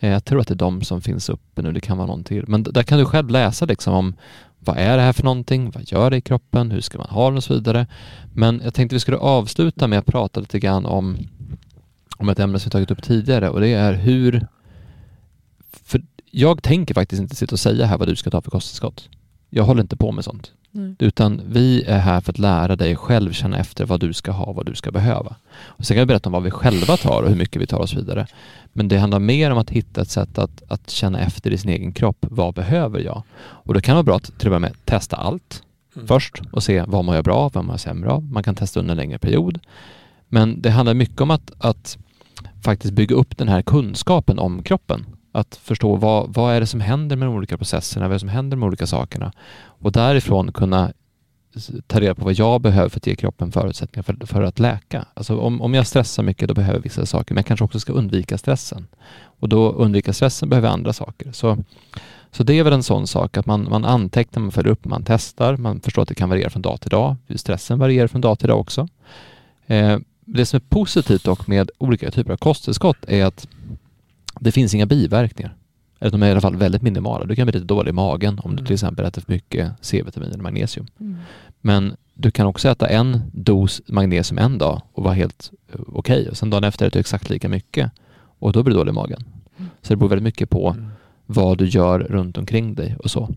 Eh, 0.00 0.10
Jag 0.10 0.24
tror 0.24 0.40
att 0.40 0.48
det 0.48 0.54
är 0.54 0.56
de 0.56 0.82
som 0.82 1.00
finns 1.00 1.28
uppe 1.28 1.62
nu, 1.62 1.72
det 1.72 1.80
kan 1.80 1.96
vara 1.98 2.06
någon 2.06 2.24
till. 2.24 2.44
Men 2.48 2.62
där 2.62 2.82
kan 2.82 2.98
du 2.98 3.04
själv 3.04 3.30
läsa 3.30 3.64
liksom 3.66 3.94
om 3.94 4.14
vad 4.58 4.76
är 4.76 4.96
det 4.96 5.02
här 5.02 5.12
för 5.12 5.24
någonting, 5.24 5.70
vad 5.70 5.82
gör 5.92 6.10
det 6.10 6.16
i 6.16 6.20
kroppen, 6.20 6.70
hur 6.70 6.80
ska 6.80 6.98
man 6.98 7.08
ha 7.10 7.28
den 7.28 7.36
och 7.36 7.44
så 7.44 7.54
vidare. 7.54 7.86
Men 8.34 8.60
jag 8.64 8.74
tänkte 8.74 8.96
vi 8.96 9.00
skulle 9.00 9.16
avsluta 9.16 9.86
med 9.86 9.98
att 9.98 10.06
prata 10.06 10.40
lite 10.40 10.58
grann 10.58 10.86
om, 10.86 11.16
om 12.18 12.28
ett 12.28 12.38
ämne 12.38 12.58
som 12.58 12.68
vi 12.68 12.72
tagit 12.72 12.90
upp 12.90 13.02
tidigare 13.02 13.50
och 13.50 13.60
det 13.60 13.68
är 13.68 13.92
hur... 13.94 14.46
För 15.84 16.02
jag 16.30 16.62
tänker 16.62 16.94
faktiskt 16.94 17.22
inte 17.22 17.36
sitta 17.36 17.54
och 17.54 17.58
säga 17.60 17.86
här 17.86 17.98
vad 17.98 18.08
du 18.08 18.16
ska 18.16 18.30
ta 18.30 18.40
för 18.42 18.50
kosttillskott. 18.50 19.08
Jag 19.50 19.64
håller 19.64 19.82
inte 19.82 19.96
på 19.96 20.12
med 20.12 20.24
sånt. 20.24 20.52
Nej. 20.70 20.94
Utan 20.98 21.40
vi 21.46 21.82
är 21.82 21.98
här 21.98 22.20
för 22.20 22.32
att 22.32 22.38
lära 22.38 22.76
dig 22.76 22.96
själv 22.96 23.32
känna 23.32 23.58
efter 23.58 23.84
vad 23.84 24.00
du 24.00 24.12
ska 24.12 24.32
ha 24.32 24.44
och 24.44 24.54
vad 24.54 24.66
du 24.66 24.74
ska 24.74 24.90
behöva. 24.90 25.36
Och 25.64 25.86
sen 25.86 25.94
kan 25.94 26.02
vi 26.02 26.06
berätta 26.06 26.28
om 26.28 26.32
vad 26.32 26.42
vi 26.42 26.50
själva 26.50 26.96
tar 26.96 27.22
och 27.22 27.28
hur 27.28 27.36
mycket 27.36 27.62
vi 27.62 27.66
tar 27.66 27.78
och 27.78 27.88
så 27.88 27.96
vidare. 27.96 28.26
Men 28.72 28.88
det 28.88 28.98
handlar 28.98 29.18
mer 29.18 29.50
om 29.50 29.58
att 29.58 29.70
hitta 29.70 30.00
ett 30.00 30.10
sätt 30.10 30.38
att, 30.38 30.62
att 30.68 30.90
känna 30.90 31.20
efter 31.20 31.50
i 31.50 31.58
sin 31.58 31.70
egen 31.70 31.92
kropp. 31.92 32.16
Vad 32.20 32.54
behöver 32.54 33.00
jag? 33.00 33.22
Och 33.40 33.74
då 33.74 33.80
kan 33.80 33.92
det 33.92 33.96
vara 33.96 34.02
bra 34.02 34.16
att 34.16 34.38
till 34.38 34.52
och 34.52 34.60
med 34.60 34.72
testa 34.84 35.16
allt 35.16 35.62
Mm. 35.96 36.08
först 36.08 36.42
och 36.52 36.62
se 36.62 36.84
vad 36.86 37.04
mår 37.04 37.14
jag 37.14 37.24
bra 37.24 37.34
av, 37.34 37.52
vad 37.52 37.64
mår 37.64 37.72
jag 37.72 37.80
sämre 37.80 38.10
av. 38.10 38.24
Man 38.24 38.42
kan 38.42 38.54
testa 38.54 38.80
under 38.80 38.92
en 38.92 38.96
längre 38.96 39.18
period. 39.18 39.60
Men 40.28 40.62
det 40.62 40.70
handlar 40.70 40.94
mycket 40.94 41.20
om 41.20 41.30
att, 41.30 41.52
att 41.58 41.98
faktiskt 42.64 42.94
bygga 42.94 43.16
upp 43.16 43.38
den 43.38 43.48
här 43.48 43.62
kunskapen 43.62 44.38
om 44.38 44.62
kroppen. 44.62 45.06
Att 45.32 45.56
förstå 45.56 45.96
vad, 45.96 46.34
vad 46.34 46.54
är 46.54 46.60
det 46.60 46.66
som 46.66 46.80
händer 46.80 47.16
med 47.16 47.28
de 47.28 47.34
olika 47.34 47.56
processerna, 47.56 48.08
vad 48.08 48.12
är 48.12 48.14
det 48.14 48.20
som 48.20 48.28
händer 48.28 48.56
med 48.56 48.62
de 48.62 48.68
olika 48.68 48.86
sakerna. 48.86 49.32
Och 49.62 49.92
därifrån 49.92 50.52
kunna 50.52 50.92
ta 51.86 52.00
reda 52.00 52.14
på 52.14 52.24
vad 52.24 52.34
jag 52.34 52.60
behöver 52.60 52.88
för 52.88 52.96
att 52.96 53.06
ge 53.06 53.14
kroppen 53.14 53.52
förutsättningar 53.52 54.02
för, 54.02 54.26
för 54.26 54.42
att 54.42 54.58
läka. 54.58 55.04
Alltså 55.14 55.38
om, 55.38 55.62
om 55.62 55.74
jag 55.74 55.86
stressar 55.86 56.22
mycket 56.22 56.48
då 56.48 56.54
behöver 56.54 56.78
jag 56.78 56.82
vissa 56.82 57.06
saker, 57.06 57.34
men 57.34 57.38
jag 57.38 57.46
kanske 57.46 57.64
också 57.64 57.80
ska 57.80 57.92
undvika 57.92 58.38
stressen. 58.38 58.86
Och 59.22 59.48
då 59.48 59.72
undvika 59.72 60.12
stressen 60.12 60.48
behöver 60.48 60.68
jag 60.68 60.72
andra 60.72 60.92
saker. 60.92 61.32
Så, 61.32 61.58
så 62.30 62.42
det 62.42 62.58
är 62.58 62.64
väl 62.64 62.72
en 62.72 62.82
sån 62.82 63.06
sak 63.06 63.36
att 63.36 63.46
man, 63.46 63.68
man 63.70 63.84
antecknar, 63.84 64.42
man 64.42 64.52
följer 64.52 64.72
upp, 64.72 64.84
man 64.84 65.04
testar, 65.06 65.56
man 65.56 65.80
förstår 65.80 66.02
att 66.02 66.08
det 66.08 66.14
kan 66.14 66.28
variera 66.28 66.50
från 66.50 66.62
dag 66.62 66.80
till 66.80 66.90
dag. 66.90 67.16
Stressen 67.34 67.78
varierar 67.78 68.06
från 68.06 68.20
dag 68.20 68.38
till 68.38 68.48
dag 68.48 68.60
också. 68.60 68.88
Eh, 69.66 69.98
det 70.24 70.46
som 70.46 70.56
är 70.56 70.60
positivt 70.68 71.24
dock 71.24 71.46
med 71.46 71.70
olika 71.78 72.10
typer 72.10 72.32
av 72.32 72.36
kosttillskott 72.36 73.04
är 73.08 73.24
att 73.24 73.48
det 74.40 74.52
finns 74.52 74.74
inga 74.74 74.86
biverkningar. 74.86 75.54
Eller 76.00 76.10
de 76.10 76.22
är 76.22 76.28
i 76.28 76.30
alla 76.30 76.40
fall 76.40 76.56
väldigt 76.56 76.82
minimala. 76.82 77.24
Du 77.24 77.36
kan 77.36 77.46
bli 77.46 77.52
lite 77.52 77.66
dålig 77.66 77.90
i 77.90 77.92
magen 77.92 78.38
om 78.44 78.50
du 78.50 78.56
Mm. 78.56 78.66
till 78.66 78.74
exempel 78.74 79.04
äter 79.04 79.22
för 79.22 79.32
mycket 79.32 79.72
C-vitamin 79.80 80.30
eller 80.30 80.42
magnesium. 80.42 80.86
Mm. 81.00 81.16
Men 81.60 81.96
du 82.14 82.30
kan 82.30 82.46
också 82.46 82.68
äta 82.68 82.88
en 82.88 83.20
dos 83.32 83.82
magnesium 83.86 84.38
en 84.38 84.58
dag 84.58 84.82
och 84.92 85.04
vara 85.04 85.14
helt 85.14 85.50
eh, 85.72 85.80
okej. 85.86 86.28
Och 86.28 86.36
sen 86.36 86.50
dagen 86.50 86.64
efter 86.64 86.86
äter 86.86 86.96
du 86.96 87.00
exakt 87.00 87.30
lika 87.30 87.48
mycket 87.48 87.90
och 88.38 88.52
då 88.52 88.62
blir 88.62 88.74
du 88.74 88.78
dålig 88.78 88.90
i 88.90 88.94
magen. 88.94 89.24
Mm. 89.58 89.70
Så 89.82 89.92
det 89.92 89.96
beror 89.96 90.08
väldigt 90.08 90.24
mycket 90.24 90.50
på 90.50 90.68
Mm. 90.70 90.88
vad 91.26 91.58
du 91.58 91.66
gör 91.66 91.98
runt 91.98 92.38
omkring 92.38 92.74
dig 92.74 92.96
och 93.04 93.10
så. 93.10 93.28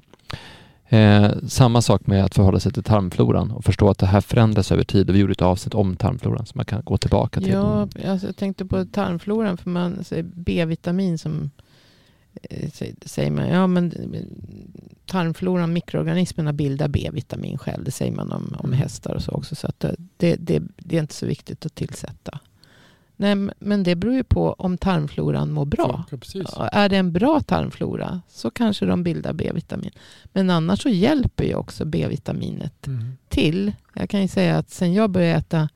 Eh, 0.93 1.31
samma 1.47 1.81
sak 1.81 2.07
med 2.07 2.23
att 2.25 2.35
förhålla 2.35 2.59
sig 2.59 2.73
till 2.73 2.83
tarmfloran 2.83 3.51
och 3.51 3.65
förstå 3.65 3.89
att 3.89 3.97
det 3.97 4.05
här 4.05 4.21
förändras 4.21 4.71
över 4.71 4.83
tid. 4.83 5.09
Och 5.09 5.15
vi 5.15 5.19
gjorde 5.19 5.31
ett 5.31 5.41
avsnitt 5.41 5.73
om 5.73 5.95
tarmfloran 5.95 6.45
som 6.45 6.57
man 6.59 6.65
kan 6.65 6.81
gå 6.83 6.97
tillbaka 6.97 7.39
till. 7.41 7.49
Ja, 7.49 7.87
alltså 8.07 8.27
jag 8.27 8.35
tänkte 8.35 8.65
på 8.65 8.85
tarmfloran 8.85 9.57
för 9.57 9.69
man 9.69 10.03
säger 10.03 10.23
B-vitamin 10.35 11.17
som 11.17 11.51
eh, 12.49 12.67
sä- 12.69 12.95
säger 13.07 13.31
man, 13.31 13.47
ja 13.47 13.67
men 13.67 13.93
tarmfloran, 15.05 15.73
mikroorganismerna 15.73 16.53
bildar 16.53 16.87
B-vitamin 16.87 17.57
själv. 17.57 17.83
Det 17.83 17.91
säger 17.91 18.11
man 18.11 18.31
om, 18.31 18.55
om 18.59 18.65
Mm. 18.69 18.79
hästar 18.79 19.13
och 19.15 19.21
så 19.23 19.31
också. 19.31 19.55
Så 19.55 19.67
att 19.67 19.85
det, 20.17 20.35
det, 20.39 20.61
det 20.77 20.95
är 20.97 21.01
inte 21.01 21.13
så 21.15 21.25
viktigt 21.25 21.65
att 21.65 21.75
tillsätta. 21.75 22.39
Nej, 23.15 23.35
men 23.59 23.83
det 23.83 23.95
beror 23.95 24.13
ju 24.15 24.23
på 24.23 24.53
om 24.53 24.77
tarmfloran 24.77 25.51
mår 25.51 25.65
bra. 25.65 26.05
Ja, 26.57 26.67
Är 26.67 26.89
det 26.89 26.97
en 26.97 27.11
bra 27.11 27.39
tarmflora 27.41 28.21
så 28.27 28.49
kanske 28.51 28.85
de 28.85 29.03
bildar 29.03 29.33
B-vitamin. 29.33 29.91
Men 30.33 30.49
annars 30.49 30.81
så 30.83 30.89
hjälper 30.89 31.43
ju 31.43 31.55
också 31.55 31.85
B-vitaminet 31.85 32.87
Mm. 32.87 33.03
till. 33.29 33.71
Jag 33.93 34.09
kan 34.09 34.21
ju 34.21 34.27
säga 34.27 34.57
att 34.57 34.69
sen 34.69 34.93
jag 34.93 35.09
började 35.09 35.39
äta 35.39 35.69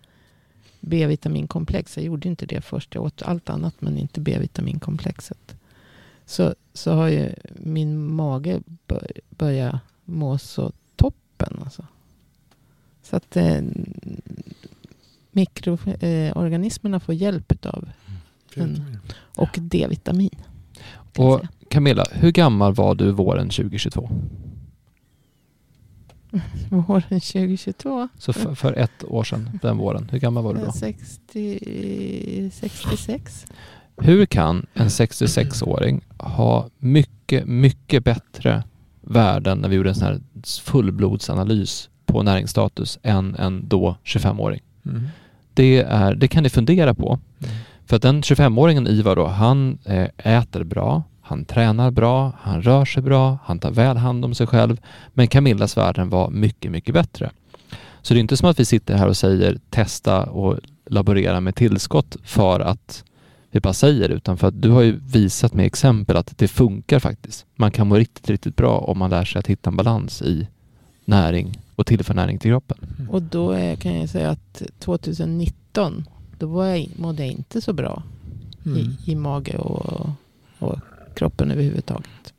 B-vitaminkomplex, 0.79 1.97
jag 1.97 2.05
gjorde 2.05 2.27
inte 2.27 2.45
det 2.45 2.61
först, 2.61 2.95
jag 2.95 3.03
åt 3.03 3.21
allt 3.21 3.49
annat 3.49 3.75
men 3.79 3.97
inte 3.97 4.19
B-vitaminkomplexet. 4.21 5.55
Så, 6.25 6.55
så 6.73 6.91
har 6.91 7.07
ju 7.07 7.29
min 7.55 7.97
mage 8.15 8.61
bör, 8.88 9.11
börjat 9.29 9.75
må 10.05 10.38
så 10.38 10.71
toppen. 10.95 11.59
Alltså. 11.63 11.85
Så 13.03 13.15
att 13.15 13.35
eh, 13.38 13.61
mikroorganismerna 15.38 16.99
får 16.99 17.15
hjälp 17.15 17.65
av 17.65 17.89
Fint. 18.49 18.79
och 19.35 19.57
D-vitamin. 19.61 20.35
Och. 21.17 21.41
Camilla, 21.69 22.05
hur 22.11 22.31
gammal 22.31 22.73
var 22.73 22.95
du 22.95 23.11
våren 23.11 23.49
2022? 23.49 24.09
Våren 26.69 27.19
2022. 27.19 28.07
Så 28.17 28.33
för, 28.33 28.55
för 28.55 28.73
ett 28.73 29.03
år 29.03 29.23
sedan, 29.23 29.59
den 29.61 29.77
våren, 29.77 30.09
hur 30.11 30.19
gammal 30.19 30.43
var 30.43 30.53
du 30.53 30.59
då? 30.65 30.71
60, 30.71 32.51
66. 32.53 33.45
Hur 33.97 34.25
kan 34.25 34.65
en 34.73 34.88
66-åring 34.88 36.01
ha 36.17 36.69
mycket, 36.77 37.47
mycket 37.47 38.03
bättre 38.03 38.63
värden 39.01 39.57
när 39.57 39.69
vi 39.69 39.75
gjorde 39.75 39.89
en 39.89 39.95
sån 39.95 40.07
här 40.07 40.21
fullblodsanalys 40.63 41.89
på 42.05 42.23
näringsstatus 42.23 42.99
än 43.03 43.35
en 43.35 43.67
då 43.67 43.95
25-åring? 44.03 44.61
Mm. 44.85 45.07
Det, 45.58 45.78
är, 45.78 46.16
det 46.16 46.28
kan 46.28 46.43
ni 46.43 46.49
fundera 46.49 46.93
på. 46.93 47.20
Mm. 47.39 47.55
För 47.86 47.95
att 47.95 48.01
den 48.01 48.22
25-åringen 48.22 48.88
Ivar 48.88 49.16
då, 49.16 49.28
han 49.28 49.78
eh, 49.86 50.08
äter 50.18 50.64
bra, 50.64 51.03
han 51.22 51.45
tränar 51.45 51.91
bra, 51.91 52.32
han 52.41 52.62
rör 52.62 52.86
sig 52.86 53.03
bra, 53.03 53.38
han 53.43 53.60
tar 53.60 53.72
väl 53.72 53.97
hand 53.97 54.26
om 54.26 54.34
sig 54.34 54.47
själv. 54.47 54.78
Men 55.14 55.28
Camillas 55.28 55.78
värden 55.78 56.10
var 56.10 56.30
mycket, 56.30 56.72
mycket 56.72 56.93
bättre. 56.93 57.32
Så 58.01 58.14
det 58.14 58.18
är 58.18 58.22
inte 58.22 58.38
som 58.38 58.49
att 58.49 58.60
vi 58.60 58.66
sitter 58.66 58.97
här 58.97 59.08
och 59.08 59.18
säger 59.18 59.58
testa 59.70 60.24
och 60.24 60.60
laborera 60.86 61.41
med 61.41 61.55
tillskott 61.55 62.18
för 62.24 62.60
att 62.60 63.03
vi 63.51 63.60
bara 63.60 63.74
säger 63.74 64.10
utan 64.10 64.38
för 64.38 64.47
att 64.47 64.62
du 64.62 64.70
har 64.70 64.82
ju 64.82 64.99
visat 64.99 65.53
med 65.53 65.66
exempel 65.66 66.18
att 66.18 66.38
det 66.38 66.47
funkar 66.47 66.99
faktiskt. 66.99 67.45
Man 67.55 67.72
kan 67.72 67.88
må 67.88 67.95
riktigt, 67.95 68.30
riktigt 68.30 68.55
bra 68.55 68.78
om 68.78 68.97
man 68.97 69.10
lär 69.10 69.26
sig 69.26 69.39
att 69.39 69.47
hitta 69.47 69.70
en 69.70 69.78
balans 69.78 70.22
i 70.22 70.47
näring 71.08 71.60
och 71.76 71.86
tillför 71.86 72.14
näring 72.14 72.39
till 72.39 72.51
kroppen. 72.51 72.78
Och 73.10 73.22
då 73.22 73.51
är, 73.51 73.76
kan 73.76 73.99
jag 73.99 74.10
säga 74.10 74.30
att 74.30 74.62
2019, 74.80 76.05
då 76.39 76.47
var 76.47 76.66
jag, 76.66 76.89
mådde 76.95 77.24
jag 77.26 77.32
inte 77.32 77.62
så 77.62 77.74
bra 77.74 78.03
Mm. 78.66 78.78
i, 78.78 79.12
i 79.12 79.16
mage 79.16 79.58
och, 79.58 80.10
och 80.60 80.80
kroppen 81.16 81.51
överhuvudtaget. 81.51 82.34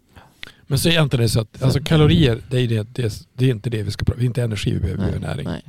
Men 0.66 0.78
så 0.78 0.88
är 0.88 1.02
inte 1.02 1.16
det 1.16 1.28
så 1.28 1.40
att 1.40 1.62
alltså, 1.62 1.80
kalorier, 1.84 2.40
det 2.50 2.60
är, 2.60 2.68
det, 2.68 2.88
det, 2.94 3.26
det 3.34 3.44
är 3.46 3.50
inte 3.50 3.70
det 3.70 3.82
vi 3.82 3.90
ska 3.90 4.04
prata 4.04 4.18
Det 4.18 4.24
är 4.24 4.26
inte 4.26 4.42
energi 4.42 4.72
vi 4.72 4.80
behöver, 4.80 5.04
vi 5.04 5.10
behöver 5.10 5.26
näring. 5.26 5.46
nej. 5.48 5.62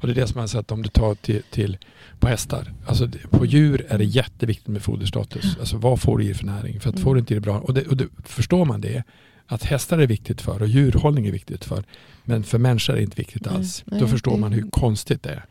Och 0.00 0.06
det 0.06 0.12
är 0.12 0.14
det 0.14 0.26
som 0.26 0.34
man 0.38 0.42
har 0.42 0.46
sett 0.48 0.72
om 0.72 0.82
du 0.82 0.88
tar 0.88 1.14
till, 1.14 1.42
till 1.50 1.78
på 2.18 2.28
hästar. 2.28 2.72
Alltså 2.86 3.08
på 3.30 3.46
djur 3.46 3.86
är 3.88 3.98
det 3.98 4.04
jätteviktigt 4.04 4.68
med 4.68 4.82
foderstatus. 4.82 5.56
Alltså 5.60 5.76
vad 5.76 6.00
får 6.00 6.18
du 6.18 6.24
i 6.24 6.34
för 6.34 6.46
näring? 6.46 6.80
För 6.80 6.88
att 6.88 6.94
Mm. 6.94 7.04
får 7.04 7.14
du 7.14 7.20
inte 7.20 7.34
det 7.34 7.40
bra. 7.40 7.58
Och, 7.58 7.74
det, 7.74 7.86
och 7.86 7.96
det, 7.96 8.06
förstår 8.24 8.64
man 8.64 8.80
det, 8.80 9.02
att 9.46 9.64
hästar 9.64 9.98
är 9.98 10.06
viktigt 10.06 10.40
för 10.40 10.62
och 10.62 10.68
djurhållning 10.68 11.26
är 11.26 11.32
viktigt 11.32 11.64
för. 11.64 11.84
Men 12.24 12.44
för 12.44 12.58
människor 12.58 12.92
är 12.92 12.96
det 12.96 13.02
inte 13.02 13.16
viktigt 13.16 13.46
alls. 13.46 13.82
nej, 13.86 14.00
Då 14.00 14.06
förstår 14.06 14.32
det- 14.32 14.38
man 14.38 14.52
hur 14.52 14.70
konstigt 14.70 15.22
det 15.22 15.30
är. 15.30 15.44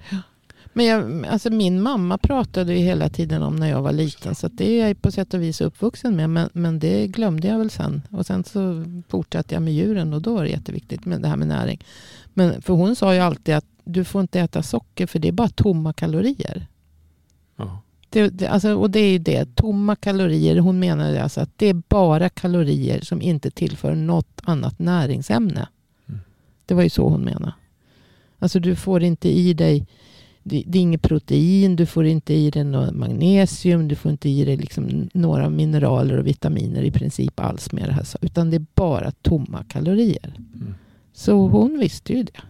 Men 0.75 0.85
jag, 0.85 1.25
alltså 1.27 1.49
min 1.49 1.81
mamma 1.81 2.17
pratade 2.17 2.73
ju 2.73 2.79
hela 2.79 3.09
tiden 3.09 3.41
om 3.43 3.55
när 3.55 3.69
jag 3.69 3.81
var 3.81 3.91
liten. 3.91 4.35
Så 4.35 4.47
det 4.47 4.79
är 4.81 4.87
jag 4.87 5.01
på 5.01 5.11
sätt 5.11 5.33
och 5.33 5.41
vis 5.41 5.61
uppvuxen 5.61 6.15
med. 6.15 6.29
Men, 6.29 6.49
men 6.53 6.79
det 6.79 7.07
glömde 7.07 7.47
jag 7.47 7.57
väl 7.57 7.69
sen. 7.69 8.01
Och 8.09 8.25
sen 8.25 8.43
så 8.43 8.85
fortsatte 9.09 9.55
jag 9.55 9.61
med 9.63 9.73
djuren 9.73 10.13
och 10.13 10.21
då 10.21 10.33
var 10.35 10.43
det 10.43 10.49
jätteviktigt 10.49 11.05
med 11.05 11.21
det 11.21 11.27
här 11.27 11.35
med 11.35 11.47
näring. 11.47 11.79
Men 12.33 12.61
för 12.61 12.73
hon 12.73 12.95
sa 12.95 13.13
ju 13.13 13.19
alltid 13.19 13.55
att 13.55 13.65
du 13.83 14.03
får 14.03 14.21
inte 14.21 14.39
äta 14.39 14.63
socker 14.63 15.07
för 15.07 15.19
det 15.19 15.27
är 15.27 15.31
bara 15.31 15.49
tomma 15.49 15.93
kalorier. 15.93 16.67
Det, 18.13 18.29
det, 18.29 18.47
alltså, 18.47 18.75
och 18.75 18.89
det 18.89 18.99
är 18.99 19.11
ju 19.11 19.17
det, 19.17 19.55
tomma 19.55 19.95
kalorier. 19.95 20.57
Hon 20.57 20.79
menade 20.79 21.23
alltså 21.23 21.41
att 21.41 21.49
det 21.55 21.67
är 21.67 21.81
bara 21.87 22.29
kalorier 22.29 23.01
som 23.01 23.21
inte 23.21 23.51
tillför 23.51 23.95
något 23.95 24.41
annat 24.43 24.79
näringsämne. 24.79 25.67
Mm. 26.09 26.21
Det 26.65 26.73
var 26.73 26.83
ju 26.83 26.89
så 26.89 27.09
hon 27.09 27.21
menade. 27.21 27.53
Alltså 28.39 28.59
du 28.59 28.75
får 28.75 29.03
inte 29.03 29.29
i 29.29 29.53
dig, 29.53 29.87
det, 30.43 30.63
det 30.67 30.77
är 30.77 30.81
inget 30.81 31.01
protein, 31.01 31.75
du 31.75 31.85
får 31.85 32.05
inte 32.05 32.33
i 32.33 32.51
dig 32.51 32.63
något 32.63 32.95
magnesium, 32.95 33.87
du 33.87 33.95
får 33.95 34.11
inte 34.11 34.29
i 34.29 34.45
dig 34.45 34.57
liksom 34.57 35.09
några 35.13 35.49
mineraler 35.49 36.17
och 36.17 36.27
vitaminer 36.27 36.81
i 36.81 36.91
princip 36.91 37.39
alls 37.39 37.71
med 37.71 37.89
det 37.89 37.93
här. 37.93 38.05
Utan 38.21 38.49
det 38.49 38.57
är 38.57 38.65
bara 38.75 39.11
tomma 39.11 39.63
kalorier. 39.63 40.33
Mm. 40.37 40.75
Så 41.13 41.47
hon 41.47 41.79
visste 41.79 42.13
ju 42.13 42.23
det. 42.23 42.41